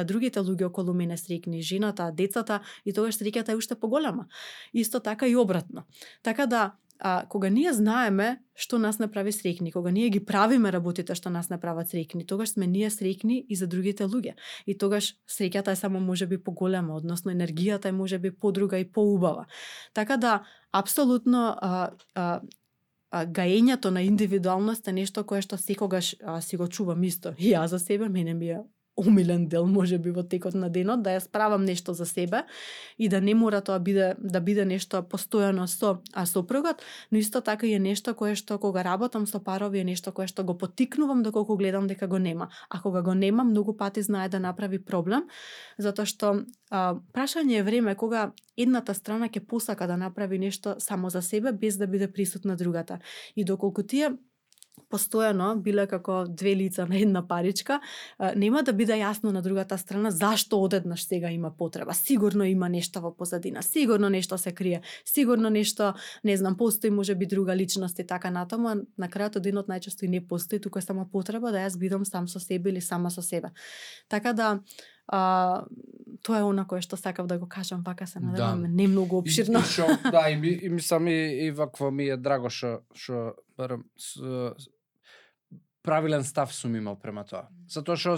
другите 0.04 0.40
луѓе 0.40 0.68
околу 0.68 0.94
мене 0.94 1.16
среќни, 1.16 1.62
жената, 1.62 2.10
децата 2.12 2.60
и 2.84 2.92
тогаш 2.92 3.16
среќата 3.16 3.52
е 3.52 3.56
уште 3.56 3.74
поголема. 3.74 4.28
Исто 4.72 5.00
така 5.00 5.26
и 5.26 5.36
обратно. 5.36 5.84
Така 6.22 6.46
да 6.46 6.72
а, 7.02 7.26
кога 7.28 7.50
ние 7.50 7.72
знаеме 7.72 8.38
што 8.54 8.78
нас 8.78 9.00
направи 9.02 9.32
среќни, 9.34 9.72
кога 9.74 9.90
ние 9.90 10.10
ги 10.10 10.20
правиме 10.22 10.70
работите 10.70 11.16
што 11.18 11.32
нас 11.34 11.48
направат 11.50 11.90
среќни, 11.90 12.26
тогаш 12.28 12.54
сме 12.54 12.66
ние 12.70 12.90
среќни 12.94 13.40
и 13.48 13.56
за 13.58 13.66
другите 13.66 14.06
луѓе. 14.06 14.36
И 14.66 14.78
тогаш 14.78 15.16
среќата 15.26 15.74
е 15.74 15.76
само 15.76 16.00
може 16.00 16.26
би 16.26 16.38
поголема, 16.38 16.94
односно 16.94 17.32
енергијата 17.34 17.90
е 17.90 17.92
може 17.92 18.18
би 18.18 18.30
подруга 18.30 18.78
и 18.78 18.86
поубава. 18.86 19.46
Така 19.94 20.16
да, 20.16 20.44
апсолутно 20.72 21.56
а, 21.58 21.90
а, 22.14 22.40
а, 23.10 23.26
гаењето 23.26 23.90
на 23.90 24.02
индивидуалност 24.02 24.88
е 24.88 24.92
нешто 24.92 25.24
кое 25.24 25.42
што 25.42 25.58
секогаш 25.58 26.14
а, 26.22 26.40
си 26.40 26.56
го 26.56 26.68
чувам 26.68 27.02
исто. 27.02 27.34
И 27.38 27.50
ја 27.54 27.66
за 27.66 27.78
себе, 27.78 28.08
мене 28.08 28.34
ми 28.34 28.48
е 28.50 28.62
омилен 28.96 29.46
дел 29.48 29.66
може 29.66 29.98
би 29.98 30.10
во 30.10 30.22
текот 30.22 30.54
на 30.54 30.68
денот 30.70 31.02
да 31.02 31.16
ја 31.16 31.20
справам 31.24 31.64
нешто 31.64 31.94
за 31.94 32.06
себе 32.06 32.42
и 32.98 33.08
да 33.08 33.20
не 33.20 33.34
мора 33.34 33.60
тоа 33.60 33.78
биде 33.78 34.14
да 34.18 34.40
биде 34.40 34.64
нешто 34.64 35.02
постојано 35.02 35.66
со 35.66 36.02
а 36.12 36.26
сопругот, 36.26 36.82
но 37.10 37.18
исто 37.18 37.40
така 37.40 37.66
е 37.66 37.78
нешто 37.78 38.14
кое 38.14 38.34
што 38.34 38.58
кога 38.58 38.84
работам 38.84 39.26
со 39.26 39.40
парови 39.40 39.80
е 39.80 39.84
нешто 39.84 40.12
кое 40.12 40.26
што 40.26 40.44
го 40.44 40.58
потикнувам 40.58 41.22
доколку 41.22 41.56
гледам 41.56 41.86
дека 41.86 42.06
го 42.06 42.18
нема. 42.18 42.48
А 42.68 42.80
кога 42.80 43.02
го 43.02 43.14
нема, 43.14 43.44
многу 43.44 43.76
пати 43.76 44.02
знае 44.02 44.28
да 44.28 44.40
направи 44.40 44.78
проблем, 44.78 45.24
затоа 45.78 46.04
што 46.04 46.44
а, 46.70 46.94
прашање 47.12 47.60
е 47.60 47.62
време 47.62 47.94
кога 47.94 48.32
едната 48.56 48.94
страна 48.94 49.28
ќе 49.28 49.46
посака 49.46 49.86
да 49.86 49.96
направи 49.96 50.38
нешто 50.38 50.76
само 50.78 51.10
за 51.10 51.22
себе 51.22 51.52
без 51.52 51.76
да 51.76 51.86
биде 51.86 52.12
присутна 52.12 52.56
другата. 52.56 52.98
И 53.36 53.44
доколку 53.44 53.82
тие 53.82 54.12
постојано 54.92 55.54
биле 55.62 55.86
како 55.88 56.22
две 56.28 56.54
лица 56.56 56.86
на 56.88 56.98
една 57.00 57.22
паричка, 57.28 57.80
нема 58.36 58.62
да 58.62 58.72
биде 58.76 58.98
јасно 59.00 59.32
на 59.32 59.42
другата 59.42 59.78
страна 59.78 60.10
зашто 60.10 60.60
одеднаш 60.62 61.06
сега 61.06 61.30
има 61.30 61.50
потреба. 61.56 61.94
Сигурно 61.94 62.44
има 62.44 62.68
нешто 62.68 63.00
во 63.00 63.12
позадина, 63.16 63.62
сигурно 63.62 64.10
нешто 64.12 64.38
се 64.38 64.52
крие, 64.52 64.82
сигурно 65.04 65.50
нешто, 65.50 65.92
не 66.24 66.36
знам, 66.36 66.56
постои 66.56 66.90
може 66.90 67.14
би 67.14 67.26
друга 67.26 67.56
личност 67.56 67.98
и 67.98 68.06
така 68.06 68.30
натаму, 68.30 68.68
а 68.68 68.76
на 68.98 69.08
крајот 69.08 69.40
од 69.40 69.48
денот 69.48 69.68
најчесто 69.68 70.04
и 70.04 70.08
не 70.08 70.20
постои, 70.20 70.60
туку 70.60 70.78
е 70.78 70.82
само 70.82 71.08
потреба 71.08 71.52
да 71.52 71.64
јас 71.64 71.78
бидам 71.78 72.04
сам 72.04 72.28
со 72.28 72.40
себе 72.40 72.70
или 72.70 72.80
сама 72.80 73.10
со 73.10 73.22
себе. 73.22 73.52
Така 74.08 74.32
да 74.32 74.60
а, 75.06 75.64
тоа 76.22 76.38
е 76.38 76.46
она 76.46 76.64
кое 76.68 76.80
што 76.80 76.96
сакав 76.96 77.26
да 77.26 77.38
го 77.38 77.48
кажам, 77.48 77.82
вака 77.86 78.06
се 78.06 78.20
надевам, 78.20 78.62
да. 78.62 78.68
не 78.68 78.88
многу 78.88 79.18
обширно. 79.18 79.58
И, 79.58 79.62
и 79.62 79.64
шо, 79.64 79.86
да, 80.10 80.30
и, 80.30 80.38
и, 80.38 80.66
и 80.66 80.68
мислам 80.68 81.08
и, 81.08 81.46
и 81.46 81.50
вакво 81.50 81.90
ми 81.90 82.08
е 82.08 82.16
драго 82.16 82.50
што 82.50 82.82
што 82.94 83.34
барам 83.56 83.84
правилен 85.82 86.24
став 86.24 86.54
сум 86.54 86.76
имал 86.76 86.96
према 86.96 87.24
тоа. 87.26 87.48
Затоа 87.68 87.96
што 87.98 88.16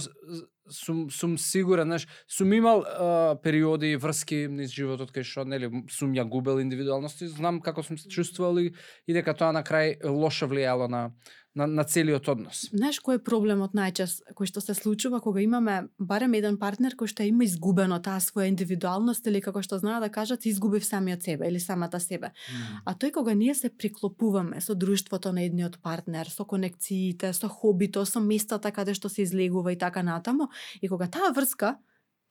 сум 0.71 1.09
сум 1.11 1.37
сигурен, 1.41 1.89
знаеш, 1.89 2.07
сум 2.29 2.53
имал 2.53 2.85
а, 2.85 3.37
периоди 3.43 3.93
и 3.93 4.01
врски 4.01 4.47
низ 4.49 4.73
животот 4.73 5.13
кај 5.13 5.25
што 5.25 5.45
нели 5.49 5.71
сум 5.93 6.13
ја 6.17 6.27
губел 6.29 6.61
индивидуалност 6.61 7.23
и 7.23 7.29
знам 7.29 7.61
како 7.65 7.83
сум 7.83 7.99
се 7.99 8.09
чувствувал 8.09 8.61
и, 8.61 8.75
и 9.07 9.17
дека 9.17 9.35
тоа 9.35 9.53
на 9.53 9.65
крај 9.65 10.05
лошо 10.05 10.49
влијало 10.49 10.89
на 10.89 11.11
на, 11.55 11.67
на 11.67 11.85
целиот 11.85 12.29
однос. 12.29 12.65
Знаеш 12.75 12.99
кој 13.05 13.21
е 13.21 13.23
проблемот 13.23 13.77
најчас 13.79 14.17
кој 14.35 14.49
што 14.51 14.63
се 14.65 14.75
случува 14.75 15.21
кога 15.23 15.43
имаме 15.43 15.85
барем 15.99 16.35
еден 16.35 16.59
партнер 16.59 16.97
кој 16.99 17.13
што 17.13 17.27
има 17.27 17.47
изгубено 17.47 18.01
таа 18.03 18.19
своја 18.23 18.51
индивидуалност 18.51 19.27
или 19.31 19.43
како 19.45 19.63
што 19.63 19.79
знаа 19.79 20.01
да 20.03 20.11
кажат 20.11 20.47
изгубив 20.51 20.85
самиот 20.87 21.23
себе 21.23 21.49
или 21.49 21.61
самата 21.63 22.01
себе. 22.03 22.33
Mm. 22.35 22.83
А 22.85 22.95
тој 22.99 23.15
кога 23.15 23.35
ние 23.39 23.55
се 23.55 23.71
приклопуваме 23.71 24.61
со 24.61 24.75
друштвото 24.75 25.33
на 25.33 25.47
едниот 25.47 25.79
партнер, 25.83 26.27
со 26.27 26.45
конекциите, 26.45 27.33
со 27.33 27.49
хобито, 27.49 28.05
со 28.05 28.21
местата 28.21 28.73
каде 28.75 28.95
што 28.95 29.09
се 29.09 29.23
излегува 29.23 29.73
и 29.73 29.79
така 29.79 30.03
натаму, 30.03 30.51
и 30.83 30.89
кога 30.89 31.07
таа 31.07 31.31
врска 31.31 31.79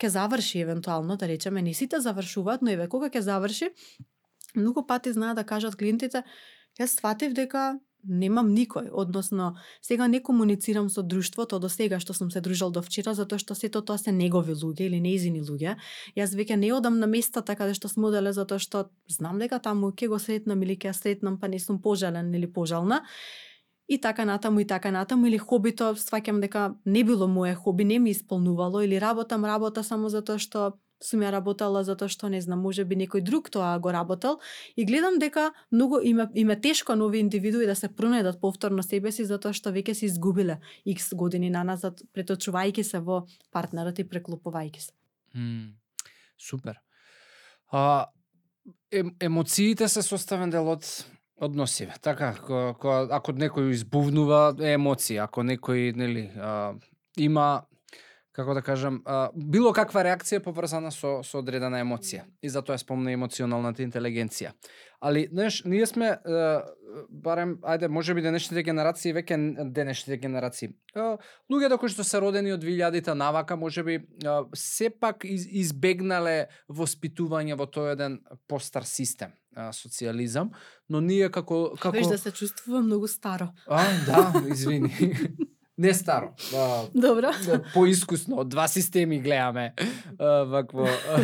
ќе 0.03 0.09
заврши 0.09 0.59
евентуално, 0.59 1.15
да 1.15 1.27
речеме, 1.27 1.61
не 1.61 1.73
сите 1.73 1.99
завршуваат, 1.99 2.61
но 2.61 2.75
еве 2.75 2.89
кога 2.91 3.07
ќе 3.07 3.23
заврши, 3.23 3.71
многу 4.55 4.83
пати 4.85 5.13
знаат 5.13 5.39
да 5.39 5.43
кажат 5.47 5.79
клиентите, 5.79 6.23
јас 6.79 6.99
сватив 6.99 7.33
дека 7.33 7.79
немам 8.03 8.49
никој, 8.55 8.89
односно 8.91 9.55
сега 9.81 10.07
не 10.07 10.19
комуницирам 10.19 10.89
со 10.89 11.03
друштвото 11.03 11.59
до 11.59 11.69
сега 11.69 11.99
што 11.99 12.13
сум 12.13 12.31
се 12.31 12.41
дружал 12.41 12.71
до 12.71 12.81
вчера 12.81 13.13
затоа 13.13 13.39
што 13.39 13.55
сето 13.55 13.81
тоа 13.81 13.97
се 13.97 14.11
негови 14.11 14.53
луѓе 14.53 14.87
или 14.87 14.99
неизини 14.99 15.41
луѓе. 15.41 15.77
Јас 16.17 16.35
веќе 16.35 16.55
не 16.55 16.73
одам 16.73 16.99
на 16.99 17.07
местата 17.07 17.55
каде 17.55 17.73
што 17.73 17.87
сме 17.87 18.07
оделе 18.11 18.33
затоа 18.33 18.59
што 18.59 18.89
знам 19.07 19.39
дека 19.39 19.59
таму 19.59 19.91
ќе 19.91 20.07
го 20.07 20.19
сретнам 20.19 20.61
или 20.63 20.75
ќе 20.75 20.91
ја 20.91 20.93
сретнам 20.93 21.39
па 21.39 21.47
не 21.47 21.59
сум 21.59 21.81
пожален 21.81 22.33
или 22.33 22.47
пожална. 22.47 23.03
и 23.87 24.01
така 24.01 24.25
натаму 24.25 24.59
и 24.59 24.65
така 24.67 24.91
натаму 24.91 25.27
или 25.27 25.37
хобито 25.37 25.93
сваќам 25.99 26.39
дека 26.39 26.75
не 26.85 27.03
било 27.03 27.27
мое 27.27 27.53
хоби, 27.55 27.83
не 27.83 27.99
ми 27.99 28.11
исполнувало 28.11 28.81
или 28.81 28.99
работам 29.01 29.45
работа 29.45 29.83
само 29.83 30.09
затоа 30.09 30.39
што 30.39 30.79
сум 31.03 31.23
ја 31.25 31.31
работала 31.35 31.83
затоа 31.83 32.09
што 32.09 32.29
не 32.31 32.41
знам, 32.41 32.63
може 32.63 32.85
би 32.85 32.95
некој 32.95 33.21
друг 33.21 33.49
тоа 33.53 33.75
го 33.79 33.91
работел 33.93 34.39
и 34.75 34.85
гледам 34.85 35.19
дека 35.19 35.51
многу 35.71 35.99
има 36.03 36.29
има 36.33 36.55
тешко 36.55 36.95
нови 36.95 37.19
индивидуи 37.19 37.67
да 37.67 37.75
се 37.75 37.89
пронајдат 37.89 38.39
повторно 38.39 38.83
себе 38.83 39.11
си 39.11 39.25
затоа 39.25 39.53
што 39.53 39.73
веќе 39.75 39.93
се 39.93 40.05
изгубиле 40.05 40.59
X 40.87 41.13
години 41.15 41.49
наназад 41.49 42.01
преточувајќи 42.15 42.83
се 42.83 42.99
во 42.99 43.25
партнерот 43.51 43.99
и 43.99 44.07
преклопувајќи 44.07 44.79
се. 44.79 44.91
Mm, 45.35 45.73
супер. 46.37 46.79
А, 47.71 48.05
е, 48.91 49.03
емоциите 49.19 49.87
се 49.87 50.01
составен 50.01 50.49
дел 50.49 50.69
од 50.69 50.85
односиве. 51.43 51.93
Така, 52.01 52.33
ко, 52.37 52.73
ко, 52.79 52.95
ако 53.11 53.33
некој 53.33 53.73
избувнува 53.73 54.53
е 54.61 54.75
емоција, 54.77 55.27
ако 55.27 55.43
некој 55.43 55.91
нели 55.97 56.29
а, 56.37 56.73
има 57.17 57.65
како 58.33 58.53
да 58.53 58.61
кажам, 58.65 59.01
а, 59.05 59.29
било 59.35 59.71
каква 59.73 60.01
реакција 60.05 60.41
поврзана 60.43 60.91
со 60.91 61.19
со 61.23 61.39
одредена 61.39 61.83
емоција. 61.83 62.25
И 62.41 62.49
затоа 62.49 62.77
спомна 62.81 63.13
емоционалната 63.13 63.83
интелигенција. 63.85 64.53
Али, 65.03 65.27
знаеш, 65.31 65.61
ние 65.65 65.85
сме 65.85 66.09
а, 66.15 66.63
барем 67.09 67.57
ајде, 67.61 67.89
можеби 67.93 68.23
денешните 68.25 68.63
генерации 68.63 69.13
веќе 69.13 69.37
денешните 69.75 70.17
генерации. 70.17 70.71
А, 70.95 71.17
луѓето 71.51 71.77
кои 71.77 71.93
што 71.93 72.05
се 72.07 72.21
родени 72.23 72.55
од 72.55 72.63
2000-та 72.65 73.13
навака, 73.13 73.55
можеби 73.59 73.99
а, 74.25 74.41
сепак 74.57 75.27
из, 75.29 75.45
избегнале 75.45 76.49
воспитување 76.69 77.59
во 77.59 77.69
тој 77.69 77.93
еден 77.93 78.19
постар 78.49 78.89
систем, 78.89 79.37
а, 79.55 79.69
социјализам, 79.69 80.55
но 80.89 81.05
ние 81.05 81.29
како 81.29 81.75
како 81.77 81.93
Веш 81.99 82.15
да 82.15 82.17
се 82.17 82.31
чувствува 82.31 82.81
многу 82.81 83.07
старо. 83.07 83.53
А, 83.67 83.85
да, 84.09 84.41
извини. 84.49 84.89
Не 85.77 85.93
старо. 85.93 86.33
А, 86.55 86.83
Добро. 86.95 87.31
Да, 87.45 87.63
поискусно, 87.73 88.37
од 88.37 88.49
два 88.49 88.67
системи 88.67 89.19
гледаме 89.19 89.73
а, 90.19 90.25
вакво 90.45 90.85
а, 90.85 91.19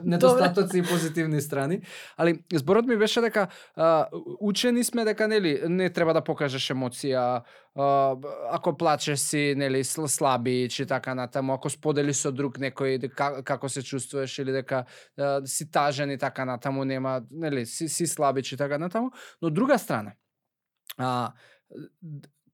недостатоци 0.04 0.78
и 0.78 0.82
позитивни 0.82 1.40
страни. 1.40 1.80
Али 2.16 2.44
зборот 2.54 2.86
ми 2.86 2.96
беше 2.96 3.20
дека 3.20 3.48
а, 3.76 4.06
учени 4.40 4.84
сме 4.84 5.04
дека 5.04 5.28
нели 5.28 5.62
не 5.68 5.90
треба 5.90 6.12
да 6.12 6.20
покажеш 6.20 6.68
емоција, 6.76 7.40
а, 7.74 8.16
ако 8.50 8.76
плачеш 8.76 9.18
си 9.18 9.54
нели 9.56 9.84
сл- 9.84 10.06
слабич 10.06 10.80
и 10.80 10.86
така 10.86 11.14
натаму, 11.14 11.52
ако 11.56 11.70
сподели 11.70 12.12
со 12.14 12.32
друг 12.32 12.58
некој 12.60 12.98
дека, 13.00 13.42
како 13.44 13.68
се 13.68 13.82
чувствуваш 13.82 14.38
или 14.38 14.52
дека 14.52 14.84
а, 15.16 15.40
си 15.46 15.70
тажен 15.70 16.10
и 16.10 16.18
така 16.18 16.44
натаму, 16.44 16.84
нема 16.84 17.22
нели 17.30 17.66
си, 17.66 17.88
си 17.88 18.06
слабич 18.06 18.52
и 18.52 18.56
така 18.56 18.78
натаму, 18.78 19.10
но 19.42 19.50
друга 19.50 19.78
страна 19.78 20.12
а, 20.98 21.32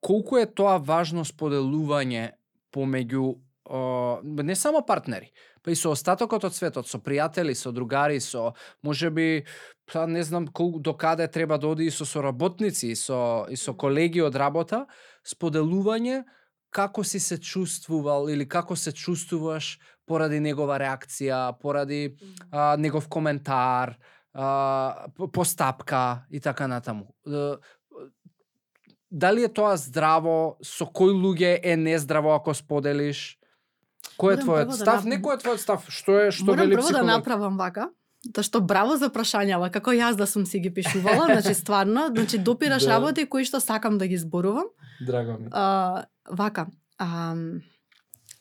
колку 0.00 0.40
е 0.40 0.46
тоа 0.46 0.78
важно 0.78 1.24
споделување 1.28 2.32
помеѓу 2.74 3.36
а, 3.70 4.18
не 4.22 4.56
само 4.56 4.82
партнери, 4.86 5.30
па 5.62 5.72
и 5.72 5.78
со 5.78 5.92
остатокот 5.94 6.44
од 6.48 6.56
светот, 6.56 6.88
со 6.88 6.98
пријатели, 6.98 7.54
со 7.54 7.72
другари, 7.72 8.20
со 8.20 8.52
можеби 8.82 9.44
па 9.90 10.06
не 10.06 10.22
знам 10.22 10.46
колку 10.48 10.80
до 10.80 10.94
каде 10.94 11.28
треба 11.28 11.58
да 11.58 11.68
оди 11.68 11.86
и 11.86 11.90
со 11.90 12.04
соработници, 12.04 12.92
и 12.92 12.96
со 12.96 13.46
и 13.50 13.56
со 13.56 13.74
колеги 13.74 14.22
од 14.22 14.36
работа, 14.36 14.86
споделување 15.24 16.24
како 16.70 17.04
си 17.04 17.20
се 17.20 17.38
чувствувал 17.38 18.30
или 18.30 18.46
како 18.48 18.76
се 18.76 18.92
чувствуваш 18.92 19.78
поради 20.06 20.40
негова 20.40 20.78
реакција, 20.78 21.58
поради 21.60 22.16
а, 22.50 22.76
негов 22.78 23.08
коментар, 23.08 23.98
а, 24.32 25.06
постапка 25.32 26.24
и 26.30 26.40
така 26.40 26.66
натаму. 26.66 27.10
Дали 29.10 29.42
е 29.42 29.48
тоа 29.48 29.76
здраво, 29.76 30.56
со 30.62 30.86
кои 30.86 31.10
луѓе 31.10 31.60
е 31.62 31.76
нездраво 31.76 32.30
ако 32.30 32.54
споделиш? 32.54 33.38
Кој 34.16 34.32
е 34.32 34.38
твојот 34.38 34.66
да 34.66 34.76
став? 34.76 35.00
нап- 35.00 35.10
Некој 35.10 35.34
е 35.34 35.38
твојот 35.38 35.58
став? 35.58 35.80
Што 35.88 36.18
е 36.20 36.30
што 36.30 36.44
Морам 36.46 36.60
вели 36.62 36.74
прво 36.74 36.82
да 36.84 36.94
психолог? 36.94 37.06
направам 37.08 37.56
вака, 37.56 37.90
Тоа 38.34 38.44
што 38.44 38.60
браво 38.60 38.96
за 38.96 39.08
прашањава, 39.08 39.70
како 39.70 39.90
јас 39.90 40.12
да 40.12 40.26
сум 40.26 40.44
си 40.44 40.60
ги 40.60 40.68
пишувала, 40.70 41.24
значи 41.32 41.54
стварно, 41.54 42.08
значи 42.08 42.38
допираш 42.38 42.82
Да. 42.82 42.90
работи 42.90 43.24
кои 43.24 43.44
што 43.44 43.60
сакам 43.60 43.96
да 43.96 44.06
ги 44.06 44.16
зборувам. 44.16 44.68
Драго 45.00 45.32
ми. 45.34 45.48
А, 45.50 46.04
вака, 46.28 46.66
а, 46.98 47.32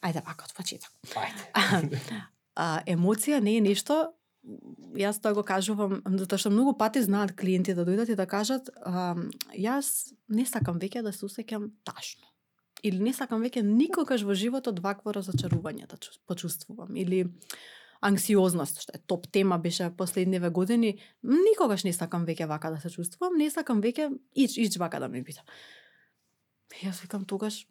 ајде 0.03 0.22
вака 0.22 0.43
од 0.43 0.53
почеток. 0.53 0.91
Ајде. 1.55 1.97
а, 2.55 2.84
емоција 2.86 3.39
не 3.39 3.55
е 3.55 3.61
нешто 3.63 4.11
јас 4.97 5.21
тоа 5.21 5.33
го 5.37 5.43
кажувам 5.43 5.99
затоа 6.17 6.39
што 6.41 6.51
многу 6.53 6.73
пати 6.77 7.03
знаат 7.03 7.35
клиенти 7.37 7.75
да 7.77 7.85
дојдат 7.85 8.11
и 8.11 8.17
да 8.17 8.25
кажат 8.25 8.69
а, 8.81 9.15
јас 9.53 10.13
не 10.27 10.45
сакам 10.45 10.79
веќе 10.79 11.03
да 11.05 11.13
се 11.13 11.25
усеќам 11.25 11.71
ташно. 11.83 12.25
или 12.83 12.99
не 13.03 13.11
сакам 13.13 13.41
веќе 13.43 13.61
никогаш 13.61 14.23
во 14.23 14.33
животот 14.33 14.79
вакво 14.79 15.11
разочарување 15.11 15.87
да 15.91 15.97
почувствувам. 16.27 16.95
Или 16.95 17.25
анксиозност 17.99 18.79
што 18.79 18.95
е 18.95 19.01
топ 19.03 19.27
тема 19.27 19.57
беше 19.59 19.89
последниве 19.97 20.49
години 20.49 20.99
никогаш 21.23 21.83
не 21.83 21.91
сакам 21.93 22.25
веќе 22.25 22.47
вака 22.47 22.71
да 22.71 22.79
се 22.79 22.89
чувствувам 22.89 23.35
не 23.35 23.49
сакам 23.51 23.81
веќе 23.83 24.07
ич 24.35 24.57
ич 24.57 24.77
вака 24.79 24.99
да 24.99 25.09
ми 25.09 25.21
биде. 25.21 25.43
Јас 26.83 27.01
викам 27.03 27.25
тогаш 27.25 27.65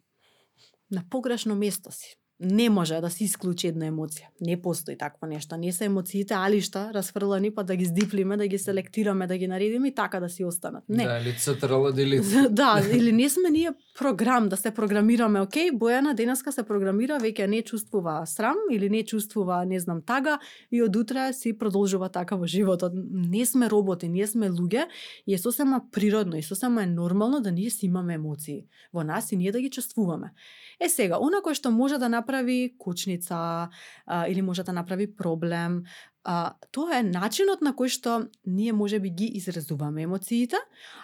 на 0.91 1.03
погрешно 1.09 1.55
место 1.55 1.91
си 1.91 2.18
не 2.39 2.69
може 2.69 3.01
да 3.01 3.09
се 3.09 3.23
исклучи 3.23 3.67
една 3.67 3.89
емоција. 3.89 4.29
Не 4.41 4.55
постои 4.61 4.95
такво 4.97 5.27
нешто. 5.27 5.57
Не 5.57 5.71
се 5.75 5.85
емоциите 5.85 6.33
алишта 6.33 6.87
расфрлани 6.95 7.51
па 7.51 7.63
да 7.63 7.75
ги 7.75 7.85
здиплиме, 7.85 8.37
да 8.37 8.47
ги 8.47 8.57
селектираме, 8.57 9.27
да 9.27 9.37
ги 9.37 9.47
наредиме 9.47 9.87
и 9.87 9.95
така 9.95 10.19
да 10.19 10.29
си 10.29 10.45
останат. 10.45 10.83
Не. 10.89 11.03
Да, 11.03 11.19
или 11.19 11.35
ЦТРЛ, 11.35 11.89
или... 11.97 12.21
да, 12.49 12.81
или 12.93 13.11
не 13.11 13.29
сме 13.29 13.49
ние 13.49 13.71
програм 13.99 14.49
да 14.49 14.57
се 14.57 14.71
програмираме, 14.71 15.41
окей, 15.41 15.71
Бојана 15.71 16.15
денеска 16.15 16.51
се 16.51 16.63
програмира, 16.63 17.19
веќе 17.19 17.47
не 17.47 17.61
чувствува 17.61 18.23
срам 18.25 18.55
или 18.71 18.89
не 18.89 19.03
чувствува, 19.03 19.65
не 19.65 19.79
знам, 19.79 20.01
тага 20.01 20.39
и 20.71 20.81
од 20.81 20.95
утре 20.95 21.33
си 21.33 21.57
продолжува 21.57 22.09
така 22.09 22.39
во 22.39 22.47
животот. 22.47 22.95
Не 23.11 23.45
сме 23.45 23.69
роботи, 23.69 24.07
ние 24.07 24.27
сме 24.27 24.49
луѓе 24.49 24.87
и 25.27 25.33
е 25.33 25.37
сосема 25.37 25.81
природно 25.91 26.39
и 26.39 26.43
сосема 26.43 26.83
е 26.83 26.87
нормално 26.87 27.41
да 27.41 27.51
ние 27.51 27.69
си 27.69 27.85
имаме 27.85 28.13
емоции 28.13 28.63
во 28.93 29.03
нас 29.03 29.31
и 29.31 29.37
ние 29.37 29.51
да 29.51 29.59
ги 29.59 29.69
чувствуваме. 29.69 30.31
Е 30.79 30.87
сега, 30.89 31.19
она 31.19 31.43
кој 31.43 31.59
што 31.59 31.71
може 31.71 31.99
да 31.99 32.07
направи 32.09 32.28
направи 32.29 32.73
кучница 32.77 33.69
а, 34.05 34.27
или 34.27 34.41
може 34.41 34.63
да 34.63 34.73
направи 34.73 35.15
проблем, 35.15 35.83
а, 36.23 36.53
тоа 36.71 36.99
е 36.99 37.03
начинот 37.03 37.61
на 37.61 37.73
кој 37.73 37.89
што 37.89 38.29
ние 38.45 38.73
може 38.73 38.99
би 38.99 39.09
ги 39.09 39.25
изразуваме 39.39 40.03
емоциите, 40.03 40.57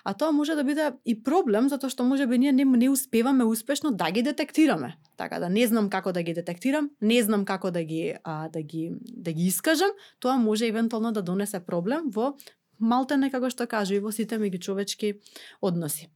а 0.03 0.13
тоа 0.13 0.31
може 0.31 0.55
да 0.55 0.63
биде 0.63 0.93
и 1.05 1.15
проблем 1.17 1.69
затоа 1.69 1.89
што 1.89 2.03
може 2.05 2.27
би 2.27 2.37
ние 2.37 2.51
не, 2.51 2.65
не 2.65 2.89
успеваме 2.89 3.43
успешно 3.43 3.91
да 3.91 4.11
ги 4.11 4.21
детектираме. 4.21 4.97
Така 5.17 5.39
да 5.39 5.49
не 5.49 5.65
знам 5.67 5.89
како 5.89 6.11
да 6.13 6.21
ги 6.21 6.33
детектирам, 6.33 6.89
не 7.01 7.23
знам 7.23 7.45
како 7.45 7.71
да 7.71 7.83
ги 7.83 8.15
а, 8.23 8.49
да 8.49 8.61
ги 8.61 8.93
да 9.01 9.33
ги 9.33 9.47
искажам, 9.49 9.89
тоа 10.19 10.37
може 10.37 10.67
евентуално 10.67 11.11
да 11.11 11.21
донесе 11.21 11.59
проблем 11.59 12.11
во 12.13 12.35
малтене 12.79 13.31
како 13.31 13.49
што 13.49 13.65
кажа 13.65 13.95
и 13.95 14.03
во 14.03 14.11
сите 14.11 14.37
меѓучовечки 14.37 15.17
односи. 15.61 16.11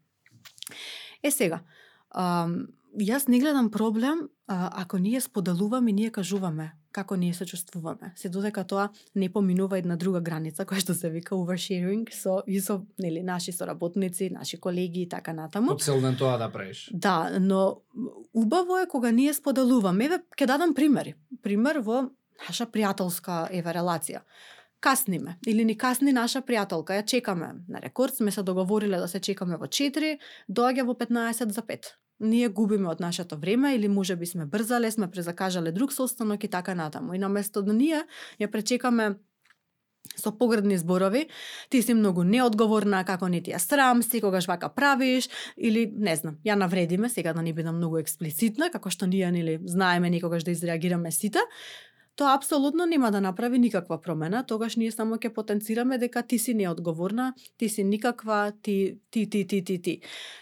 Е 1.24 1.32
сега, 1.32 1.64
ам, 2.12 2.68
јас 2.98 3.28
не 3.30 3.40
гледам 3.40 3.70
проблем 3.72 4.30
а, 4.48 4.82
ако 4.82 4.98
ние 4.98 5.22
споделуваме 5.22 5.90
и 5.90 5.94
ние 5.94 6.12
кажуваме 6.12 6.72
како 6.92 7.16
ние 7.16 7.34
се 7.34 7.46
чувствуваме. 7.46 8.14
Се 8.16 8.30
додека 8.30 8.64
тоа 8.64 8.90
не 9.16 9.30
поминува 9.30 9.78
една 9.78 9.96
друга 9.96 10.22
граница 10.22 10.66
која 10.66 10.82
што 10.82 10.96
се 10.98 11.10
вика 11.14 11.36
oversharing 11.36 12.10
со 12.10 12.42
и 12.48 12.60
со 12.60 12.82
нели 13.00 13.22
наши 13.24 13.52
соработници, 13.52 14.30
наши 14.34 14.58
колеги 14.58 15.02
и 15.02 15.10
така 15.10 15.34
натаму. 15.34 15.78
Поцелнен 15.78 16.18
тоа 16.18 16.38
да 16.38 16.50
правиш. 16.52 16.90
Да, 16.94 17.38
но 17.40 17.82
убаво 18.34 18.78
е 18.78 18.88
кога 18.88 19.12
ние 19.12 19.34
споделуваме. 19.34 20.06
Еве, 20.06 20.24
ќе 20.38 20.46
дадам 20.46 20.74
примери. 20.74 21.16
Пример 21.44 21.84
во 21.86 22.10
наша 22.48 22.66
пријателска 22.66 23.48
еве 23.52 23.74
релација. 23.74 24.24
Касниме 24.80 25.38
или 25.46 25.66
ни 25.66 25.76
касни 25.78 26.12
наша 26.16 26.42
пријателка, 26.42 26.96
ја 26.96 27.06
чекаме 27.06 27.54
на 27.68 27.82
рекорд, 27.82 28.16
сме 28.16 28.32
се 28.32 28.44
договориле 28.44 28.98
да 28.98 29.08
се 29.08 29.20
чекаме 29.20 29.58
во 29.58 29.68
4, 29.68 30.18
доаѓа 30.50 30.86
во 30.88 30.96
15 30.96 31.52
за 31.52 31.62
5. 31.62 32.00
Ние 32.20 32.50
губиме 32.50 32.90
од 32.90 33.00
нашето 33.00 33.38
време 33.38 33.76
или 33.76 33.88
може 33.88 34.16
би 34.16 34.26
сме 34.26 34.46
брзале, 34.46 34.92
сме 34.92 35.12
презакажале 35.12 35.72
друг 35.72 35.94
состанок 35.94 36.44
и 36.44 36.48
така 36.48 36.76
натаму. 36.76 37.14
И 37.14 37.20
наместо 37.20 37.62
да 37.62 37.74
ние 37.74 38.04
ја 38.40 38.52
пречекаме 38.52 39.16
со 40.16 40.32
погредни 40.32 40.78
зборови, 40.78 41.28
ти 41.70 41.82
си 41.82 41.94
многу 41.94 42.24
неодговорна, 42.24 43.04
како 43.06 43.28
не 43.30 43.42
ти 43.44 43.52
ја 43.52 43.60
срам, 43.60 44.04
секогаш 44.04 44.48
вака 44.48 44.70
правиш, 44.70 45.30
или 45.58 45.86
не 45.96 46.16
знам, 46.16 46.40
ја 46.46 46.56
навредиме, 46.56 47.10
сега 47.10 47.34
да 47.34 47.42
не 47.42 47.54
бидам 47.54 47.78
многу 47.78 48.00
експлицитна, 48.00 48.72
како 48.72 48.90
што 48.90 49.08
ние 49.08 49.32
нели 49.32 49.60
знаеме 49.66 50.10
некогаш 50.10 50.44
да 50.44 50.52
изреагираме 50.52 51.12
сите, 51.12 51.40
тоа 52.20 52.34
апсолутно 52.36 52.86
нема 52.86 53.12
да 53.12 53.22
направи 53.22 53.60
никаква 53.60 54.02
промена, 54.02 54.44
тогаш 54.44 54.76
ние 54.76 54.92
само 54.92 55.16
ќе 55.16 55.32
потенцираме 55.34 55.98
дека 55.98 56.24
ти 56.24 56.40
си 56.40 56.54
неодговорна, 56.54 57.34
ти 57.58 57.70
си 57.70 57.84
никаква, 57.84 58.52
ти, 58.62 59.00
ти, 59.12 59.30
ти, 59.30 59.48
ти, 59.48 59.64
ти, 59.64 59.82
ти. 59.82 59.94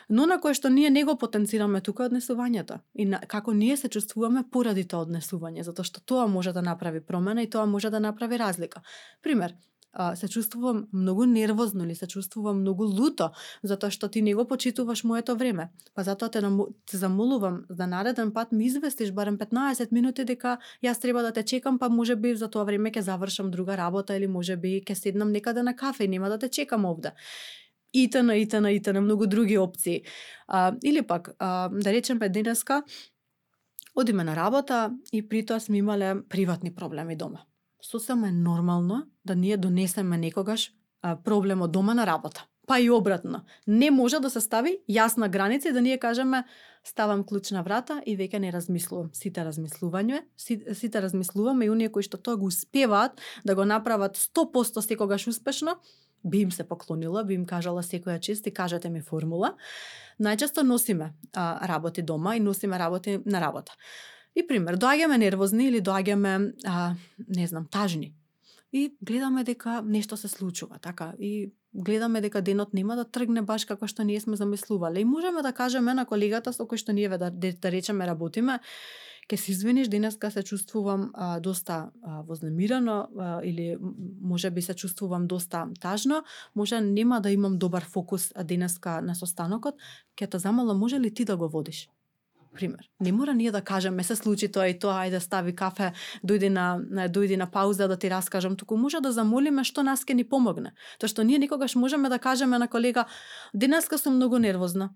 Но 0.09 0.25
на 0.25 0.39
кое 0.41 0.57
што 0.57 0.73
ние 0.73 0.89
не 0.89 1.03
го 1.05 1.17
потенцираме 1.21 1.81
тука 1.85 2.07
е 2.07 2.09
однесувањето. 2.09 2.79
И 2.97 3.05
на, 3.05 3.21
како 3.21 3.53
ние 3.53 3.77
се 3.77 3.93
чувствуваме 3.93 4.43
поради 4.51 4.87
тоа 4.89 5.05
однесување, 5.05 5.61
затоа 5.61 5.85
што 5.85 6.01
тоа 6.01 6.25
може 6.25 6.53
да 6.53 6.65
направи 6.65 7.03
промена 7.05 7.45
и 7.45 7.49
тоа 7.49 7.69
може 7.69 7.93
да 7.93 8.01
направи 8.01 8.39
разлика. 8.41 8.81
Пример, 9.21 9.53
а, 9.93 10.15
се 10.15 10.27
чувствувам 10.27 10.87
многу 10.93 11.25
нервозно 11.25 11.83
или 11.83 11.95
се 11.95 12.07
чувствувам 12.07 12.61
многу 12.61 12.85
луто, 12.85 13.31
затоа 13.63 13.91
што 13.91 14.07
ти 14.07 14.21
не 14.21 14.35
го 14.35 14.47
почитуваш 14.47 15.03
моето 15.03 15.35
време. 15.35 15.69
Па 15.95 16.03
затоа 16.03 16.29
те, 16.29 16.41
те 16.85 16.97
замолувам 16.97 17.63
за 17.69 17.87
нареден 17.87 18.31
пат 18.33 18.51
ми 18.51 18.65
известиш 18.65 19.11
барем 19.11 19.37
15 19.37 19.91
минути 19.91 20.25
дека 20.25 20.57
јас 20.83 21.01
треба 21.01 21.21
да 21.21 21.31
те 21.31 21.43
чекам, 21.43 21.79
па 21.79 21.89
може 21.89 22.15
би 22.15 22.35
за 22.35 22.47
тоа 22.47 22.63
време 22.63 22.91
ќе 22.91 22.99
завршам 22.99 23.51
друга 23.51 23.77
работа 23.77 24.15
или 24.15 24.27
може 24.27 24.57
би 24.57 24.81
ќе 24.81 24.93
седнам 24.93 25.31
некаде 25.31 25.63
на 25.63 25.75
кафе 25.75 26.03
и 26.03 26.07
нема 26.07 26.29
да 26.29 26.37
те 26.37 26.49
чекам 26.49 26.85
овде 26.85 27.13
итана, 27.93 28.35
итана, 28.37 28.71
итана, 28.71 29.01
многу 29.01 29.27
други 29.27 29.57
опции. 29.57 30.03
А, 30.47 30.75
или 30.83 31.01
пак, 31.01 31.29
а, 31.39 31.69
да 31.69 31.93
речеме 31.93 32.29
денеска, 32.29 32.83
одиме 33.95 34.23
на 34.23 34.35
работа 34.35 34.91
и 35.13 35.27
при 35.29 35.45
тоа 35.45 35.59
сме 35.59 35.77
имале 35.77 36.15
приватни 36.29 36.75
проблеми 36.75 37.15
дома. 37.15 37.39
Сосема 37.91 38.27
е 38.27 38.31
нормално 38.31 39.07
да 39.25 39.35
ние 39.35 39.57
донесеме 39.57 40.17
некогаш 40.17 40.71
проблем 41.23 41.61
од 41.61 41.71
дома 41.71 41.93
на 41.95 42.03
работа. 42.05 42.43
Па 42.67 42.79
и 42.83 42.89
обратно. 42.91 43.45
Не 43.67 43.91
може 43.91 44.19
да 44.19 44.29
се 44.29 44.41
стави 44.43 44.73
јасна 44.91 45.29
граница 45.31 45.69
и 45.69 45.71
да 45.71 45.81
ние 45.81 45.97
кажеме 45.97 46.43
ставам 46.83 47.23
клуч 47.23 47.51
на 47.55 47.61
врата 47.63 48.01
и 48.05 48.17
веќе 48.19 48.41
не 48.43 48.51
размислувам. 48.51 49.07
Сите 49.15 49.45
размислување, 49.47 50.19
сите, 50.35 50.75
сите 50.75 51.01
размислуваме 51.01 51.65
и 51.65 51.69
оние 51.71 51.87
кои 51.87 52.03
што 52.03 52.19
тоа 52.19 52.35
го 52.35 52.51
успеваат 52.51 53.23
да 53.45 53.55
го 53.55 53.63
направат 53.63 54.19
100% 54.19 54.83
секогаш 54.83 55.27
успешно, 55.27 55.77
би 56.25 56.43
им 56.43 56.51
се 56.51 56.67
поклонила, 56.67 57.23
би 57.23 57.39
им 57.39 57.45
кажала 57.45 57.83
секоја 57.83 58.19
чест 58.19 58.47
и 58.47 58.51
кажете 58.51 58.89
ми 58.89 58.99
формула. 58.99 59.55
Најчесто 60.19 60.67
носиме 60.67 61.13
а, 61.33 61.67
работи 61.67 62.01
дома 62.01 62.35
и 62.35 62.43
носиме 62.43 62.79
работи 62.79 63.21
на 63.25 63.39
работа. 63.41 63.79
И 64.35 64.47
пример, 64.47 64.77
доаѓаме 64.77 65.17
нервозни 65.17 65.67
или 65.67 65.81
доаѓаме, 65.81 66.53
а, 66.65 66.95
не 67.27 67.47
знам, 67.47 67.67
тажни. 67.71 68.13
И 68.73 68.95
гледаме 69.01 69.43
дека 69.43 69.81
нешто 69.81 70.17
се 70.17 70.27
случува, 70.27 70.79
така, 70.81 71.13
и 71.19 71.51
гледаме 71.73 72.21
дека 72.21 72.41
денот 72.41 72.73
нема 72.73 72.95
да 72.95 73.05
тргне 73.05 73.41
баш 73.41 73.65
како 73.65 73.87
што 73.87 74.03
ние 74.03 74.19
сме 74.19 74.35
замислувале. 74.35 74.99
И 75.01 75.05
можеме 75.05 75.41
да 75.41 75.53
кажеме 75.53 75.93
на 75.93 76.05
колегата 76.05 76.53
со 76.53 76.67
кој 76.67 76.81
што 76.81 76.93
ние 76.93 77.09
да, 77.09 77.31
да, 77.31 77.71
речеме 77.71 78.07
работиме, 78.07 78.59
ке 79.27 79.37
се 79.37 79.51
извиниш, 79.51 79.87
денеска 79.87 80.31
се 80.31 80.43
чувствувам 80.43 81.11
а, 81.13 81.39
доста 81.39 81.91
а, 82.03 82.21
вознемирано 82.21 83.07
а, 83.19 83.41
или 83.43 83.77
може 84.21 84.51
би 84.51 84.61
се 84.61 84.73
чувствувам 84.73 85.27
доста 85.27 85.67
тажно, 85.79 86.23
може 86.55 86.81
нема 86.81 87.21
да 87.21 87.31
имам 87.31 87.57
добар 87.57 87.85
фокус 87.85 88.31
денеска 88.43 89.01
на 89.01 89.15
состанокот, 89.15 89.75
Ке 90.15 90.27
те 90.27 90.39
замолам 90.39 90.79
може 90.79 90.99
ли 90.99 91.13
ти 91.13 91.25
да 91.25 91.37
го 91.37 91.49
водиш? 91.49 91.89
Пример. 92.57 92.89
Не 92.99 93.11
мора 93.11 93.33
ние 93.37 93.51
да 93.51 93.61
кажеме 93.61 94.03
се 94.03 94.15
случи 94.15 94.51
тоа 94.51 94.67
и 94.67 94.75
тоа, 94.79 95.05
ајде 95.05 95.17
да 95.17 95.21
стави 95.21 95.55
кафе, 95.55 95.93
дојди 96.25 96.49
на, 96.49 96.67
на 96.81 97.07
дојди 97.07 97.37
на 97.37 97.47
пауза 97.51 97.87
да 97.87 97.97
ти 97.97 98.09
раскажам, 98.09 98.57
туку 98.57 98.77
може 98.77 99.01
да 99.05 99.13
замолиме 99.15 99.63
што 99.63 99.85
нас 99.85 100.05
ќе 100.05 100.17
ни 100.17 100.27
помогне. 100.27 100.73
Тоа 100.99 101.07
што 101.07 101.23
ние 101.23 101.39
никогаш 101.39 101.75
можеме 101.75 102.09
да 102.09 102.19
кажеме 102.19 102.57
на 102.57 102.67
колега, 102.67 103.05
денеска 103.53 103.97
сум 103.97 104.17
многу 104.17 104.41
нервозна 104.41 104.89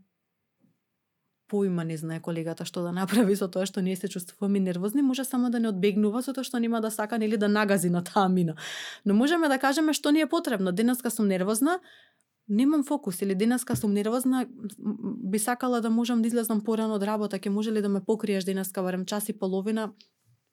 поима 1.51 1.83
не 1.83 1.97
знае 1.99 2.21
колегата 2.23 2.63
што 2.67 2.85
да 2.85 2.93
направи 2.95 3.35
со 3.35 3.49
тоа 3.51 3.67
што 3.67 3.83
ние 3.83 3.97
се 3.99 4.07
чувствуваме 4.07 4.61
нервозни, 4.63 5.03
може 5.03 5.25
само 5.27 5.51
да 5.51 5.59
не 5.59 5.67
одбегнува 5.67 6.23
тоа 6.23 6.47
што 6.47 6.61
нема 6.63 6.79
да 6.81 6.91
сака 6.95 7.19
или 7.19 7.37
да 7.37 7.49
нагази 7.51 7.91
на 7.91 8.03
таа 8.07 8.29
мина. 8.31 8.55
Но 9.05 9.13
можеме 9.13 9.51
да 9.51 9.59
кажеме 9.59 9.93
што 9.93 10.15
ни 10.15 10.23
е 10.23 10.29
потребно. 10.31 10.71
Денеска 10.71 11.11
сум 11.11 11.27
нервозна, 11.27 11.79
немам 12.51 12.83
фокус 12.83 13.21
или 13.21 13.35
денеска 13.35 13.75
сум 13.75 13.93
нервозна, 13.93 14.45
би 15.23 15.39
сакала 15.39 15.81
да 15.81 15.89
можам 15.89 16.21
да 16.21 16.27
излезам 16.27 16.61
порано 16.61 16.97
од 16.99 17.03
работа, 17.07 17.39
ќе 17.39 17.49
може 17.49 17.71
ли 17.71 17.81
да 17.81 17.89
ме 17.89 18.03
покриеш 18.03 18.43
денеска 18.43 18.83
барем 18.83 19.05
час 19.05 19.29
и 19.29 19.37
половина, 19.37 19.91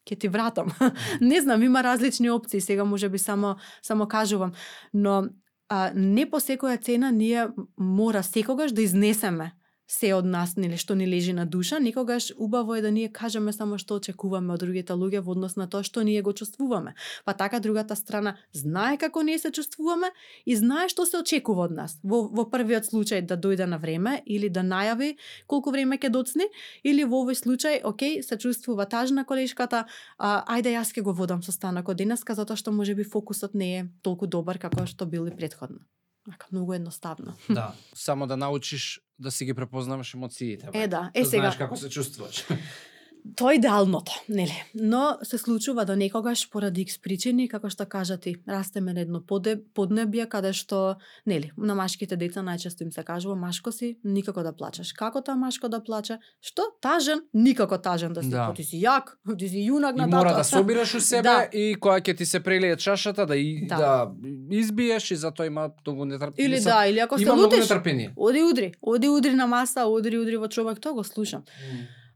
ќе 0.07 0.19
ти 0.21 0.29
вратам. 0.29 0.71
не 1.21 1.41
знам, 1.41 1.63
има 1.63 1.83
различни 1.83 2.31
опции, 2.31 2.61
сега 2.61 2.85
може 2.85 3.09
би 3.09 3.19
само 3.19 3.57
само 3.83 4.07
кажувам, 4.07 4.53
но 4.95 5.29
а, 5.69 5.91
не 5.95 6.31
по 6.31 6.41
секоја 6.41 6.81
цена 6.81 7.11
ние 7.11 7.49
мора 7.77 8.23
секогаш 8.23 8.73
да 8.73 8.83
изнесеме 8.83 9.53
се 9.89 10.13
од 10.13 10.27
нас, 10.29 10.53
нели 10.61 10.77
што 10.77 10.95
ни 10.95 11.07
лежи 11.09 11.33
на 11.33 11.47
душа, 11.49 11.79
никогаш 11.81 12.33
убаво 12.37 12.77
е 12.77 12.83
да 12.85 12.91
ние 12.93 13.09
кажеме 13.09 13.53
само 13.57 13.79
што 13.81 13.97
очекуваме 13.97 14.53
од 14.53 14.61
другите 14.61 14.93
луѓе 14.93 15.23
во 15.25 15.33
однос 15.33 15.57
на 15.57 15.65
тоа 15.67 15.83
што 15.83 16.05
ние 16.05 16.21
го 16.23 16.33
чувствуваме. 16.37 16.93
Па 17.25 17.33
така 17.33 17.61
другата 17.61 17.97
страна 17.97 18.37
знае 18.53 18.99
како 19.01 19.23
ние 19.25 19.39
се 19.39 19.51
чувствуваме 19.51 20.13
и 20.45 20.57
знае 20.57 20.93
што 20.93 21.09
се 21.09 21.25
очекува 21.25 21.65
од 21.65 21.73
нас. 21.73 21.97
Во, 22.05 22.29
во 22.29 22.45
првиот 22.53 22.85
случај 22.85 23.25
да 23.25 23.41
дојде 23.41 23.65
на 23.65 23.81
време 23.81 24.21
или 24.27 24.53
да 24.53 24.61
најави 24.61 25.17
колку 25.47 25.73
време 25.73 25.97
ќе 25.97 26.13
доцне 26.13 26.53
или 26.85 27.09
во 27.09 27.25
овој 27.25 27.41
случај, 27.41 27.81
окей, 27.89 28.23
се 28.23 28.37
чувствува 28.37 28.85
тажна 28.85 29.25
колешката, 29.25 29.87
а, 30.19 30.45
ајде 30.45 30.77
јас 30.77 30.93
ќе 30.93 31.03
го 31.03 31.17
водам 31.17 31.43
состанокот 31.43 31.97
денеска 31.97 32.37
затоа 32.37 32.61
што 32.61 32.77
можеби 32.77 33.09
фокусот 33.09 33.57
не 33.57 33.73
е 33.81 33.89
толку 34.05 34.29
добар 34.29 34.61
како 34.61 34.85
што 34.85 35.09
бил 35.09 35.27
и 35.27 35.33
предходно. 35.33 35.81
Ака, 36.29 36.47
многу 36.53 36.77
едноставно. 36.77 37.37
Да, 37.49 37.73
само 37.95 38.27
да 38.27 38.37
научиш 38.37 39.01
да 39.19 39.31
си 39.31 39.45
ги 39.45 39.55
препознаваш 39.55 40.15
емоциите. 40.15 40.69
Е, 40.73 40.89
да. 40.89 41.11
Е, 41.15 41.23
да 41.23 41.31
сега, 41.31 41.41
знаеш 41.41 41.57
како 41.57 41.77
се 41.77 41.89
чувствуваш. 41.89 42.45
Тоа 43.37 43.53
е 43.53 43.57
идеалното, 43.57 44.13
нели? 44.29 44.65
Но 44.75 45.19
се 45.23 45.39
случува 45.39 45.85
да 45.85 45.97
некогаш 45.97 46.51
поради 46.51 46.81
икс 46.81 46.99
причини, 47.03 47.49
како 47.49 47.71
што 47.71 47.87
кажа 47.87 48.17
ти, 48.17 48.37
растеме 48.49 48.93
на 48.93 49.01
едно 49.01 49.21
поде, 49.21 49.57
поднебје 49.75 50.29
каде 50.29 50.53
што, 50.53 50.97
нели, 51.27 51.51
на 51.59 51.75
машките 51.75 52.17
деца 52.17 52.41
најчесто 52.41 52.83
им 52.83 52.93
се 52.93 53.03
кажува 53.05 53.37
машко 53.37 53.73
си, 53.73 53.99
никако 54.05 54.43
да 54.43 54.53
плачеш. 54.57 54.93
Како 54.93 55.21
тоа 55.21 55.37
машко 55.37 55.69
да 55.69 55.81
плаче? 55.85 56.19
Што? 56.41 56.63
Тажен? 56.81 57.21
Никако 57.35 57.79
тажен 57.79 58.13
да 58.13 58.23
си. 58.23 58.31
Да. 58.31 58.47
Да. 58.49 58.55
Ти 58.55 58.65
си 58.65 58.81
јак, 58.83 59.17
ти 59.39 59.49
си 59.49 59.67
јунак 59.71 59.95
И 59.95 60.01
на 60.01 60.07
мора 60.07 60.29
тато. 60.29 60.39
да 60.39 60.45
собираш 60.45 60.95
у 60.95 61.01
себе 61.01 61.23
Да. 61.23 61.49
и 61.53 61.75
кога 61.75 62.01
ќе 62.01 62.17
ти 62.17 62.27
се 62.27 62.41
прелие 62.41 62.77
чашата 62.77 63.27
да 63.27 63.37
и 63.37 63.67
да, 63.67 63.77
Да. 63.77 64.13
избиеш 64.51 65.11
и 65.11 65.17
затоа 65.17 65.47
има 65.47 65.71
многу 65.87 66.05
нетрпение. 66.05 66.47
Или 66.49 66.61
да, 66.61 66.87
или 66.87 66.99
ако 66.99 67.19
се 67.19 67.31
лутиш, 67.31 67.71
оди 68.17 68.43
удри, 68.43 68.73
оди 68.83 69.09
удри 69.09 69.35
на 69.35 69.47
маса, 69.47 69.85
оди 69.87 70.19
удри 70.19 70.37
во 70.37 70.49
човек, 70.49 70.81
тоа 70.81 70.93
го 70.93 71.05
слушам. 71.05 71.43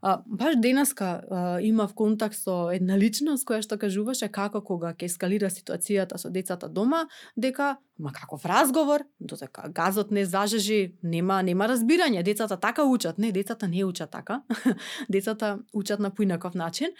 А, 0.05 0.23
баш 0.27 0.57
денеска 0.57 1.23
а, 1.31 1.61
имав 1.61 1.95
контакт 1.95 2.35
со 2.35 2.73
една 2.75 2.97
личност 2.99 3.47
која 3.47 3.63
што 3.63 3.77
кажуваше 3.79 4.27
како 4.35 4.59
кога 4.67 4.91
ќе 4.99 5.07
ескалира 5.07 5.47
ситуацијата 5.47 6.17
со 6.19 6.27
децата 6.27 6.67
дома, 6.69 7.05
дека 7.39 7.77
ма 8.03 8.11
каков 8.11 8.43
разговор, 8.45 9.05
додека 9.21 9.69
газот 9.71 10.11
не 10.11 10.25
зажежи, 10.27 10.97
нема 11.03 11.43
нема 11.43 11.69
разбирање, 11.71 12.25
децата 12.27 12.59
така 12.59 12.83
учат, 12.83 13.19
не, 13.19 13.31
децата 13.31 13.69
не 13.69 13.85
учат 13.85 14.11
така. 14.11 14.43
децата 15.09 15.59
учат 15.73 16.01
на 16.01 16.11
поинаков 16.11 16.55
начин. 16.55 16.91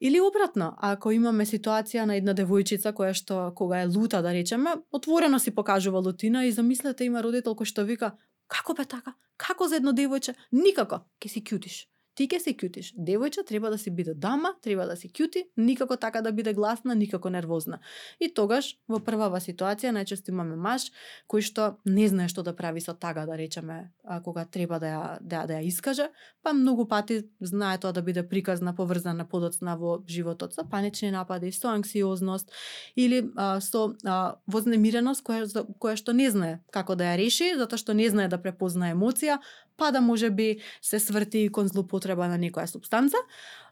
Или 0.00 0.20
обратно, 0.20 0.76
ако 0.78 1.10
имаме 1.10 1.46
ситуација 1.46 2.06
на 2.06 2.14
една 2.14 2.30
девојчица 2.30 2.94
која 2.94 3.10
што 3.10 3.50
кога 3.58 3.82
е 3.82 3.90
лута 3.90 4.22
да 4.22 4.30
речеме, 4.30 4.76
отворено 4.92 5.38
си 5.38 5.50
покажува 5.50 5.98
лутина 5.98 6.46
и 6.46 6.52
замислете 6.52 7.10
има 7.10 7.26
родител 7.26 7.58
кој 7.58 7.66
што 7.66 7.82
вика 7.82 8.14
како 8.46 8.78
бе 8.78 8.84
така? 8.84 9.18
Како 9.36 9.66
за 9.66 9.82
едно 9.82 9.90
девојче? 9.90 10.38
Никако, 10.52 11.02
ке 11.18 11.28
си 11.28 11.42
кјутиш 11.42 11.86
ти 12.16 12.24
ќе 12.24 12.38
се 12.40 12.52
кјутиш. 12.56 12.94
Девојче 12.96 13.44
треба 13.46 13.70
да 13.70 13.78
си 13.78 13.90
биде 13.92 14.14
дама, 14.14 14.54
треба 14.64 14.86
да 14.88 14.96
се 14.96 15.08
кјути, 15.08 15.44
никако 15.56 15.96
така 15.96 16.22
да 16.24 16.32
биде 16.32 16.54
гласна, 16.56 16.94
никако 16.94 17.30
нервозна. 17.30 17.78
И 18.20 18.30
тогаш 18.32 18.72
во 18.88 18.98
првава 19.04 19.40
ситуација 19.40 19.92
најчесто 19.92 20.32
имаме 20.32 20.56
маж 20.56 20.88
кој 21.28 21.44
што 21.44 21.66
не 21.84 22.08
знае 22.08 22.28
што 22.32 22.42
да 22.42 22.56
прави 22.56 22.80
со 22.80 22.94
тага, 22.94 23.26
да 23.28 23.36
речеме, 23.36 23.92
а, 24.04 24.20
кога 24.24 24.44
треба 24.44 24.78
да 24.80 24.86
ја 24.86 25.02
да, 25.20 25.36
ја- 25.42 25.46
да 25.46 25.54
ја 25.60 25.66
искаже, 25.68 26.08
па 26.42 26.52
многу 26.56 26.86
пати 26.88 27.28
знае 27.40 27.78
тоа 27.78 27.92
да 27.92 28.02
биде 28.02 28.24
приказна, 28.28 28.74
поврзана 28.74 29.28
подоцна 29.28 29.76
во 29.76 30.00
животот 30.08 30.54
со 30.54 30.64
панични 30.64 31.10
напади, 31.10 31.52
со 31.52 31.68
анксиозност 31.68 32.50
или 32.96 33.30
а, 33.36 33.60
со 33.60 33.92
а, 34.04 34.36
вознемиреност 34.46 35.22
која 35.22 35.44
која 35.78 35.96
што 35.96 36.12
не 36.16 36.30
знае 36.30 36.64
како 36.72 36.96
да 36.96 37.12
ја 37.12 37.20
реши, 37.20 37.52
затоа 37.56 37.76
што 37.78 37.92
не 37.92 38.08
знае 38.08 38.28
да 38.28 38.40
препознае 38.40 38.94
емоција, 38.96 39.38
па 39.76 39.90
да 39.92 40.00
може 40.00 40.30
би 40.30 40.56
се 40.82 40.98
сврти 40.98 41.48
кон 41.52 41.68
злоупотреба 41.68 42.28
на 42.28 42.38
некоја 42.40 42.66
субстанца, 42.66 43.20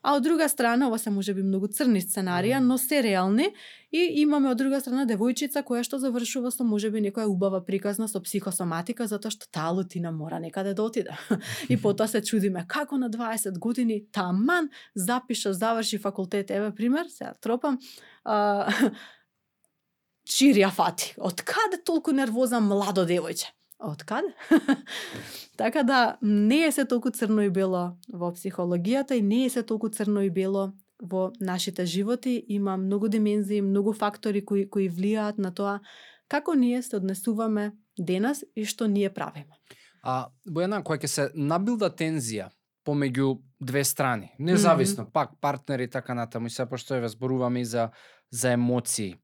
а 0.05 0.13
од 0.19 0.23
друга 0.23 0.49
страна, 0.49 0.89
ова 0.89 0.99
се 0.99 1.11
може 1.11 1.35
би 1.35 1.43
многу 1.43 1.69
црни 1.73 2.03
сценарија, 2.05 2.61
но 2.61 2.77
се 2.79 3.01
реални 3.03 3.49
и 3.93 4.03
имаме 4.21 4.51
од 4.53 4.59
друга 4.61 4.81
страна 4.81 5.07
девојчица 5.09 5.63
која 5.65 5.85
што 5.87 5.99
завршува 6.03 6.53
со 6.53 6.65
може 6.65 6.91
би 6.93 7.01
некоја 7.01 7.31
убава 7.33 7.63
приказна 7.65 8.09
со 8.09 8.21
психосоматика 8.21 9.09
затоа 9.09 9.33
што 9.33 9.49
таа 9.49 9.73
лутина 9.73 10.13
мора 10.13 10.41
некаде 10.45 10.75
да 10.75 10.83
отиде. 10.85 11.17
и 11.73 11.81
потоа 11.81 12.09
се 12.09 12.21
чудиме 12.21 12.67
како 12.69 12.99
на 13.01 13.11
20 13.11 13.59
години 13.59 14.05
таман 14.13 14.69
запиша, 14.95 15.55
заврши 15.55 15.99
факултет, 15.99 16.51
еве 16.51 16.75
пример, 16.75 17.09
сега 17.09 17.33
тропам, 17.41 17.81
а, 18.25 18.69
чирија 20.29 20.71
фати. 20.71 21.15
Од 21.17 21.41
каде 21.49 21.81
толку 21.85 22.13
нервоза 22.13 22.61
младо 22.61 23.09
девојче? 23.09 23.55
Од 23.79 24.03
каде? 24.03 24.31
така 25.57 25.83
да 25.83 26.17
не 26.23 26.65
е 26.67 26.73
се 26.73 26.85
толку 26.85 27.11
црно 27.11 27.43
и 27.43 27.51
бело 27.51 27.99
во 28.09 28.31
психологијата 28.33 29.19
и 29.19 29.23
не 29.23 29.45
е 29.45 29.51
се 29.51 29.63
толку 29.63 29.89
црно 29.89 30.23
и 30.23 30.31
бело 30.31 30.73
во 31.03 31.33
нашите 31.41 31.87
животи. 31.87 32.45
Има 32.49 32.77
многу 32.77 33.09
димензии, 33.09 33.63
многу 33.63 33.93
фактори 33.93 34.45
кои 34.45 34.69
кои 34.71 34.91
влијаат 34.91 35.39
на 35.39 35.55
тоа 35.55 35.81
како 36.29 36.55
ние 36.55 36.83
се 36.83 36.97
однесуваме 36.97 37.73
денес 37.99 38.45
и 38.57 38.65
што 38.65 38.87
ние 38.87 39.11
правиме. 39.11 39.59
А 40.03 40.29
Бојана, 40.49 40.83
кога 40.83 40.99
ќе 40.99 41.09
се 41.09 41.29
набилда 41.35 41.91
тензија 41.91 42.51
помеѓу 42.85 43.41
две 43.61 43.85
страни, 43.85 44.35
независно, 44.39 45.07
пак 45.11 45.41
партнери 45.41 45.89
така 45.91 46.15
натаму, 46.15 46.47
и 46.47 46.51
се 46.51 46.67
пошто 46.67 46.95
еве 46.95 47.09
зборуваме 47.09 47.61
и 47.61 47.65
за 47.65 47.91
за 48.31 48.53
емоции. 48.53 49.17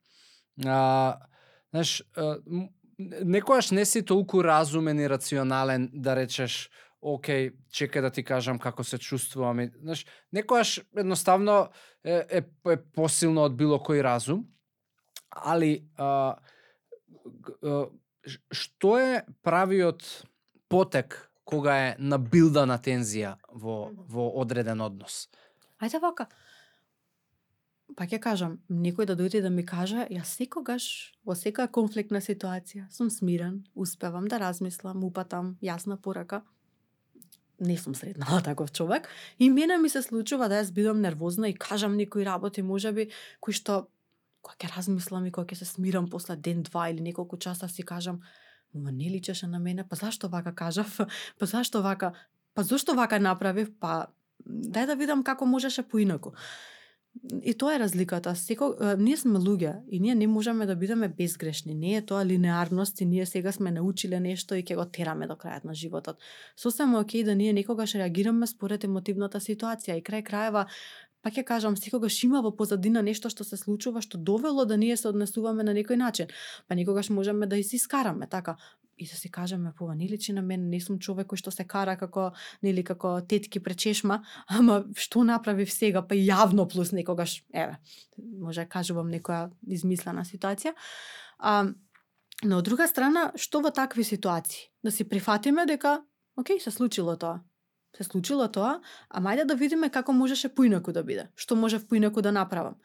А, 0.66 1.18
Знаеш, 1.70 2.03
некојаш 3.09 3.72
не 3.76 3.84
си 3.88 4.03
толку 4.07 4.42
разумен 4.44 5.01
и 5.01 5.09
рационален 5.09 5.90
да 5.92 6.16
речеш 6.16 6.68
окей, 7.01 7.55
чекај 7.72 8.05
да 8.05 8.11
ти 8.11 8.24
кажам 8.24 8.59
како 8.59 8.84
се 8.84 8.98
чувствувам. 8.98 9.61
И, 9.61 9.70
знаеш, 9.80 10.05
некојаш 10.36 10.82
едноставно 10.96 11.70
е, 12.05 12.24
е, 12.28 12.42
е 12.44 12.76
посилно 12.94 13.46
од 13.48 13.57
било 13.57 13.80
кој 13.80 14.03
разум, 14.05 14.44
али 15.30 15.86
а, 15.96 16.36
а, 17.62 17.86
што 18.53 18.98
е 19.01 19.24
правиот 19.42 20.05
потек 20.68 21.30
кога 21.44 21.76
е 21.88 21.94
набилдана 21.98 22.78
тензија 22.78 23.36
во, 23.48 23.90
во 23.90 24.28
одреден 24.42 24.80
однос? 24.84 25.26
Ајде 25.80 26.03
вака. 26.03 26.28
Па 27.97 28.07
ќе 28.07 28.20
кажам, 28.22 28.59
некој 28.70 29.09
да 29.09 29.16
дојде 29.18 29.43
да 29.43 29.51
ми 29.51 29.64
каже, 29.66 30.07
јас 30.12 30.36
секогаш 30.38 30.84
во 31.26 31.34
секоја 31.38 31.70
конфликтна 31.72 32.20
ситуација 32.22 32.86
сум 32.91 33.11
смирен, 33.11 33.64
успевам 33.74 34.28
да 34.28 34.38
размислам, 34.38 35.05
упатам 35.05 35.57
јасна 35.64 35.97
порака. 35.97 36.43
Не 37.61 37.76
сум 37.76 37.95
среднала 37.95 38.41
таков 38.51 38.72
човек 38.72 39.09
и 39.38 39.51
мене 39.51 39.78
ми 39.78 39.88
се 39.88 40.03
случува 40.03 40.49
да 40.49 40.62
јас 40.62 40.72
бидам 40.72 41.01
нервозна 41.01 41.49
и 41.49 41.55
кажам 41.55 41.97
некои 41.97 42.24
работи 42.24 42.62
можеби 42.62 43.11
кои 43.41 43.55
што 43.55 43.88
кога 44.41 44.57
ќе 44.57 44.76
размислам 44.76 45.26
и 45.26 45.32
кога 45.32 45.53
ќе 45.53 45.61
се 45.61 45.68
смирам 45.68 46.09
после 46.09 46.36
ден 46.36 46.62
два 46.62 46.88
или 46.88 47.01
неколку 47.01 47.36
часа 47.36 47.68
си 47.68 47.82
кажам 47.82 48.22
Ма 48.74 48.93
не 48.93 49.11
личеше 49.11 49.47
на 49.47 49.59
мене, 49.59 49.84
па 49.84 49.97
зашто 49.97 50.28
вака 50.28 50.55
кажав? 50.55 51.01
Па 51.38 51.47
зашто 51.47 51.82
вака? 51.82 52.12
Па 52.55 52.62
зошто 52.62 52.95
вака 52.95 53.18
направив? 53.18 53.72
Па 53.80 54.14
дај 54.47 54.86
да 54.86 54.95
видам 54.95 55.24
како 55.26 55.47
можеше 55.47 55.82
поинаку. 55.82 56.34
И 57.43 57.55
тоа 57.55 57.75
е 57.75 57.79
разликата. 57.79 58.35
Секо, 58.37 58.75
е, 58.81 58.95
ние 58.97 59.17
сме 59.17 59.39
луѓе 59.39 59.83
и 59.91 60.01
ние 60.01 60.15
не 60.15 60.27
можеме 60.27 60.67
да 60.67 60.77
бидеме 60.77 61.09
безгрешни. 61.09 61.75
Не 61.75 61.97
е 61.97 62.03
тоа 62.07 62.25
линеарност 62.25 63.01
и 63.01 63.07
ние 63.07 63.27
сега 63.27 63.53
сме 63.53 63.71
научиле 63.71 64.21
нешто 64.21 64.55
и 64.55 64.63
ќе 64.63 64.79
го 64.79 64.87
тераме 64.87 65.27
до 65.27 65.35
крајот 65.35 65.65
на 65.65 65.75
животот. 65.75 66.23
Сосема 66.57 66.99
е 66.99 67.01
окей 67.03 67.25
да 67.25 67.35
ние 67.35 67.53
некогаш 67.53 67.95
реагираме 67.95 68.47
според 68.47 68.85
емотивната 68.85 69.41
ситуација 69.41 69.99
и 69.99 70.03
крај 70.07 70.23
краева 70.23 70.67
па 71.23 71.31
ќе 71.31 71.45
кажам, 71.45 71.77
секогаш 71.77 72.23
има 72.25 72.41
во 72.41 72.55
позадина 72.57 73.03
нешто 73.03 73.29
што 73.29 73.45
се 73.45 73.57
случува 73.57 74.01
што 74.01 74.19
довело 74.19 74.65
да 74.65 74.77
ние 74.77 74.97
се 74.97 75.09
однесуваме 75.09 75.67
на 75.67 75.75
некој 75.75 75.97
начин. 75.97 76.31
Па 76.69 76.75
некогаш 76.75 77.11
можеме 77.11 77.47
да 77.47 77.59
и 77.59 77.65
се 77.65 77.77
искараме, 77.77 78.27
така 78.31 78.57
и 79.01 79.07
да 79.07 79.16
си 79.16 79.30
кажеме, 79.30 79.72
пова, 79.76 79.94
не 79.94 80.09
личи 80.09 80.32
на 80.32 80.42
мене, 80.42 80.68
не 80.68 80.80
сум 80.80 80.98
човек 81.01 81.32
кој 81.32 81.40
што 81.40 81.51
се 81.51 81.64
кара 81.64 81.96
како, 81.96 82.30
нели, 82.62 82.84
како 82.84 83.14
тетки 83.24 83.61
пред 83.64 83.80
чешма, 83.80 84.20
ама 84.59 84.82
што 84.92 85.24
направив 85.24 85.72
сега, 85.72 86.03
па 86.05 86.14
јавно 86.14 86.68
плюс 86.68 86.92
некогаш, 86.92 87.40
еве, 87.53 87.78
може 88.18 88.66
да 88.66 88.68
кажувам 88.68 89.09
некоја 89.09 89.48
измислена 89.64 90.26
ситуација. 90.28 90.74
А, 91.38 91.72
но 92.44 92.61
од 92.61 92.68
друга 92.68 92.88
страна, 92.88 93.30
што 93.40 93.64
во 93.64 93.72
такви 93.72 94.05
ситуации? 94.05 94.68
Да 94.84 94.92
си 94.92 95.09
прифатиме 95.09 95.64
дека, 95.66 96.03
окей, 96.36 96.61
се 96.61 96.70
случило 96.70 97.16
тоа. 97.16 97.40
Се 97.96 98.05
случило 98.05 98.48
тоа, 98.53 98.80
а 99.09 99.20
мајде 99.24 99.48
да 99.48 99.57
видиме 99.57 99.88
како 99.90 100.12
можеше 100.12 100.53
поинаку 100.53 100.92
да 100.92 101.03
биде. 101.03 101.30
Што 101.36 101.57
можев 101.57 101.88
поинаку 101.88 102.20
да 102.20 102.32
направам. 102.32 102.76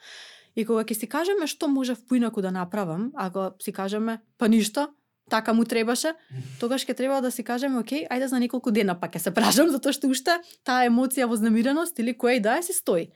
И 0.55 0.63
кога 0.63 0.87
ќе 0.87 0.95
си 0.95 1.07
кажеме 1.11 1.47
што 1.51 1.67
можев 1.67 2.07
поинаку 2.07 2.41
да 2.41 2.51
направам, 2.51 3.11
ако 3.15 3.51
си 3.59 3.75
кажеме, 3.75 4.21
па 4.37 4.47
ништо, 4.47 4.87
така 5.29 5.53
му 5.53 5.65
требаше, 5.65 6.13
тогаш 6.59 6.85
ќе 6.85 6.95
треба 6.97 7.21
да 7.21 7.31
си 7.31 7.43
кажеме, 7.43 7.79
окей, 7.79 8.05
ајде 8.11 8.29
за 8.29 8.39
неколку 8.39 8.71
дена 8.71 8.95
па 8.99 9.09
ќе 9.09 9.19
се 9.19 9.33
прашам, 9.33 9.71
затоа 9.73 9.93
што 9.95 10.09
уште 10.11 10.37
таа 10.63 10.85
емоција 10.85 11.25
вознамиреност 11.29 11.99
или 11.99 12.13
која 12.13 12.37
и 12.37 12.43
да 12.45 12.57
е 12.59 12.63
си 12.63 12.73
стои. 12.73 13.09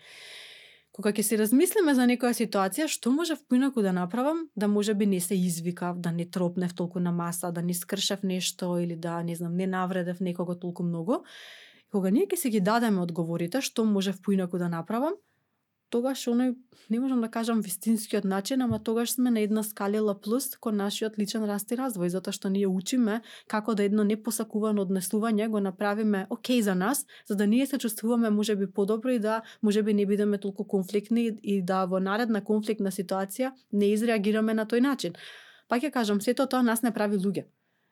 Кога 0.92 1.14
ќе 1.14 1.24
си 1.24 1.38
размислиме 1.38 1.94
за 1.96 2.10
некоја 2.10 2.34
ситуација, 2.36 2.90
што 2.90 3.14
можев 3.14 3.40
поинаку 3.48 3.82
да 3.86 3.94
направам, 3.94 4.50
да 4.56 4.68
може 4.68 4.94
би 4.94 5.06
не 5.06 5.22
се 5.22 5.38
извикав, 5.38 6.00
да 6.00 6.12
не 6.12 6.26
тропнев 6.26 6.74
толку 6.76 7.00
на 7.00 7.12
маса, 7.12 7.52
да 7.52 7.62
не 7.62 7.74
скршев 7.74 8.24
нешто 8.24 8.78
или 8.80 8.96
да, 8.96 9.24
не 9.24 9.36
знам, 9.36 9.56
не 9.56 9.68
навредев 9.68 10.20
некого 10.20 10.56
толку 10.56 10.84
многу, 10.84 11.24
кога 11.92 12.10
ние 12.10 12.26
ќе 12.26 12.36
си 12.36 12.50
ги 12.50 12.60
дадеме 12.60 13.06
одговорите 13.06 13.62
што 13.62 13.86
можев 13.86 14.22
поинаку 14.22 14.58
да 14.58 14.68
направам, 14.70 15.14
тогаш 15.90 16.28
оној 16.28 16.56
не 16.90 17.00
можам 17.00 17.22
да 17.22 17.30
кажам 17.30 17.62
вистинскиот 17.62 18.24
начин, 18.24 18.62
ама 18.62 18.80
тогаш 18.84 19.12
сме 19.12 19.32
на 19.32 19.40
една 19.40 19.64
скалила 19.64 20.16
плюс 20.20 20.56
кон 20.58 20.78
нашиот 20.78 21.18
личен 21.20 21.44
раст 21.46 21.72
и 21.72 21.78
развој, 21.78 22.10
затоа 22.10 22.34
што 22.34 22.50
ние 22.50 22.68
учиме 22.68 23.22
како 23.48 23.76
да 23.76 23.84
едно 23.84 24.04
непосакувано 24.04 24.86
однесување 24.86 25.50
го 25.50 25.60
направиме 25.60 26.26
окей 26.30 26.62
за 26.62 26.76
нас, 26.76 27.06
за 27.28 27.36
да 27.36 27.48
ние 27.48 27.66
се 27.66 27.78
чувствуваме 27.78 28.30
можеби 28.30 28.72
подобро 28.72 29.10
и 29.10 29.20
да 29.20 29.42
можеби 29.62 29.94
не 29.94 30.06
бидеме 30.06 30.38
толку 30.38 30.64
конфликтни 30.64 31.38
и 31.44 31.62
да 31.62 31.86
во 31.86 32.00
наредна 32.00 32.42
конфликтна 32.42 32.92
ситуација 32.92 33.52
не 33.72 33.94
изреагираме 33.94 34.54
на 34.54 34.66
тој 34.66 34.82
начин. 34.82 35.14
Па 35.68 35.78
ја 35.78 35.92
кажам, 35.92 36.22
сето 36.22 36.48
тоа 36.48 36.64
нас 36.64 36.82
не 36.82 36.92
прави 36.92 37.18
луѓе. 37.18 37.46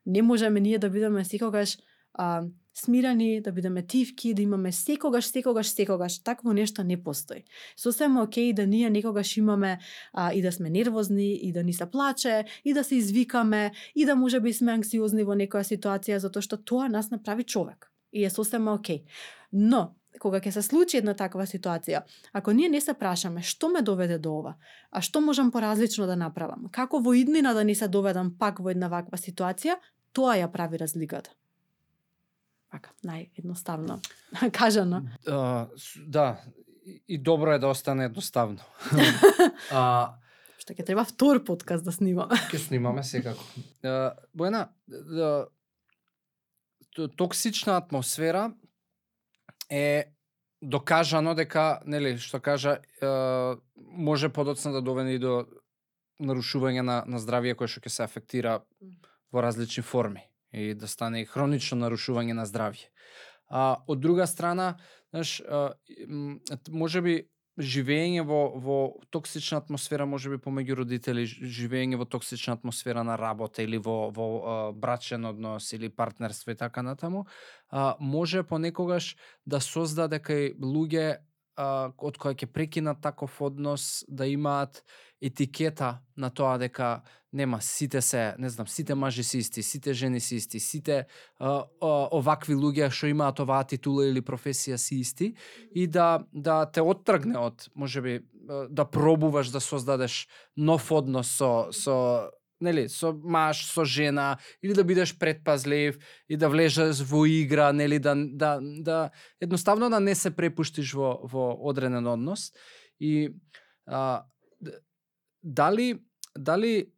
Не 0.06 0.22
можеме 0.22 0.60
ние 0.60 0.80
да 0.80 0.90
бидеме 0.90 1.26
секогаш 1.26 1.78
а, 2.18 2.44
смирани, 2.78 3.42
да 3.42 3.52
бидеме 3.52 3.82
тивки, 3.82 4.34
да 4.34 4.42
имаме 4.42 4.72
секогаш, 4.72 5.26
секогаш, 5.26 5.68
секогаш. 5.68 6.20
Такво 6.24 6.54
нешто 6.54 6.84
не 6.84 7.04
постои. 7.04 7.44
Сосема 7.78 8.24
окей 8.24 8.54
да 8.54 8.68
ние 8.68 8.90
некогаш 8.90 9.38
имаме 9.38 9.80
а, 10.14 10.34
и 10.34 10.42
да 10.42 10.52
сме 10.52 10.70
нервозни, 10.70 11.34
и 11.34 11.52
да 11.52 11.64
ни 11.64 11.74
се 11.74 11.86
плаче, 11.86 12.46
и 12.66 12.74
да 12.74 12.84
се 12.84 12.96
извикаме, 12.96 13.72
и 13.96 14.06
да 14.06 14.16
може 14.16 14.40
би 14.40 14.54
сме 14.54 14.72
анксиозни 14.72 15.24
во 15.24 15.34
некоја 15.34 15.66
ситуација, 15.66 16.18
затоа 16.18 16.42
што 16.42 16.58
тоа 16.58 16.90
нас 16.90 17.10
направи 17.10 17.44
човек. 17.44 17.92
И 18.14 18.26
е 18.26 18.30
сосема 18.30 18.74
окей. 18.74 19.04
Но, 19.52 19.96
кога 20.20 20.40
ќе 20.40 20.54
се 20.54 20.62
случи 20.62 20.98
една 20.98 21.14
таква 21.18 21.46
ситуација, 21.50 22.04
ако 22.34 22.54
ние 22.54 22.70
не 22.70 22.82
се 22.82 22.94
прашаме 22.94 23.42
што 23.42 23.70
ме 23.70 23.82
доведе 23.82 24.18
до 24.18 24.38
ова, 24.38 24.54
а 24.92 25.02
што 25.02 25.22
можам 25.22 25.52
поразлично 25.52 26.06
да 26.06 26.16
направам, 26.16 26.70
како 26.72 27.02
во 27.02 27.14
иднина 27.14 27.54
да 27.54 27.64
не 27.64 27.76
се 27.76 27.88
доведам 27.88 28.36
пак 28.38 28.60
во 28.60 28.70
една 28.70 28.88
ваква 28.88 29.18
ситуација, 29.18 29.78
тоа 30.14 30.38
ја 30.38 30.52
прави 30.52 30.78
разликата. 30.78 31.34
Вака, 32.74 32.92
наједноставно 33.06 34.00
кажано. 34.52 35.04
А, 35.28 35.68
с- 35.78 36.00
да, 36.08 36.42
и- 37.08 37.18
добро 37.18 37.54
е 37.54 37.60
да 37.60 37.68
остане 37.68 38.06
едноставно. 38.06 38.60
а, 39.72 40.16
Што 40.58 40.74
ќе 40.74 40.86
треба 40.86 41.06
втор 41.08 41.44
подкаст 41.44 41.86
да 41.86 41.92
снимаме. 41.92 42.36
ќе 42.52 42.58
снимаме 42.60 43.04
секако. 43.04 43.44
А, 43.84 44.16
Бојана, 44.36 44.68
да, 44.88 45.48
токсична 47.18 47.78
атмосфера 47.78 48.52
е 49.70 50.12
докажано 50.62 51.36
дека, 51.38 51.80
нели, 51.86 52.16
што 52.18 52.40
кажа, 52.42 52.80
е, 53.02 53.06
може 53.78 54.30
подоцна 54.34 54.72
да 54.74 54.82
доведе 54.82 55.14
и 55.14 55.20
до 55.22 55.46
нарушување 56.20 56.82
на, 56.82 57.04
на 57.06 57.20
здравје 57.22 57.54
кое 57.56 57.70
што 57.70 57.84
ќе 57.86 57.94
се 57.94 58.04
афектира 58.04 58.56
во 59.32 59.44
различни 59.46 59.84
форми 59.86 60.24
и 60.58 60.74
да 60.76 60.88
стане 60.88 61.26
хронично 61.26 61.78
нарушување 61.86 62.34
на 62.34 62.46
здравје. 62.46 62.90
А 63.48 63.84
од 63.88 64.00
друга 64.04 64.28
страна, 64.28 64.78
знаеш, 65.14 65.42
можеби 66.08 66.70
може 66.70 67.02
би 67.02 67.16
живење 67.58 68.22
во 68.22 68.54
во 68.62 68.78
токсична 69.10 69.58
атмосфера 69.58 70.06
можеби 70.06 70.38
помеѓу 70.38 70.76
родители, 70.84 71.26
ж- 71.26 71.42
живење 71.42 71.98
во 71.98 72.06
токсична 72.06 72.54
атмосфера 72.54 73.04
на 73.04 73.18
работа 73.18 73.64
или 73.64 73.78
во 73.78 74.12
во 74.14 74.28
а, 74.38 74.72
брачен 74.72 75.26
однос 75.26 75.74
или 75.74 75.90
партнерство 75.90 76.52
и 76.52 76.56
така 76.56 76.82
натаму, 76.82 77.26
а, 77.70 77.96
може 78.00 78.44
понекогаш 78.44 79.16
да 79.46 79.60
создаде 79.60 80.20
кај 80.20 80.54
луѓе 80.62 81.18
а, 81.58 81.90
од 81.98 82.18
која 82.22 82.38
ќе 82.38 82.48
прекинат 82.54 83.02
таков 83.02 83.42
однос 83.42 84.06
да 84.08 84.28
имаат 84.30 84.84
етикета 85.22 85.98
на 86.18 86.30
тоа 86.30 86.58
дека 86.62 87.02
нема 87.34 87.58
сите 87.62 88.02
се, 88.02 88.36
не 88.40 88.50
знам, 88.50 88.68
сите 88.68 88.96
мажи 88.96 89.24
се 89.24 89.38
исти, 89.38 89.64
сите 89.64 89.94
жени 89.94 90.20
се 90.20 90.36
исти, 90.36 90.60
сите 90.60 91.06
а, 91.40 91.66
а, 91.82 91.92
овакви 92.14 92.56
луѓе 92.56 92.92
што 92.94 93.10
имаат 93.10 93.42
оваа 93.42 93.66
титула 93.68 94.08
или 94.08 94.22
професија 94.22 94.78
се 94.78 95.02
исти 95.02 95.34
и 95.76 95.88
да 95.88 96.24
да 96.34 96.66
те 96.66 96.82
оттргне 96.82 97.38
од 97.38 97.70
можеби 97.76 98.22
да 98.70 98.86
пробуваш 98.86 99.52
да 99.52 99.60
создадеш 99.60 100.28
нов 100.56 100.92
однос 100.92 101.28
со 101.38 101.68
со 101.72 102.30
нели 102.62 102.88
со 102.90 103.14
маж, 103.14 103.66
со 103.66 103.86
жена 103.86 104.38
или 104.62 104.74
да 104.74 104.84
бидеш 104.84 105.18
предпазлив 105.18 106.00
и 106.30 106.38
да 106.38 106.50
влезеш 106.50 107.02
во 107.02 107.26
игра, 107.26 107.72
нели 107.74 108.00
да 108.00 108.16
да 108.16 108.60
да 108.62 109.10
едноставно 109.42 109.90
да 109.90 110.00
не 110.00 110.16
се 110.16 110.32
препуштиш 110.32 110.94
во 110.94 111.20
во 111.24 111.54
одреден 111.70 112.08
однос 112.08 112.52
и 113.00 113.30
а, 113.86 114.26
дали 115.44 116.00
дали 116.38 116.92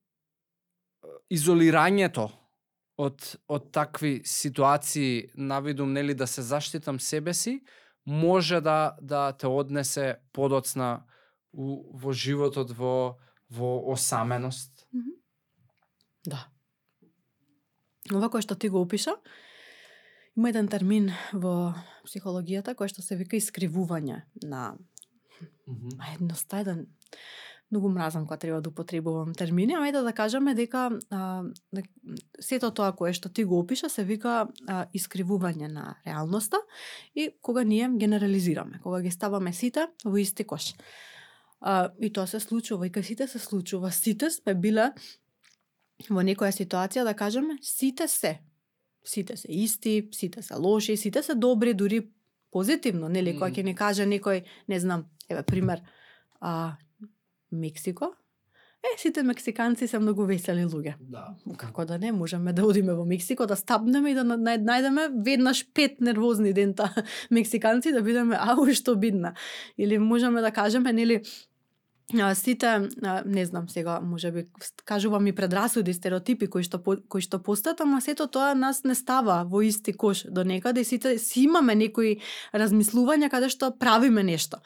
изолирањето 1.31 2.29
од 2.99 3.35
од 3.47 3.71
такви 3.71 4.21
ситуации 4.25 5.29
навидум 5.35 5.93
нели 5.93 6.13
да 6.13 6.27
се 6.27 6.41
заштитам 6.41 6.99
себе 6.99 7.33
си 7.33 7.61
може 8.05 8.61
да 8.61 8.97
да 9.01 9.31
те 9.31 9.47
однесе 9.47 10.17
подоцна 10.33 11.05
у, 11.53 11.97
во 11.97 12.11
животот 12.13 12.71
во 12.71 13.17
во 13.49 13.91
осаменост. 13.91 14.87
Да. 16.29 16.45
Ова 18.13 18.29
кој 18.29 18.45
што 18.45 18.55
ти 18.55 18.69
го 18.69 18.81
опиша, 18.85 19.15
има 20.37 20.53
еден 20.53 20.69
термин 20.71 21.11
во 21.33 21.73
психологијата 22.07 22.75
кој 22.77 22.91
што 22.93 23.05
се 23.05 23.17
вика 23.19 23.37
искривување 23.37 24.23
на 24.45 24.63
наедноста 25.67 26.63
еден 26.63 26.87
многу 27.71 27.89
мразам 27.89 28.25
кога 28.25 28.37
треба 28.37 28.61
да 28.61 28.69
употребувам 28.69 29.33
термини, 29.35 29.75
а 29.77 29.83
ајде 29.85 30.01
да 30.03 30.13
кажеме 30.13 30.55
дека 30.57 30.89
а, 31.09 31.43
сето 32.41 32.71
тоа 32.71 32.91
кое 32.97 33.13
што 33.13 33.29
ти 33.29 33.43
го 33.43 33.59
опиша 33.59 33.89
се 33.89 34.03
вика 34.03 34.47
а, 34.67 34.85
искривување 34.93 35.69
на 35.69 35.99
реалноста 36.05 36.57
и 37.15 37.29
кога 37.41 37.63
ние 37.63 37.89
генерализираме, 37.89 38.79
кога 38.83 39.01
ги 39.01 39.11
ставаме 39.11 39.53
сите 39.53 39.87
во 40.05 40.17
исти 40.17 40.43
кош. 40.43 40.73
А, 41.61 41.91
и 41.99 42.09
тоа 42.13 42.25
се 42.27 42.39
случува, 42.39 42.87
и 42.87 42.91
кај 42.91 43.03
сите 43.03 43.27
се 43.27 43.39
случува. 43.39 43.91
Сите 43.91 44.31
сме 44.31 44.55
биле 44.55 44.91
во 46.07 46.23
некоја 46.23 46.51
ситуација 46.55 47.03
да 47.03 47.13
кажеме 47.13 47.57
сите 47.61 48.07
се. 48.07 48.39
Сите 49.03 49.37
се 49.37 49.47
исти, 49.51 50.09
сите 50.11 50.41
се 50.41 50.55
лоши, 50.55 50.97
сите 50.97 51.23
се 51.23 51.35
добри, 51.35 51.73
дури 51.73 52.01
позитивно, 52.51 53.09
нели, 53.09 53.33
кога 53.35 53.51
ќе 53.51 53.63
ни 53.63 53.75
каже 53.75 54.07
некој, 54.07 54.43
не 54.67 54.79
знам, 54.79 55.05
еве 55.29 55.43
пример, 55.43 55.81
а, 56.41 56.77
Мексико, 57.51 58.13
Е, 58.79 58.97
сите 58.97 59.23
мексиканци 59.23 59.87
се 59.87 59.99
многу 59.99 60.23
весели 60.23 60.63
луѓе. 60.63 60.93
Да. 61.11 61.33
Како 61.59 61.83
да 61.85 61.97
не, 61.99 62.13
можеме 62.15 62.53
да 62.55 62.63
одиме 62.63 62.93
во 62.95 63.03
Мексико, 63.05 63.43
да 63.45 63.57
стапнеме 63.59 64.13
и 64.13 64.15
да 64.15 64.23
најдеме 64.23 65.09
веднаш 65.25 65.65
пет 65.75 65.99
нервозни 65.99 66.53
дента 66.55 66.87
мексиканци 67.31 67.91
да 67.91 67.99
бидеме 68.01 68.39
ау 68.39 68.63
што 68.71 68.95
бидна. 68.95 69.33
Или 69.77 69.99
можеме 69.99 70.39
да 70.41 70.51
кажеме 70.55 70.93
нели 70.95 71.19
сите 72.33 72.89
не 73.25 73.45
знам 73.45 73.69
сега 73.69 73.99
може 74.01 74.31
би, 74.31 74.45
кажувам 74.85 75.27
и 75.27 75.35
предрасуди 75.35 75.93
стереотипи 75.93 76.47
кои 76.47 76.63
што 76.63 76.81
кои 76.81 77.21
што 77.21 77.39
постат, 77.39 77.81
ама 77.81 78.01
сето 78.01 78.27
тоа 78.27 78.55
нас 78.55 78.83
не 78.83 78.95
става 78.95 79.43
во 79.45 79.61
исти 79.61 79.93
кош 79.93 80.25
до 80.25 80.43
некаде. 80.43 80.83
Сите 80.83 81.17
си 81.17 81.45
имаме 81.45 81.75
некои 81.75 82.17
размислувања 82.53 83.29
каде 83.29 83.49
што 83.49 83.71
правиме 83.77 84.23
нешто. 84.23 84.57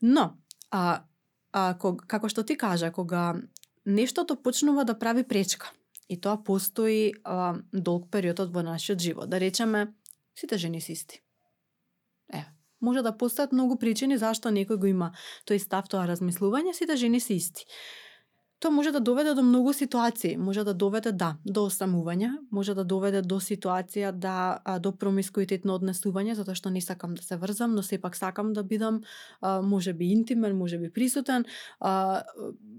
Но 0.00 0.38
а, 0.70 1.04
а 1.52 1.74
ког, 1.78 2.06
како 2.08 2.28
што 2.28 2.42
ти 2.42 2.56
кажа 2.56 2.90
кога 2.92 3.36
нештото 3.84 4.36
почнува 4.36 4.84
да 4.84 4.98
прави 4.98 5.28
пречка 5.28 5.72
и 6.08 6.16
тоа 6.20 6.40
постои 6.44 7.12
а, 7.24 7.60
долг 7.72 8.08
период 8.10 8.40
во 8.48 8.62
нашиот 8.62 8.98
живот. 8.98 9.28
Да 9.28 9.40
речеме 9.40 9.92
сите 10.34 10.56
жени 10.56 10.80
се 10.80 10.92
исти. 10.92 11.20
Може 12.80 13.02
да 13.02 13.12
постојат 13.12 13.52
многу 13.52 13.76
причини 13.76 14.18
зашто 14.18 14.50
некој 14.54 14.78
го 14.78 14.86
има 14.86 15.12
тој 15.48 15.58
став, 15.58 15.88
тоа 15.88 16.06
размислување, 16.06 16.74
сите 16.74 16.96
жени 16.96 17.20
се 17.20 17.34
исти. 17.34 17.66
Тоа 18.60 18.70
може 18.70 18.90
да 18.90 19.00
доведе 19.00 19.34
до 19.34 19.42
многу 19.42 19.72
ситуации, 19.72 20.36
може 20.36 20.64
да 20.64 20.74
доведе 20.74 21.12
да 21.12 21.36
до 21.46 21.68
осамување, 21.70 22.30
може 22.50 22.74
да 22.74 22.82
доведе 22.84 23.20
до 23.22 23.38
ситуација 23.38 24.10
да 24.10 24.58
а, 24.64 24.78
до 24.82 24.90
промискуитетно 24.90 25.76
однесување, 25.78 26.34
затоа 26.34 26.58
што 26.58 26.72
не 26.74 26.82
сакам 26.82 27.14
да 27.14 27.22
се 27.22 27.38
врзам, 27.38 27.76
но 27.78 27.86
сепак 27.86 28.16
сакам 28.18 28.50
да 28.52 28.64
бидам 28.66 28.98
а, 29.40 29.62
може 29.62 29.94
би 29.94 30.10
интимен, 30.10 30.58
може 30.58 30.78
би 30.78 30.90
присутен, 30.90 31.44
а, 31.80 32.22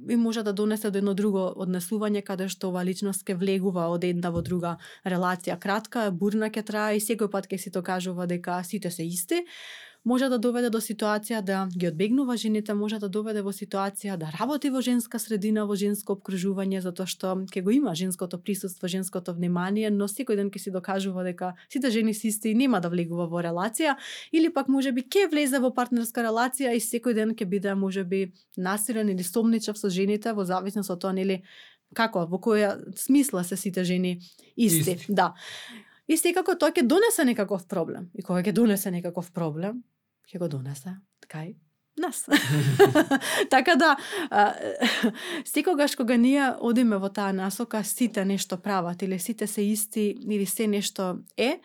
и 0.10 0.16
може 0.16 0.43
да 0.43 0.54
донесе 0.54 0.91
до 0.91 1.00
едно 1.00 1.14
друго 1.14 1.47
однесување 1.56 2.26
каде 2.28 2.50
што 2.52 2.76
ова 2.76 2.84
личност 2.84 3.24
ке 3.24 3.39
влегува 3.39 3.88
од 3.88 4.04
една 4.04 4.36
во 4.36 4.43
друга 4.43 4.76
релација 5.08 5.56
кратка, 5.60 6.12
бурна 6.12 6.52
ќе 6.52 6.66
трае 6.68 7.00
и 7.00 7.06
секој 7.08 7.32
пат 7.32 7.47
ке 7.47 7.58
си 7.58 7.72
то 7.72 7.80
кажува 7.80 8.28
дека 8.28 8.60
сите 8.68 8.91
се 8.91 9.08
исти 9.08 9.45
може 10.06 10.30
да 10.30 10.38
доведе 10.39 10.70
до 10.70 10.80
ситуација 10.80 11.41
да 11.41 11.68
ги 11.78 11.88
одбегнува 11.88 12.38
жените, 12.38 12.74
може 12.74 13.00
да 13.00 13.10
доведе 13.10 13.41
во 13.41 13.52
ситуација 13.52 14.18
да 14.18 14.32
работи 14.39 14.70
во 14.70 14.82
женска 14.82 15.20
средина, 15.20 15.66
во 15.66 15.76
женско 15.76 16.16
обкружување, 16.16 16.82
затоа 16.82 17.06
што 17.06 17.36
ќе 17.52 17.64
го 17.64 17.72
има 17.72 17.95
женското 17.95 18.39
присуство, 18.41 18.88
женското 18.88 19.34
внимание, 19.34 19.89
но 19.89 20.08
секој 20.08 20.39
ден 20.39 20.52
ќе 20.52 20.60
си 20.60 20.72
докажува 20.72 21.24
дека 21.24 21.54
сите 21.70 21.91
жени 21.91 22.14
се 22.14 22.28
исти 22.28 22.50
и 22.52 22.56
нема 22.56 22.82
да 22.82 22.89
влегува 22.89 23.28
во 23.28 23.43
релација, 23.43 23.97
или 24.32 24.54
пак 24.54 24.68
може 24.68 24.91
би 24.91 25.04
ќе 25.04 25.30
влезе 25.32 25.60
во 25.60 25.74
партнерска 25.74 26.24
релација 26.24 26.74
и 26.74 26.80
секој 26.80 27.14
ден 27.14 27.36
ќе 27.36 27.45
биде 27.45 27.76
може 27.76 28.04
би 28.04 28.32
насилен 28.58 29.10
или 29.10 29.24
сомничав 29.24 29.78
со 29.78 29.89
жените 29.89 30.34
во 30.34 30.45
зависност 30.45 30.89
од 30.89 31.02
тоа 31.02 31.14
нели 31.14 31.43
како 31.95 32.26
во 32.30 32.38
која 32.38 32.76
смисла 32.97 33.43
се 33.43 33.58
сите 33.58 33.84
жени 33.84 34.20
исти. 34.56 34.95
исти. 34.95 35.06
Да. 35.10 35.34
И 36.10 36.18
секако 36.18 36.57
тоа 36.57 36.74
ќе 36.74 36.88
донесе 36.89 37.26
некаков 37.26 37.68
проблем. 37.70 38.10
И 38.18 38.26
кога 38.26 38.41
ќе 38.41 38.53
донесе 38.57 38.91
некаков 38.91 39.32
проблем, 39.32 39.84
ќе 40.26 40.41
го 40.41 40.49
донесе 40.49 40.97
кај 41.30 41.53
нас. 41.99 42.26
така 43.53 43.76
да, 43.76 43.95
секогаш 45.53 45.95
кога 45.95 46.18
ние 46.18 46.53
одиме 46.60 46.97
во 46.97 47.10
таа 47.14 47.34
насока, 47.34 47.84
сите 47.84 48.26
нешто 48.26 48.57
прават 48.57 49.01
или 49.01 49.20
сите 49.20 49.47
се 49.47 49.62
исти 49.62 50.16
или 50.18 50.45
се 50.45 50.68
нешто 50.68 51.20
е, 51.38 51.60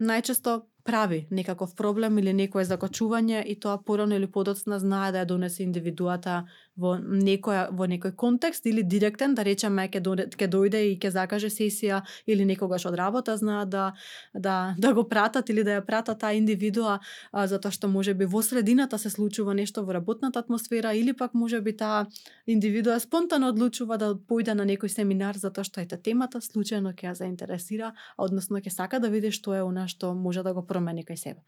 најчесто 0.00 0.62
прави 0.84 1.26
некаков 1.30 1.74
проблем 1.76 2.18
или 2.18 2.32
некое 2.32 2.64
закачување 2.64 3.44
и 3.46 3.54
тоа 3.60 3.78
порано 3.78 4.16
или 4.16 4.26
подоцна 4.26 4.78
знае 4.78 5.12
да 5.12 5.22
ја 5.22 5.28
донесе 5.30 5.62
индивидуата 5.62 6.44
во 6.76 6.96
некоја 6.98 7.66
во 7.76 7.86
некој 7.86 8.14
контекст 8.16 8.66
или 8.66 8.82
директен 8.82 9.34
да 9.34 9.44
речеме 9.44 9.88
ќе 9.88 10.00
ќе 10.00 10.48
дојде 10.48 10.80
и 10.88 10.96
ќе 10.96 11.10
закаже 11.12 11.50
сесија 11.52 12.02
или 12.26 12.44
некогаш 12.48 12.86
од 12.88 12.94
работа 12.96 13.36
знае 13.36 13.66
да 13.66 13.92
да 14.34 14.74
да 14.78 14.92
го 14.94 15.04
пратат 15.08 15.50
или 15.50 15.64
да 15.64 15.78
ја 15.78 15.86
пратат 15.86 16.18
таа 16.20 16.32
индивидуа 16.32 16.98
а, 17.32 17.46
затоа 17.46 17.70
што 17.70 17.88
можеби 17.88 18.24
во 18.24 18.42
средината 18.42 18.98
се 18.98 19.10
случува 19.10 19.54
нешто 19.54 19.84
во 19.84 19.92
работната 19.92 20.38
атмосфера 20.38 20.94
или 20.94 21.12
пак 21.12 21.34
можеби 21.34 21.76
таа 21.76 22.06
индивидуа 22.46 22.98
спонтано 23.00 23.48
одлучува 23.52 23.98
да 23.98 24.14
појде 24.14 24.54
на 24.54 24.64
некој 24.64 24.88
семинар 24.88 25.36
затоа 25.36 25.64
што 25.64 25.80
ете 25.80 25.96
темата 25.96 26.40
случајно 26.40 26.94
ќе 26.96 27.10
ја 27.10 27.14
заинтересира, 27.14 27.92
а 28.16 28.24
односно 28.24 28.58
ќе 28.58 28.70
сака 28.70 28.98
да 28.98 29.08
види 29.08 29.30
што 29.30 29.54
е 29.54 29.62
она 29.62 29.88
што 29.88 30.14
може 30.14 30.42
да 30.42 30.54
го 30.54 30.64
промени 30.72 31.04
кај 31.04 31.20
себе. 31.20 31.44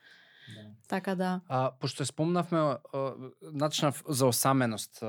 Да. 0.54 0.68
Така 0.88 1.14
да. 1.14 1.40
А 1.48 1.70
пошто 1.80 2.04
спомнавме 2.04 2.76
начнав 3.40 4.04
за 4.08 4.26
осаменост 4.26 5.02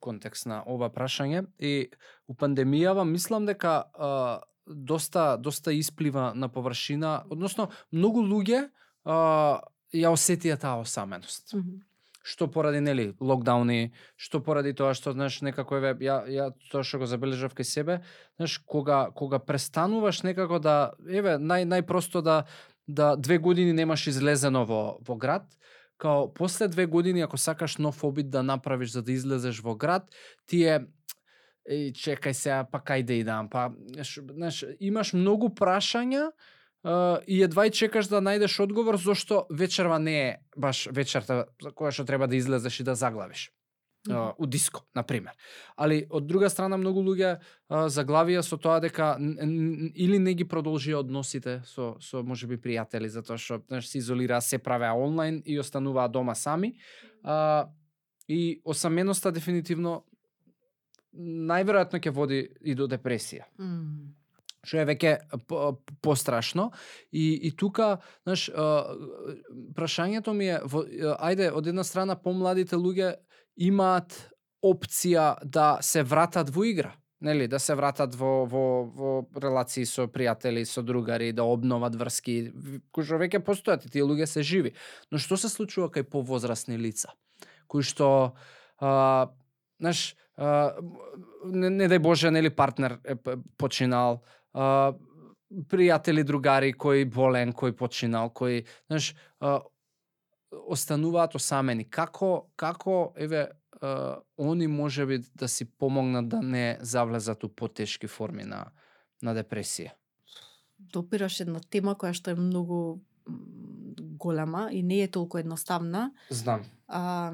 контекст 0.00 0.48
на 0.50 0.62
ова 0.66 0.90
прашање 0.90 1.44
и 1.62 1.92
у 2.28 2.34
пандемијава 2.34 3.04
мислам 3.06 3.46
дека 3.46 3.84
а, 3.94 4.40
доста 4.66 5.36
доста 5.38 5.72
исплива 5.72 6.32
на 6.34 6.48
површина, 6.48 7.22
односно 7.30 7.68
многу 7.92 8.24
луѓе 8.26 8.66
а, 9.04 9.60
ја 9.92 10.12
осетија 10.16 10.58
таа 10.58 10.82
осаменост. 10.82 11.54
Mm 11.54 11.62
-hmm 11.62 11.80
што 12.22 12.46
поради 12.48 12.80
нели 12.80 13.12
локдауни, 13.20 13.92
што 14.16 14.40
поради 14.40 14.72
тоа 14.78 14.94
што 14.94 15.12
знаеш 15.12 15.40
некако 15.42 15.78
еве 15.80 15.92
ја 16.06 16.22
ја 16.30 16.46
тоа 16.70 16.86
што 16.86 17.02
го 17.02 17.06
забележав 17.10 17.54
кај 17.58 17.66
себе, 17.66 18.00
знаеш 18.38 18.58
кога 18.58 19.10
кога 19.10 19.38
престануваш 19.42 20.22
некако 20.22 20.58
да 20.62 20.94
еве 21.02 21.36
нај 21.42 21.66
најпросто 21.66 22.22
да 22.22 22.44
да 22.88 23.16
две 23.16 23.38
години 23.38 23.72
немаш 23.72 24.06
излезено 24.06 24.64
во 24.66 24.98
во 25.00 25.16
град, 25.16 25.46
као 25.98 26.32
после 26.34 26.68
две 26.68 26.86
години 26.86 27.20
ако 27.20 27.38
сакаш 27.38 27.76
нов 27.76 28.04
обид 28.04 28.30
да 28.30 28.42
направиш 28.42 28.92
за 28.92 29.02
да 29.02 29.12
излезеш 29.12 29.60
во 29.60 29.76
град, 29.76 30.10
ти 30.46 30.64
е 30.64 30.80
и 31.70 31.92
чекај 31.94 32.34
сега, 32.34 32.64
па 32.66 32.80
кај 32.82 33.04
да 33.06 33.14
идам, 33.14 33.48
па 33.48 33.70
знаеш, 34.02 34.64
имаш 34.80 35.12
многу 35.14 35.52
прашања 35.54 36.32
и 37.26 37.42
едва 37.42 37.66
и 37.66 37.70
чекаш 37.70 38.10
да 38.10 38.18
најдеш 38.18 38.58
одговор 38.62 38.98
зошто 38.98 39.46
вечерва 39.50 39.98
не 39.98 40.16
е 40.28 40.36
баш 40.56 40.88
вечерта 40.90 41.46
за 41.62 41.70
која 41.70 41.94
што 41.94 42.04
треба 42.04 42.26
да 42.26 42.36
излезеш 42.36 42.80
и 42.80 42.84
да 42.84 42.94
заглавиш. 42.98 43.50
У 44.10 44.46
диско, 44.46 44.82
на 44.94 45.02
пример. 45.06 45.36
Али 45.76 46.00
од 46.10 46.26
друга 46.26 46.48
страна 46.50 46.74
многу 46.76 47.04
луѓе 47.06 47.36
заглавија 47.70 48.40
со 48.42 48.56
тоа 48.58 48.80
дека 48.82 49.14
или 49.94 50.18
не 50.18 50.34
ги 50.34 50.46
продолжија 50.48 50.98
односите 51.04 51.60
со 51.66 51.92
со 52.02 52.22
можеби 52.26 52.58
пријатели 52.58 53.06
затоа 53.06 53.38
што 53.38 53.60
знаеш 53.68 53.86
се 53.86 53.98
изолираа, 53.98 54.40
се 54.42 54.58
правеа 54.58 54.96
онлайн 54.98 55.42
и 55.46 55.58
остануваа 55.58 56.08
дома 56.08 56.34
сами. 56.34 56.74
А, 57.22 57.70
и 58.26 58.60
осаменоста 58.64 59.30
дефинитивно 59.30 60.02
најверојатно 61.14 62.02
ќе 62.02 62.10
води 62.10 62.42
и 62.60 62.74
до 62.74 62.90
депресија. 62.90 63.46
Mm 63.58 64.18
што 64.62 64.78
е 64.78 64.86
веќе 64.86 65.12
пострашно 66.02 66.70
и 67.10 67.34
и 67.48 67.50
тука 67.56 67.96
знаеш 68.22 68.48
прашањето 69.74 70.34
ми 70.38 70.52
е 70.54 70.60
во, 70.62 70.84
ајде 71.18 71.50
од 71.50 71.66
една 71.66 71.84
страна 71.84 72.14
помладите 72.14 72.78
луѓе 72.78 73.16
имаат 73.56 74.14
опција 74.62 75.36
да 75.44 75.78
се 75.82 76.02
вратат 76.02 76.50
во 76.50 76.64
игра 76.64 76.92
нели? 77.22 77.46
Да 77.48 77.58
се 77.58 77.74
вратат 77.78 78.14
во 78.18 78.44
во 78.50 78.64
во 78.84 79.10
релации 79.38 79.86
со 79.86 80.08
пријатели, 80.10 80.64
со 80.66 80.82
другари, 80.82 81.32
да 81.32 81.46
обноват 81.46 81.94
врски, 81.96 82.36
кои 82.92 83.04
веќе 83.04 83.42
постојат 83.46 83.86
и 83.86 83.92
тие 83.94 84.02
луѓе 84.02 84.26
се 84.26 84.42
живи. 84.42 84.74
Но 85.10 85.18
што 85.18 85.36
се 85.36 85.48
случува 85.48 85.88
кај 85.94 86.08
повозрасни 86.10 86.76
лица, 86.76 87.14
кои 87.66 87.82
што 87.86 88.34
а, 88.78 89.30
знаеш, 89.78 90.16
а, 90.36 90.74
не, 91.44 91.70
не 91.70 91.88
дај 91.88 92.02
Боже, 92.02 92.30
нели 92.30 92.50
партнер 92.50 92.98
е 93.04 93.16
починал, 93.56 94.22
а, 94.52 94.94
пријатели, 95.70 96.24
другари 96.24 96.72
кои 96.72 97.04
болен, 97.04 97.52
кој 97.52 97.76
починал, 97.76 98.30
кои, 98.30 98.64
знаеш, 98.88 99.14
а, 99.40 99.60
остануваат 100.52 101.34
осамени. 101.34 101.84
Како 101.84 102.48
како 102.56 103.12
еве 103.16 103.48
а, 103.80 104.20
они 104.38 104.66
можеби 104.66 105.22
да 105.34 105.48
си 105.48 105.64
помогнат 105.64 106.28
да 106.28 106.42
не 106.42 106.78
завлезат 106.80 107.44
у 107.44 107.48
потешки 107.48 108.06
форми 108.06 108.44
на 108.44 108.66
на 109.22 109.34
депресија? 109.34 109.92
Допираш 110.78 111.40
една 111.40 111.60
тема 111.70 111.94
која 111.94 112.12
што 112.12 112.30
е 112.30 112.34
многу 112.34 113.00
голема 114.22 114.68
и 114.72 114.82
не 114.82 115.02
е 115.02 115.10
толку 115.10 115.38
едноставна. 115.38 116.10
Знам. 116.30 116.64
А, 116.88 117.32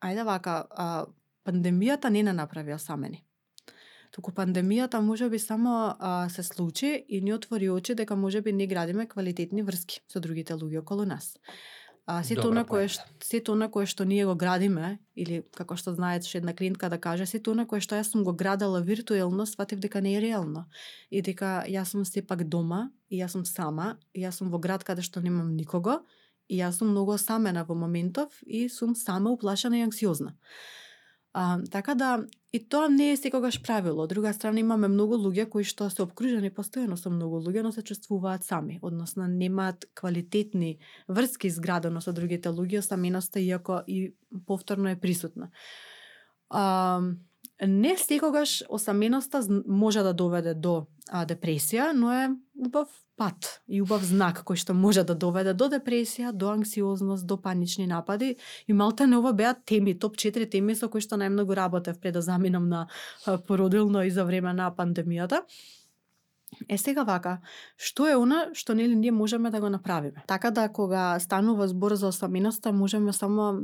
ајде 0.00 0.24
вака, 0.24 0.64
а, 0.70 1.06
пандемијата 1.44 2.10
не 2.10 2.22
не 2.22 2.32
направи 2.32 2.74
осамени. 2.74 3.24
Туку 4.10 4.32
пандемијата 4.32 5.00
може 5.00 5.28
би 5.30 5.38
само 5.38 5.94
а, 5.98 6.28
се 6.28 6.42
случи 6.42 7.04
и 7.08 7.20
ни 7.20 7.32
отвори 7.34 7.70
очи 7.70 7.94
дека 7.94 8.16
може 8.16 8.40
би 8.40 8.52
не 8.52 8.66
градиме 8.66 9.06
квалитетни 9.06 9.62
врски 9.62 10.00
со 10.08 10.20
другите 10.20 10.54
луѓе 10.54 10.80
околу 10.80 11.04
нас. 11.04 11.36
А 12.10 12.24
сето 12.26 12.48
она 12.50 12.64
кое 12.66 12.88
што 12.90 13.04
сето 13.22 13.54
она 13.54 13.68
кое 13.70 13.86
што 13.86 14.02
ние 14.04 14.24
го 14.26 14.34
градиме 14.34 14.98
или 15.14 15.44
како 15.54 15.76
што 15.78 15.92
знаеш 15.94 16.34
една 16.34 16.50
клиентка 16.58 16.88
да 16.90 16.98
каже 16.98 17.26
сето 17.30 17.54
она 17.54 17.66
кое 17.70 17.78
што 17.84 17.94
јас 17.94 18.10
сум 18.10 18.24
го 18.26 18.32
градела 18.34 18.80
виртуелно 18.82 19.46
сватив 19.46 19.78
дека 19.78 20.02
не 20.02 20.16
е 20.18 20.22
реално 20.24 20.64
и 21.10 21.22
дека 21.22 21.62
јас 21.70 21.94
сум 21.94 22.02
сепак 22.04 22.42
дома 22.50 22.90
и 23.10 23.22
јас 23.22 23.38
сум 23.38 23.44
сама 23.46 23.94
и 24.10 24.26
јас 24.26 24.42
сум 24.42 24.50
во 24.50 24.58
град 24.58 24.82
каде 24.82 25.06
што 25.06 25.22
немам 25.22 25.54
никого 25.54 26.00
и 26.48 26.58
јас 26.58 26.82
сум 26.82 26.90
многу 26.90 27.14
осамена 27.14 27.62
во 27.68 27.78
моментов 27.78 28.42
и 28.42 28.66
сум 28.68 28.98
сама 28.98 29.30
уплашена 29.30 29.78
и 29.78 29.86
анксиозна. 29.86 30.34
А, 31.32 31.58
така 31.70 31.94
да 31.94 32.24
и 32.52 32.68
тоа 32.68 32.88
не 32.88 33.12
е 33.12 33.16
секогаш 33.16 33.62
правило. 33.62 34.02
Од 34.02 34.10
друга 34.10 34.32
страна 34.34 34.60
имаме 34.60 34.88
многу 34.90 35.14
луѓе 35.14 35.46
кои 35.48 35.64
што 35.64 35.86
се 35.90 36.02
обкружени 36.02 36.50
постојано 36.50 36.96
со 36.98 37.10
многу 37.10 37.38
луѓе, 37.38 37.62
но 37.62 37.70
се 37.72 37.84
чувствуваат 37.86 38.42
сами, 38.44 38.80
односно 38.82 39.28
немаат 39.30 39.86
квалитетни 39.94 40.78
врски 41.08 41.46
изградено 41.46 42.02
со 42.02 42.12
другите 42.12 42.50
луѓе, 42.50 42.82
осаменоста 42.82 43.38
иако 43.40 43.82
и 43.86 44.14
повторно 44.46 44.90
е 44.90 44.98
присутна. 44.98 45.50
А, 46.50 47.00
не 47.66 47.96
секогаш 47.96 48.64
осаменоста 48.68 49.62
може 49.66 50.02
да 50.02 50.12
доведе 50.14 50.54
до 50.54 50.86
а, 51.10 51.26
депресија, 51.26 51.92
но 51.92 52.12
е 52.12 52.28
убав 52.58 52.88
пат 53.20 53.60
и 53.68 53.82
убав 53.82 54.04
знак 54.04 54.42
кој 54.48 54.56
што 54.56 54.74
може 54.74 55.04
да 55.04 55.14
доведе 55.14 55.52
до 55.54 55.68
депресија, 55.68 56.32
до 56.32 56.54
анксиозност, 56.54 57.26
до 57.26 57.36
панични 57.36 57.86
напади 57.86 58.36
и 58.68 58.72
малта 58.72 59.06
не 59.06 59.18
ова 59.18 59.32
беа 59.32 59.54
теми, 59.54 59.98
топ 59.98 60.16
4 60.16 60.48
теми 60.50 60.74
со 60.74 60.88
кои 60.88 61.04
што 61.04 61.20
најмногу 61.20 61.56
работев 61.56 62.00
пред 62.00 62.16
да 62.16 62.22
заминам 62.22 62.68
на 62.68 62.86
породилно 63.46 64.02
и 64.02 64.10
за 64.10 64.24
време 64.24 64.52
на 64.52 64.70
пандемијата. 64.72 65.44
Е 66.68 66.78
сега 66.78 67.04
вака, 67.06 67.38
што 67.78 68.08
е 68.10 68.16
она 68.18 68.50
што 68.58 68.74
нели 68.74 68.96
ние 68.98 69.12
можеме 69.14 69.50
да 69.50 69.60
го 69.60 69.70
направиме? 69.70 70.24
Така 70.26 70.50
да 70.50 70.68
кога 70.68 71.18
станува 71.20 71.68
збор 71.68 71.94
за 71.94 72.08
осаминоста, 72.08 72.72
можеме 72.72 73.12
само 73.12 73.62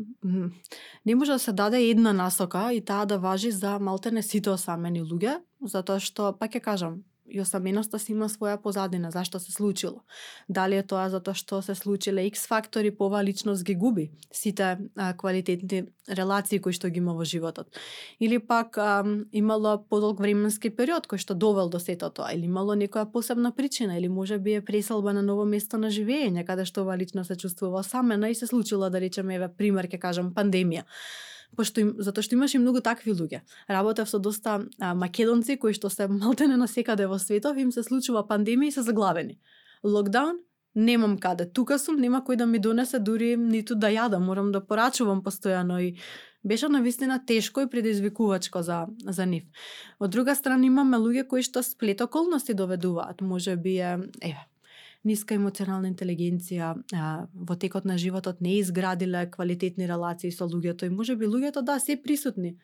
не 1.07 1.15
може 1.15 1.33
да 1.33 1.39
се 1.39 1.53
даде 1.53 1.83
една 1.83 2.13
насока 2.13 2.73
и 2.73 2.85
таа 2.85 3.07
да 3.07 3.19
важи 3.19 3.51
за 3.51 3.79
малтене 3.79 4.23
сите 4.23 4.51
осамени 4.51 5.03
луѓе, 5.03 5.41
затоа 5.63 6.01
што 6.01 6.33
пак 6.39 6.55
ќе 6.55 6.63
кажам, 6.63 7.03
и 7.29 7.41
осаменоста 7.41 7.99
си 7.99 8.13
има 8.13 8.29
своја 8.29 8.57
позадина, 8.63 9.11
зашто 9.11 9.39
се 9.39 9.53
случило. 9.53 10.03
Дали 10.49 10.77
е 10.77 10.83
тоа 10.83 11.09
затоа 11.11 11.35
што 11.35 11.63
се 11.63 11.75
случиле 11.75 12.25
X 12.31 12.47
фактори, 12.47 12.91
по 12.91 13.07
оваа 13.07 13.25
личност 13.25 13.65
ги 13.65 13.75
губи 13.75 14.11
сите 14.33 14.79
а, 14.97 15.13
квалитетни 15.15 15.85
релации 16.09 16.61
кои 16.61 16.73
што 16.73 16.89
ги 16.89 16.99
има 16.99 17.15
во 17.15 17.25
животот. 17.25 17.67
Или 18.21 18.39
пак 18.39 18.79
а, 18.79 19.05
имало 19.33 19.77
подолг 19.89 20.21
временски 20.21 20.71
период 20.71 21.07
кој 21.07 21.19
што 21.19 21.35
довел 21.35 21.69
до 21.69 21.79
сето 21.79 22.11
тоа, 22.11 22.33
или 22.33 22.47
имало 22.47 22.75
некоја 22.75 23.11
посебна 23.13 23.53
причина, 23.53 23.99
или 23.99 24.09
може 24.09 24.39
би 24.39 24.55
е 24.55 24.65
преселба 24.65 25.13
на 25.13 25.23
ново 25.23 25.45
место 25.45 25.79
на 25.79 25.91
живење, 25.91 26.47
каде 26.47 26.65
што 26.65 26.83
оваа 26.83 26.97
личност 26.97 27.29
се 27.29 27.37
чувствува 27.37 27.81
осамена 27.81 28.31
и 28.31 28.35
се 28.35 28.47
случило 28.47 28.91
да 28.91 29.01
речеме 29.01 29.35
еве 29.35 29.49
пример 29.49 29.89
ке 29.89 29.99
кажам 29.99 30.35
пандемија 30.35 30.85
пошто 31.57 31.81
им, 31.81 31.95
затоа 31.99 32.25
што 32.25 32.35
имаше 32.35 32.59
многу 32.59 32.81
такви 32.81 33.15
луѓе. 33.15 33.43
Работев 33.69 34.09
со 34.09 34.19
доста 34.19 34.67
а, 34.81 34.95
македонци 34.95 35.57
кои 35.57 35.77
што 35.77 35.91
се 35.91 36.09
малтене 36.09 36.57
на 36.57 36.69
секаде 36.69 37.07
во 37.07 37.19
светов, 37.19 37.57
им 37.57 37.73
се 37.73 37.83
случува 37.83 38.27
пандемија 38.27 38.69
и 38.69 38.77
се 38.79 38.83
заглавени. 38.83 39.39
Локдаун, 39.85 40.41
немам 40.75 41.19
каде. 41.19 41.47
Тука 41.47 41.79
сум, 41.79 42.01
нема 42.01 42.23
кој 42.27 42.37
да 42.37 42.47
ми 42.47 42.59
донесе 42.59 42.99
дури 42.99 43.37
ниту 43.37 43.75
да 43.75 43.93
јадам, 43.93 44.27
морам 44.27 44.53
да 44.53 44.61
порачувам 44.61 45.23
постојано 45.23 45.81
и 45.81 45.95
беше 46.45 46.69
на 46.69 46.83
вистина 46.83 47.21
тешко 47.27 47.61
и 47.61 47.71
предизвикувачко 47.71 48.63
за 48.63 48.87
за 49.05 49.27
нив. 49.27 49.45
Од 49.99 50.11
друга 50.11 50.35
страна 50.35 50.67
имаме 50.67 50.99
луѓе 50.99 51.27
кои 51.27 51.43
што 51.43 51.63
сплет 51.63 52.01
околности 52.01 52.55
доведуваат, 52.55 53.21
може 53.21 53.57
би 53.57 53.79
е 53.79 53.99
еве 54.23 54.47
ниска 55.07 55.37
емоционална 55.39 55.89
интелигенција, 55.93 56.73
а, 56.95 57.27
во 57.33 57.57
текот 57.57 57.87
на 57.87 57.97
животот 57.99 58.41
не 58.41 58.59
изградиле 58.59 59.27
квалитетни 59.31 59.87
релации 59.89 60.33
со 60.35 60.49
луѓето 60.51 60.87
и 60.87 60.95
може 60.95 61.17
би 61.17 61.31
луѓето 61.31 61.63
да 61.63 61.79
се 61.81 61.97
присутни, 62.03 62.57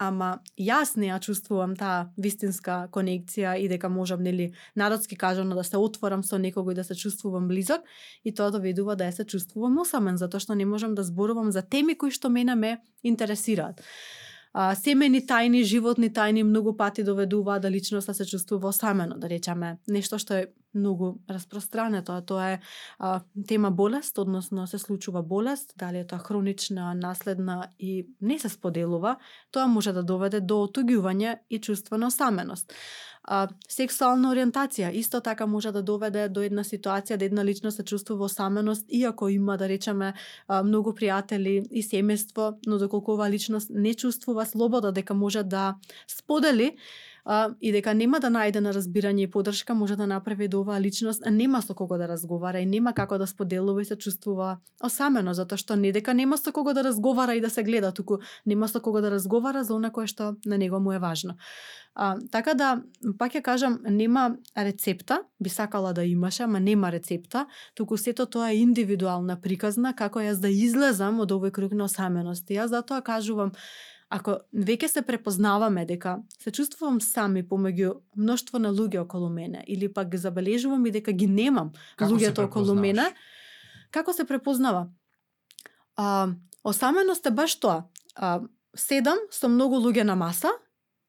ама 0.00 0.30
јас 0.56 0.94
не 0.96 1.10
ја 1.10 1.18
чувствувам 1.20 1.74
таа 1.76 2.08
вистинска 2.16 2.86
конекција 2.94 3.56
и 3.60 3.68
дека 3.68 3.90
можам 3.92 4.22
нели 4.24 4.52
народски 4.76 5.16
кажано 5.16 5.54
да 5.58 5.64
се 5.64 5.76
отворам 5.76 6.24
со 6.24 6.38
некого 6.38 6.72
и 6.72 6.78
да 6.78 6.84
се 6.84 6.94
чувствувам 6.94 7.48
близок 7.48 7.84
и 8.24 8.32
тоа 8.34 8.50
доведува 8.50 8.96
да 8.96 9.10
ја 9.10 9.16
се 9.20 9.24
чувствувам 9.24 9.78
осамен 9.84 10.16
затоа 10.16 10.40
што 10.40 10.56
не 10.56 10.64
можам 10.64 10.94
да 10.94 11.04
зборувам 11.04 11.52
за 11.52 11.62
теми 11.62 11.98
кои 11.98 12.10
што 12.10 12.30
мене 12.30 12.54
ме 12.54 12.78
интересираат. 13.02 13.84
А, 14.52 14.74
семени 14.74 15.20
тајни, 15.26 15.62
животни 15.62 16.10
тајни 16.10 16.42
многу 16.42 16.76
пати 16.76 17.04
доведува 17.06 17.58
да 17.58 17.70
личноста 17.70 18.14
се 18.14 18.26
чувствува 18.26 18.68
осамено, 18.68 19.18
да 19.18 19.28
речеме, 19.28 19.76
нешто 19.86 20.18
што 20.18 20.34
е 20.34 20.46
многу 20.74 21.18
распространето, 21.30 22.12
а 22.12 22.22
тоа 22.22 22.48
е 22.50 22.60
а, 22.98 23.20
тема 23.46 23.70
болест, 23.70 24.18
односно 24.18 24.66
се 24.66 24.78
случува 24.78 25.22
болест, 25.22 25.74
дали 25.78 25.98
е 25.98 26.06
тоа 26.06 26.18
хронична, 26.18 26.94
наследна 26.94 27.68
и 27.78 28.06
не 28.20 28.38
се 28.38 28.48
споделува, 28.48 29.16
тоа 29.50 29.66
може 29.66 29.92
да 29.92 30.02
доведе 30.02 30.40
до 30.40 30.64
отуѓување 30.66 31.38
и 31.50 31.60
чувство 31.60 31.98
на 31.98 32.06
осаменост. 32.06 32.74
А, 33.24 33.48
сексуална 33.68 34.30
ориентација 34.32 34.90
исто 34.96 35.20
така 35.20 35.46
може 35.46 35.72
да 35.72 35.82
доведе 35.82 36.28
до 36.28 36.42
една 36.42 36.64
ситуација 36.64 37.16
да 37.16 37.24
една 37.24 37.44
личност 37.44 37.76
се 37.76 37.84
чувствува 37.84 38.24
осаменост, 38.24 38.84
иако 38.88 39.28
има, 39.28 39.56
да 39.56 39.68
речеме, 39.68 40.14
а, 40.48 40.62
многу 40.62 40.92
пријатели 40.92 41.66
и 41.70 41.82
семејство, 41.82 42.56
но 42.66 42.78
доколку 42.78 43.12
оваа 43.12 43.30
личност 43.30 43.70
не 43.70 43.94
чувствува 43.94 44.46
слобода 44.46 44.92
дека 44.92 45.14
може 45.14 45.42
да 45.42 45.74
сподели, 46.08 46.76
а, 47.24 47.50
и 47.60 47.72
дека 47.72 47.94
нема 47.94 48.20
да 48.20 48.30
најде 48.30 48.60
на 48.60 48.72
разбирање 48.72 49.24
и 49.24 49.30
поддршка, 49.30 49.74
може 49.74 49.96
да 49.96 50.06
направи 50.06 50.48
да 50.48 50.60
оваа 50.60 50.80
личност 50.80 51.22
нема 51.30 51.62
со 51.62 51.74
кого 51.74 51.98
да 51.98 52.08
разговара 52.08 52.60
и 52.60 52.66
нема 52.66 52.92
како 52.94 53.18
да 53.18 53.26
споделува 53.26 53.82
и 53.82 53.84
се 53.84 53.96
чувствува 53.96 54.58
осамено, 54.82 55.34
затоа 55.34 55.58
што 55.58 55.76
не 55.76 55.92
дека 55.92 56.14
нема 56.14 56.38
со 56.38 56.52
кого 56.52 56.72
да 56.72 56.84
разговара 56.84 57.34
и 57.34 57.40
да 57.40 57.50
се 57.50 57.62
гледа, 57.62 57.92
туку 57.92 58.18
нема 58.46 58.68
со 58.68 58.80
кого 58.80 59.00
да 59.00 59.10
разговара 59.10 59.64
за 59.64 59.74
она 59.74 59.90
кое 59.90 60.06
што 60.06 60.36
на 60.46 60.58
него 60.58 60.80
му 60.80 60.92
е 60.92 60.98
важно. 60.98 61.36
А, 61.94 62.16
така 62.30 62.54
да, 62.54 62.68
пак 63.18 63.34
ќе 63.34 63.42
кажам, 63.42 63.78
нема 63.82 64.36
рецепта, 64.56 65.24
би 65.40 65.50
сакала 65.50 65.92
да 65.92 66.04
имаше, 66.04 66.42
ама 66.42 66.60
нема 66.60 66.92
рецепта, 66.92 67.46
туку 67.74 67.96
сето 67.96 68.26
тоа 68.26 68.52
е 68.52 68.62
индивидуална 68.62 69.40
приказна 69.40 69.92
како 69.96 70.22
јас 70.22 70.38
да 70.40 70.48
излезам 70.48 71.20
од 71.20 71.34
овој 71.34 71.50
круг 71.50 71.74
на 71.74 71.90
осаменост. 71.90 72.46
И 72.50 72.54
јас 72.54 72.70
затоа 72.70 73.02
кажувам, 73.02 73.52
ако 74.10 74.40
веќе 74.52 74.88
се 74.90 75.02
препознаваме 75.06 75.84
дека 75.86 76.18
се 76.42 76.50
чувствувам 76.50 76.98
сами 77.00 77.44
помеѓу 77.46 78.00
мноштво 78.18 78.58
на 78.58 78.72
луѓе 78.74 79.04
околу 79.04 79.30
мене 79.30 79.62
или 79.68 79.92
пак 79.92 80.10
ги 80.10 80.18
забележувам 80.18 80.86
и 80.86 80.90
дека 80.90 81.12
ги 81.12 81.26
немам 81.26 81.70
Како 81.96 82.12
луѓето 82.12 82.44
околу 82.48 82.74
мене, 82.74 83.06
како 83.90 84.12
се 84.12 84.26
препознава? 84.26 84.88
А, 85.96 86.28
осаменост 86.64 87.26
е 87.26 87.30
баш 87.30 87.54
тоа. 87.62 87.84
А, 88.14 88.40
седам 88.74 89.18
со 89.30 89.48
многу 89.48 89.78
луѓе 89.78 90.02
на 90.02 90.16
маса 90.16 90.50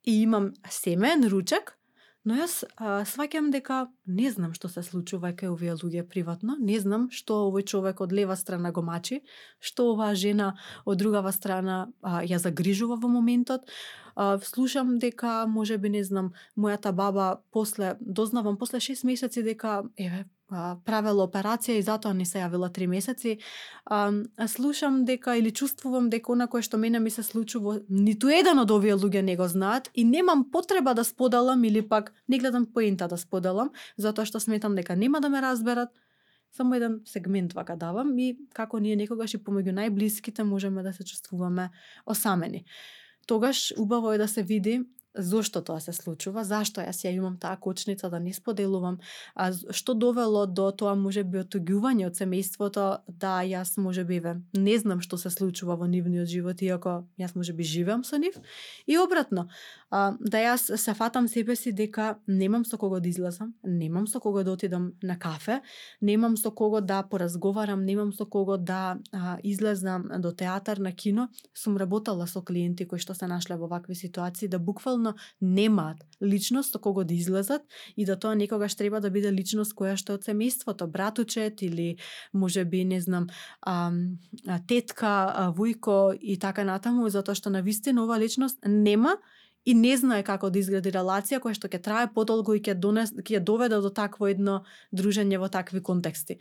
и 0.05 0.21
имам 0.21 0.53
семен, 0.69 1.25
ручек, 1.25 1.77
но 2.24 2.38
јас 2.38 2.61
а, 2.76 3.01
сваќам 3.07 3.49
дека 3.53 3.88
не 4.05 4.30
знам 4.32 4.53
што 4.57 4.69
се 4.69 4.84
случува 4.86 5.32
кај 5.38 5.51
овие 5.53 5.74
луѓе 5.80 6.03
приватно, 6.09 6.57
не 6.59 6.78
знам 6.80 7.07
што 7.09 7.47
овој 7.47 7.65
човек 7.65 8.01
од 8.01 8.13
лева 8.13 8.38
страна 8.38 8.72
го 8.72 8.84
мачи, 8.86 9.22
што 9.59 9.91
оваа 9.93 10.13
жена 10.15 10.53
од 10.86 11.01
другава 11.01 11.34
страна 11.34 11.88
а, 12.01 12.22
ја 12.22 12.38
загрижува 12.38 12.99
во 13.01 13.09
моментот. 13.09 13.65
А, 14.15 14.38
слушам 14.39 14.99
дека 14.99 15.45
може 15.47 15.78
би 15.78 15.89
не 15.89 16.03
знам 16.03 16.34
мојата 16.57 16.93
баба 16.93 17.41
после 17.51 17.95
дознавам 17.99 18.57
после 18.57 18.80
6 18.80 19.05
месеци 19.05 19.43
дека 19.43 19.82
еве 19.97 20.26
правела 20.85 21.23
операција 21.23 21.77
и 21.79 21.83
затоа 21.85 22.13
не 22.13 22.25
се 22.27 22.41
јавила 22.41 22.71
три 22.73 22.87
месеци. 22.87 23.37
А, 23.85 24.11
а 24.37 24.47
слушам 24.47 25.05
дека 25.05 25.35
или 25.39 25.51
чувствувам 25.51 26.09
дека 26.09 26.33
она 26.33 26.47
кое 26.47 26.61
што 26.61 26.77
мене 26.77 26.99
ми 26.99 27.09
се 27.09 27.23
случува, 27.23 27.79
ниту 27.89 28.29
еден 28.29 28.59
од 28.59 28.71
овие 28.71 28.95
луѓе 28.95 29.21
не 29.21 29.35
го 29.39 29.47
знаат 29.47 29.89
и 29.93 30.03
немам 30.03 30.49
потреба 30.51 30.93
да 30.93 31.03
споделам 31.03 31.63
или 31.63 31.81
пак 31.81 32.13
не 32.27 32.39
гледам 32.39 32.65
поента 32.65 33.07
да 33.07 33.17
споделам, 33.17 33.71
затоа 33.97 34.25
што 34.25 34.39
сметам 34.39 34.75
дека 34.75 34.95
нема 34.95 35.21
да 35.21 35.29
ме 35.29 35.41
разберат. 35.41 35.89
Само 36.51 36.75
еден 36.75 37.01
сегмент 37.05 37.53
вака 37.53 37.77
давам 37.79 38.17
и 38.19 38.35
како 38.53 38.79
ние 38.79 38.95
некогаш 38.95 39.33
и 39.33 39.39
помеѓу 39.39 39.71
најблиските 39.71 40.43
можеме 40.43 40.83
да 40.83 40.91
се 40.93 41.03
чувствуваме 41.03 41.69
осамени. 42.05 42.65
Тогаш 43.25 43.71
убаво 43.77 44.11
е 44.11 44.17
да 44.17 44.27
се 44.27 44.43
види 44.43 44.81
зошто 45.16 45.62
тоа 45.62 45.80
се 45.80 45.93
случува, 45.93 46.43
зашто 46.43 46.82
јас 46.82 47.03
ја 47.05 47.14
имам 47.16 47.38
таа 47.39 47.57
кочница 47.57 48.09
да 48.09 48.20
не 48.20 48.34
споделувам, 48.34 48.99
а 49.36 49.51
што 49.51 49.93
довело 49.93 50.45
до 50.45 50.72
тоа 50.72 50.95
може 50.95 51.24
би 51.24 51.41
отуѓување 51.41 52.07
од 52.07 52.20
семејството, 52.20 53.01
да 53.07 53.39
јас 53.47 53.78
може 53.78 54.03
би 54.03 54.20
ве, 54.20 54.36
не 54.53 54.78
знам 54.78 55.01
што 55.01 55.18
се 55.18 55.30
случува 55.30 55.76
во 55.76 55.88
нивниот 55.88 56.28
живот, 56.28 56.62
иако 56.62 57.05
јас 57.20 57.36
може 57.36 57.53
би 57.53 57.64
живеам 57.64 58.03
со 58.03 58.18
нив. 58.18 58.36
И 58.88 58.97
обратно, 58.97 59.47
а, 59.89 60.18
да 60.20 60.38
јас 60.38 60.76
се 60.76 60.93
фатам 60.93 61.28
себе 61.28 61.55
си 61.55 61.72
дека 61.72 62.18
немам 62.28 62.66
со 62.66 62.78
кого 62.78 62.99
да 62.99 63.09
излезам, 63.09 63.53
немам 63.64 64.07
со 64.07 64.20
кого 64.20 64.43
да 64.43 64.51
отидам 64.51 64.93
на 65.03 65.18
кафе, 65.20 65.62
немам 66.01 66.38
со 66.38 66.51
кого 66.51 66.82
да 66.82 67.03
поразговарам, 67.03 67.86
немам 67.86 68.14
со 68.14 68.26
кого 68.26 68.57
да 68.57 68.97
а, 69.12 69.38
излезам 69.43 70.09
до 70.20 70.32
театар, 70.32 70.78
на 70.82 70.91
кино. 70.91 71.30
Сум 71.53 71.78
работала 71.78 72.26
со 72.28 72.41
клиенти 72.41 72.86
кои 72.86 72.99
што 72.99 73.14
се 73.16 73.28
нашле 73.28 73.55
во 73.55 73.68
вакви 73.68 73.95
ситуации 73.95 74.47
да 74.47 74.59
буквално 74.59 75.00
немаат 75.41 75.97
личност 76.21 76.71
со 76.71 76.79
кого 76.79 77.03
да 77.03 77.13
излезат 77.13 77.61
и 77.97 78.05
да 78.05 78.19
тоа 78.19 78.35
некогаш 78.35 78.75
треба 78.75 79.01
да 79.01 79.09
биде 79.09 79.31
личност 79.31 79.73
која 79.73 79.97
што 79.97 80.17
од 80.19 80.25
семејството, 80.25 80.87
братучет 80.87 81.61
или 81.61 81.97
може 82.33 82.65
би 82.65 82.85
не 82.85 83.01
знам 83.01 83.27
а, 83.61 83.91
а, 84.47 84.59
тетка, 84.67 85.33
а, 85.33 85.51
вујко 85.51 86.17
и 86.21 86.37
така 86.39 86.63
натаму, 86.63 87.09
затоа 87.09 87.35
што 87.35 87.49
на 87.49 87.61
вистина 87.61 88.03
ова 88.03 88.19
личност 88.19 88.57
нема 88.65 89.17
и 89.65 89.73
не 89.73 89.97
знае 89.97 90.23
како 90.23 90.49
да 90.49 90.59
изгради 90.59 90.93
релација 90.93 91.41
која 91.41 91.57
што 91.57 91.69
ќе 91.69 91.81
трае 91.81 92.09
подолго 92.13 92.55
и 92.57 92.61
ќе 92.61 92.73
донес 92.73 93.13
ќе 93.13 93.39
доведе 93.39 93.81
до 93.81 93.89
такво 93.89 94.27
едно 94.27 94.63
дружење 94.91 95.37
во 95.37 95.49
такви 95.49 95.81
контексти. 95.81 96.39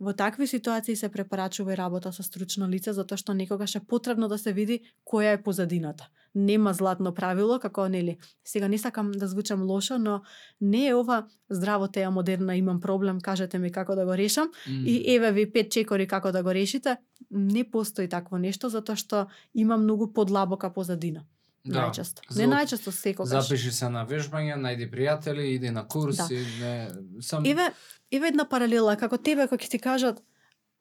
Во 0.00 0.12
такви 0.16 0.46
ситуации 0.46 0.96
се 0.96 1.08
препорачува 1.12 1.72
и 1.72 1.76
работа 1.76 2.12
со 2.12 2.22
стручно 2.24 2.64
лице 2.72 2.94
затоа 2.96 3.20
што 3.20 3.34
некогаш 3.36 3.74
е 3.76 3.80
потребно 3.84 4.28
да 4.32 4.38
се 4.40 4.52
види 4.56 4.80
која 5.04 5.34
е 5.36 5.42
позадината. 5.42 6.08
Нема 6.34 6.72
златно 6.72 7.12
правило 7.14 7.58
како 7.60 7.88
нели. 7.88 8.16
Сега 8.44 8.68
не 8.68 8.78
сакам 8.78 9.12
да 9.12 9.28
звучам 9.28 9.62
лошо, 9.62 9.98
но 9.98 10.22
не 10.60 10.86
е 10.86 10.94
ова 10.94 11.26
здраво 11.50 11.88
теја 11.88 12.08
модерна 12.08 12.56
имам 12.56 12.80
проблем, 12.80 13.20
кажете 13.20 13.58
ми 13.58 13.72
како 13.72 13.94
да 13.94 14.04
го 14.04 14.16
решам 14.16 14.48
mm. 14.48 14.84
и 14.84 15.14
еве 15.14 15.32
ви 15.32 15.52
пет 15.52 15.70
чекори 15.70 16.06
како 16.06 16.32
да 16.32 16.42
го 16.42 16.54
решите. 16.54 16.96
Не 17.30 17.64
постои 17.70 18.08
такво 18.08 18.38
нешто 18.38 18.72
затоа 18.72 18.96
што 18.96 19.26
има 19.54 19.76
многу 19.76 20.12
подлабока 20.12 20.72
позадина. 20.72 21.26
Да. 21.64 21.90
Најчесто. 21.90 22.24
Не 22.40 22.46
најчесто 22.48 22.88
секогаш. 22.90 23.44
Запиши 23.44 23.70
се 23.72 23.88
на 23.92 24.06
вежбање, 24.08 24.56
најди 24.56 24.86
пријатели, 24.88 25.44
иди 25.58 25.70
на 25.70 25.84
курси, 25.84 26.40
да. 26.40 26.64
не 26.64 27.22
сам 27.22 27.44
Еве, 27.44 27.68
еве 28.12 28.28
една 28.28 28.48
паралела 28.48 28.96
како 28.96 29.18
тебе 29.18 29.46
кога 29.48 29.64
ќе 29.64 29.70
ти 29.76 29.78
кажат 29.78 30.22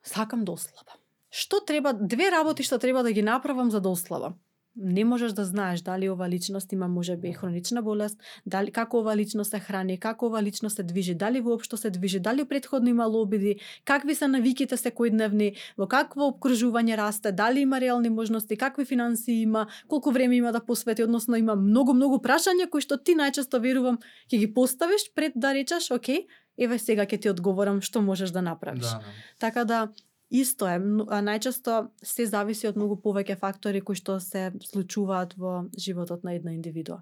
сакам 0.03 0.45
да 0.45 0.51
ослабам. 0.57 0.97
Што 1.30 1.61
треба 1.65 1.93
две 1.93 2.32
работи 2.32 2.63
што 2.63 2.80
треба 2.80 3.03
да 3.03 3.11
ги 3.11 3.21
направам 3.21 3.71
за 3.71 3.82
да 3.82 3.89
ослабам? 3.89 4.39
не 4.75 5.05
можеш 5.05 5.32
да 5.32 5.45
знаеш 5.45 5.82
дали 5.82 6.09
ова 6.09 6.30
личност 6.30 6.71
има 6.73 6.88
можеби 6.88 7.34
хронична 7.34 7.82
болест, 7.82 8.17
дали 8.45 8.71
како 8.71 8.99
ова 8.99 9.15
личност 9.17 9.51
се 9.51 9.59
храни, 9.59 9.97
како 9.99 10.27
ова 10.27 10.43
личност 10.43 10.75
се 10.75 10.84
движи, 10.84 11.15
дали 11.15 11.41
воопшто 11.41 11.77
се 11.77 11.89
движи, 11.89 12.19
дали 12.19 12.45
предходно 12.45 12.89
имало 12.89 13.21
обиди, 13.21 13.55
какви 13.86 14.15
се 14.15 14.27
навиките 14.27 14.77
секојдневни, 14.77 15.55
во 15.77 15.88
какво 15.88 16.30
обкружување 16.32 16.97
расте, 16.97 17.32
дали 17.32 17.65
има 17.67 17.80
реални 17.80 18.09
можности, 18.09 18.57
какви 18.57 18.86
финанси 18.86 19.32
има, 19.32 19.67
колку 19.88 20.11
време 20.11 20.36
има 20.36 20.51
да 20.51 20.59
посвети, 20.59 21.03
односно 21.03 21.36
има 21.36 21.55
многу 21.55 21.93
многу 21.93 22.21
прашања 22.23 22.69
кои 22.69 22.82
што 22.82 22.97
ти 22.97 23.17
најчесто 23.19 23.59
верувам 23.59 23.99
ќе 24.32 24.38
ги 24.38 24.53
поставиш 24.53 25.11
пред 25.15 25.34
да 25.36 25.53
речеш, 25.53 25.91
окей, 25.91 26.27
еве 26.60 26.80
сега 26.80 27.07
ќе 27.07 27.22
ти 27.22 27.32
одговорам 27.32 27.82
што 27.82 28.01
можеш 28.01 28.36
да 28.36 28.41
направиш. 28.41 28.86
Да, 28.86 28.99
да. 28.99 29.18
Така 29.39 29.66
да 29.66 29.88
Исто 30.30 30.68
е, 30.70 30.78
најчесто 30.78 31.89
се 32.05 32.28
зависи 32.30 32.68
од 32.70 32.76
многу 32.78 32.99
повеќе 33.01 33.39
фактори 33.39 33.82
кои 33.82 33.97
што 33.97 34.20
се 34.22 34.51
случуваат 34.62 35.34
во 35.34 35.64
животот 35.74 36.24
на 36.24 36.36
една 36.38 36.53
индивидуа. 36.53 37.01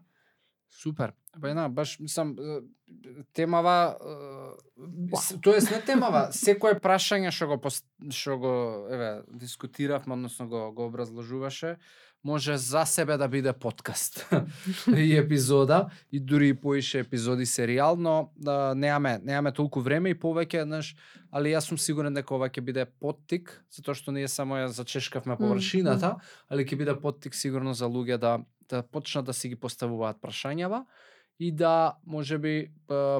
Супер. 0.71 1.11
Па 1.41 1.49
една, 1.49 1.67
баш 1.69 1.97
сам 2.07 2.35
темава 3.33 3.97
тоа 5.43 5.57
е 5.57 5.63
не 5.71 5.81
темава, 5.85 6.21
секое 6.47 6.79
прашање 6.79 7.31
што 7.35 7.51
го 7.51 7.71
што 8.11 8.37
го 8.39 8.53
еве 8.91 9.11
дискутиравме, 9.27 10.13
односно 10.13 10.47
го 10.47 10.71
го 10.71 10.87
образложуваше, 10.87 11.77
може 12.27 12.57
за 12.57 12.83
себе 12.85 13.17
да 13.17 13.27
биде 13.27 13.53
подкаст 13.53 14.27
и 14.97 15.15
епизода 15.15 15.89
и 16.11 16.19
дури 16.19 16.49
и 16.51 16.53
поише 16.53 16.99
епизоди 16.99 17.47
серијал, 17.47 17.95
но 17.95 18.31
да, 18.35 18.75
неаме 18.75 19.21
неаме 19.23 19.53
толку 19.55 19.79
време 19.79 20.11
и 20.11 20.17
повеќе, 20.19 20.65
знаеш, 20.67 20.91
али 21.31 21.55
јас 21.55 21.71
сум 21.71 21.79
сигурен 21.79 22.17
дека 22.17 22.35
ова 22.35 22.49
ќе 22.51 22.61
биде 22.67 22.83
поттик, 22.99 23.53
затоа 23.71 23.95
што 23.95 24.11
ние 24.11 24.27
само 24.27 24.59
ја 24.59 24.67
зачешкавме 24.75 25.37
површината, 25.39 26.09
mm 26.09 26.19
-hmm. 26.19 26.51
али 26.51 26.65
ќе 26.65 26.77
биде 26.77 26.95
поттик 26.99 27.35
сигурно 27.35 27.73
за 27.73 27.87
луѓе 27.87 28.17
да 28.17 28.39
да 28.69 28.83
почнат 28.83 29.25
да 29.25 29.33
си 29.33 29.49
ги 29.49 29.55
поставуваат 29.55 30.17
прашањава 30.21 30.83
и 31.39 31.51
да 31.51 31.95
можеби 32.05 32.71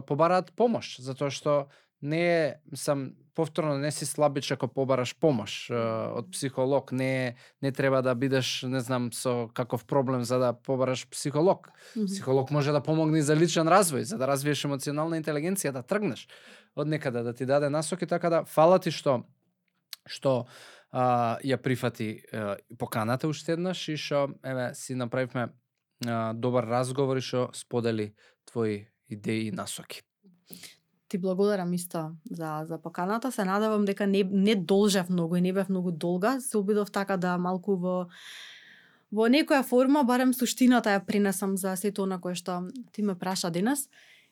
побараат 0.07 0.51
помош, 0.55 0.99
затоа 0.99 1.29
што 1.29 1.67
не 2.01 2.59
сам 2.73 3.13
повторно 3.37 3.77
не 3.77 3.91
си 3.91 4.05
слабич 4.05 4.49
ако 4.51 4.67
побараш 4.67 5.11
помош 5.21 5.69
од 5.69 6.31
психолог, 6.33 6.89
не 6.91 7.35
не 7.61 7.71
треба 7.71 8.01
да 8.01 8.15
бидеш, 8.15 8.63
не 8.65 8.81
знам, 8.81 9.13
со 9.13 9.49
каков 9.53 9.85
проблем 9.85 10.23
за 10.23 10.39
да 10.39 10.53
побараш 10.53 11.05
психолог. 11.09 11.69
Mm 11.69 12.01
-hmm. 12.01 12.05
Психолог 12.05 12.51
може 12.51 12.71
да 12.71 12.81
помогне 12.81 13.21
за 13.21 13.35
личен 13.35 13.67
развој, 13.67 14.01
за 14.01 14.17
да 14.17 14.27
развиеш 14.27 14.65
емоционална 14.65 15.21
интелигенција, 15.21 15.71
да 15.71 15.83
тргнеш 15.83 16.27
од 16.75 16.87
некаде 16.87 17.23
да 17.23 17.33
ти 17.33 17.45
даде 17.45 17.69
насоки, 17.69 18.07
така 18.07 18.29
да 18.29 18.45
фала 18.45 18.79
ти 18.79 18.91
што 18.91 19.23
што 20.07 20.45
а, 20.91 21.37
ја 21.43 21.57
прифати 21.57 22.23
а, 22.33 22.57
поканата 22.79 23.27
уште 23.27 23.53
еднаш 23.53 23.87
и 23.89 23.97
што 23.97 24.33
еве 24.43 24.73
си 24.73 24.95
направивме 24.95 25.49
а, 26.07 26.33
добар 26.33 26.65
разговор 26.65 27.17
и 27.17 27.21
што 27.21 27.49
сподели 27.53 28.13
твои 28.45 28.87
идеи 29.09 29.47
и 29.47 29.51
насоки 29.51 30.06
ти 31.07 31.17
благодарам 31.17 31.73
исто 31.73 32.11
за 32.31 32.63
за 32.67 32.81
поканата. 32.81 33.31
Се 33.31 33.45
надевам 33.45 33.85
дека 33.85 34.07
не 34.07 34.23
не 34.23 34.55
должев 34.55 35.09
многу 35.09 35.35
и 35.35 35.41
не 35.41 35.53
бев 35.53 35.69
многу 35.69 35.91
долга. 35.91 36.39
Се 36.39 36.57
обидов 36.57 36.91
така 36.91 37.17
да 37.17 37.37
малку 37.37 37.75
во 37.75 38.07
во 39.11 39.27
некоја 39.27 39.63
форма 39.63 40.03
барем 40.03 40.33
суштината 40.33 40.89
ја 40.89 41.05
принесам 41.05 41.57
за 41.57 41.75
сето 41.75 42.03
она 42.03 42.19
кое 42.19 42.35
што 42.35 42.67
ти 42.91 43.01
ме 43.01 43.15
праша 43.15 43.49
денес. 43.51 43.89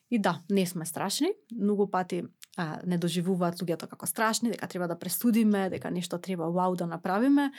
И 0.09 0.19
да, 0.19 0.41
не 0.49 0.65
сме 0.65 0.85
страшни. 0.85 1.33
Многу 1.51 1.87
пати 1.87 2.23
а, 2.57 2.79
не 2.85 2.97
доживуваат 2.97 3.57
луѓето 3.61 3.87
како 3.87 4.05
страшни, 4.05 4.51
дека 4.51 4.67
треба 4.67 4.87
да 4.87 4.99
пресудиме, 4.99 5.69
дека 5.69 5.91
нешто 5.91 6.17
треба 6.17 6.51
вау 6.51 6.75
да 6.75 6.85
направиме 6.87 7.51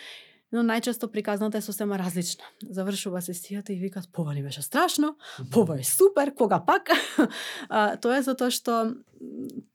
но 0.52 0.62
најчесто 0.62 1.08
приказната 1.10 1.58
е 1.58 1.64
сосема 1.64 1.98
различна. 1.98 2.44
Завршува 2.62 3.20
сесијата 3.24 3.74
и 3.74 3.80
викат, 3.80 4.08
пова 4.12 4.34
не 4.34 4.42
беше 4.42 4.62
страшно, 4.62 5.16
пова 5.52 5.80
е 5.80 5.84
супер, 5.84 6.34
кога 6.34 6.60
пак? 6.64 6.90
а, 7.68 7.96
тоа 7.96 8.18
е 8.18 8.22
затоа 8.22 8.50
што 8.50 8.94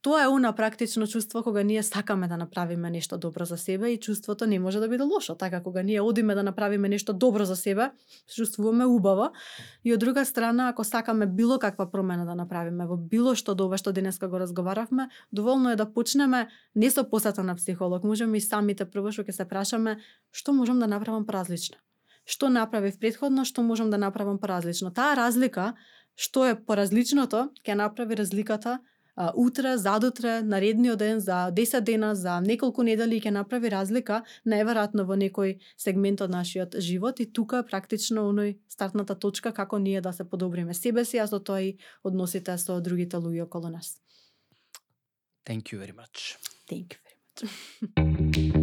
тоа 0.01 0.23
е 0.23 0.27
она 0.27 0.53
практично 0.55 1.07
чувство 1.07 1.43
кога 1.43 1.63
ние 1.63 1.83
сакаме 1.83 2.27
да 2.27 2.37
направиме 2.37 2.89
нешто 2.89 3.17
добро 3.17 3.45
за 3.45 3.57
себе 3.57 3.89
и 3.89 3.99
чувството 3.99 4.47
не 4.47 4.59
може 4.59 4.79
да 4.79 4.89
биде 4.89 5.03
лошо. 5.03 5.35
Така 5.35 5.63
кога 5.63 5.81
ние 5.81 6.01
одиме 6.01 6.35
да 6.35 6.43
направиме 6.43 6.89
нешто 6.89 7.13
добро 7.13 7.45
за 7.45 7.55
себе, 7.55 7.91
се 8.27 8.35
чувствуваме 8.35 8.85
убаво. 8.85 9.31
И 9.85 9.93
од 9.93 9.99
друга 9.99 10.25
страна, 10.25 10.69
ако 10.69 10.83
сакаме 10.83 11.25
било 11.25 11.59
каква 11.59 11.91
промена 11.91 12.25
да 12.25 12.35
направиме 12.35 12.85
во 12.85 12.97
било 12.97 13.35
што 13.35 13.55
до 13.55 13.69
што 13.77 13.91
денеска 13.91 14.27
го 14.27 14.39
разговаравме, 14.39 15.09
доволно 15.31 15.71
е 15.71 15.75
да 15.75 15.85
почнеме 15.85 16.47
не 16.75 16.89
со 16.89 17.03
посета 17.09 17.43
на 17.43 17.55
психолог, 17.55 18.03
можеме 18.03 18.37
и 18.37 18.41
самите 18.41 18.85
прво 18.85 19.11
што 19.11 19.23
ќе 19.23 19.31
се 19.31 19.45
прашаме 19.45 19.97
што 20.31 20.53
можам 20.53 20.79
да 20.79 20.87
направам 20.87 21.25
поразлично. 21.25 21.77
Што 22.25 22.49
направив 22.49 22.99
предходно, 22.99 23.45
што 23.45 23.61
можам 23.61 23.89
да 23.89 23.97
направам 23.97 24.39
поразлично. 24.39 24.91
Таа 24.91 25.15
разлика, 25.15 25.73
што 26.15 26.45
е 26.45 26.55
поразличното, 26.55 27.49
ќе 27.65 27.75
направи 27.75 28.15
разликата 28.15 28.79
а, 29.15 29.31
утре, 29.35 29.77
задутре, 29.77 30.41
наредниот 30.41 30.99
ден, 30.99 31.19
за 31.19 31.51
10 31.51 31.81
дена, 31.81 32.15
за 32.15 32.39
неколку 32.41 32.83
недели 32.83 33.19
ќе 33.21 33.31
направи 33.31 33.69
разлика, 33.69 34.23
најверојатно 34.45 35.05
во 35.05 35.15
некој 35.15 35.57
сегмент 35.77 36.21
од 36.21 36.31
нашиот 36.31 36.79
живот 36.79 37.19
и 37.19 37.25
тука 37.31 37.61
е 37.61 37.67
практично 37.67 38.27
оној 38.29 38.57
стартната 38.69 39.15
точка 39.15 39.51
како 39.53 39.79
ние 39.79 40.01
да 40.01 40.13
се 40.13 40.23
подобриме 40.23 40.73
себе 40.73 41.05
си, 41.05 41.17
а 41.17 41.27
со 41.27 41.39
тоа 41.39 41.61
и 41.61 41.77
односите 42.03 42.57
со 42.57 42.81
другите 42.81 43.17
луѓе 43.17 43.43
околу 43.43 43.69
нас. 43.69 43.97
Thank 45.45 45.73
you 45.73 45.79
very 45.79 45.93
much. 45.93 46.37
Thank 46.69 46.93
you 46.93 46.99
very 47.03 47.17
much. 48.51 48.55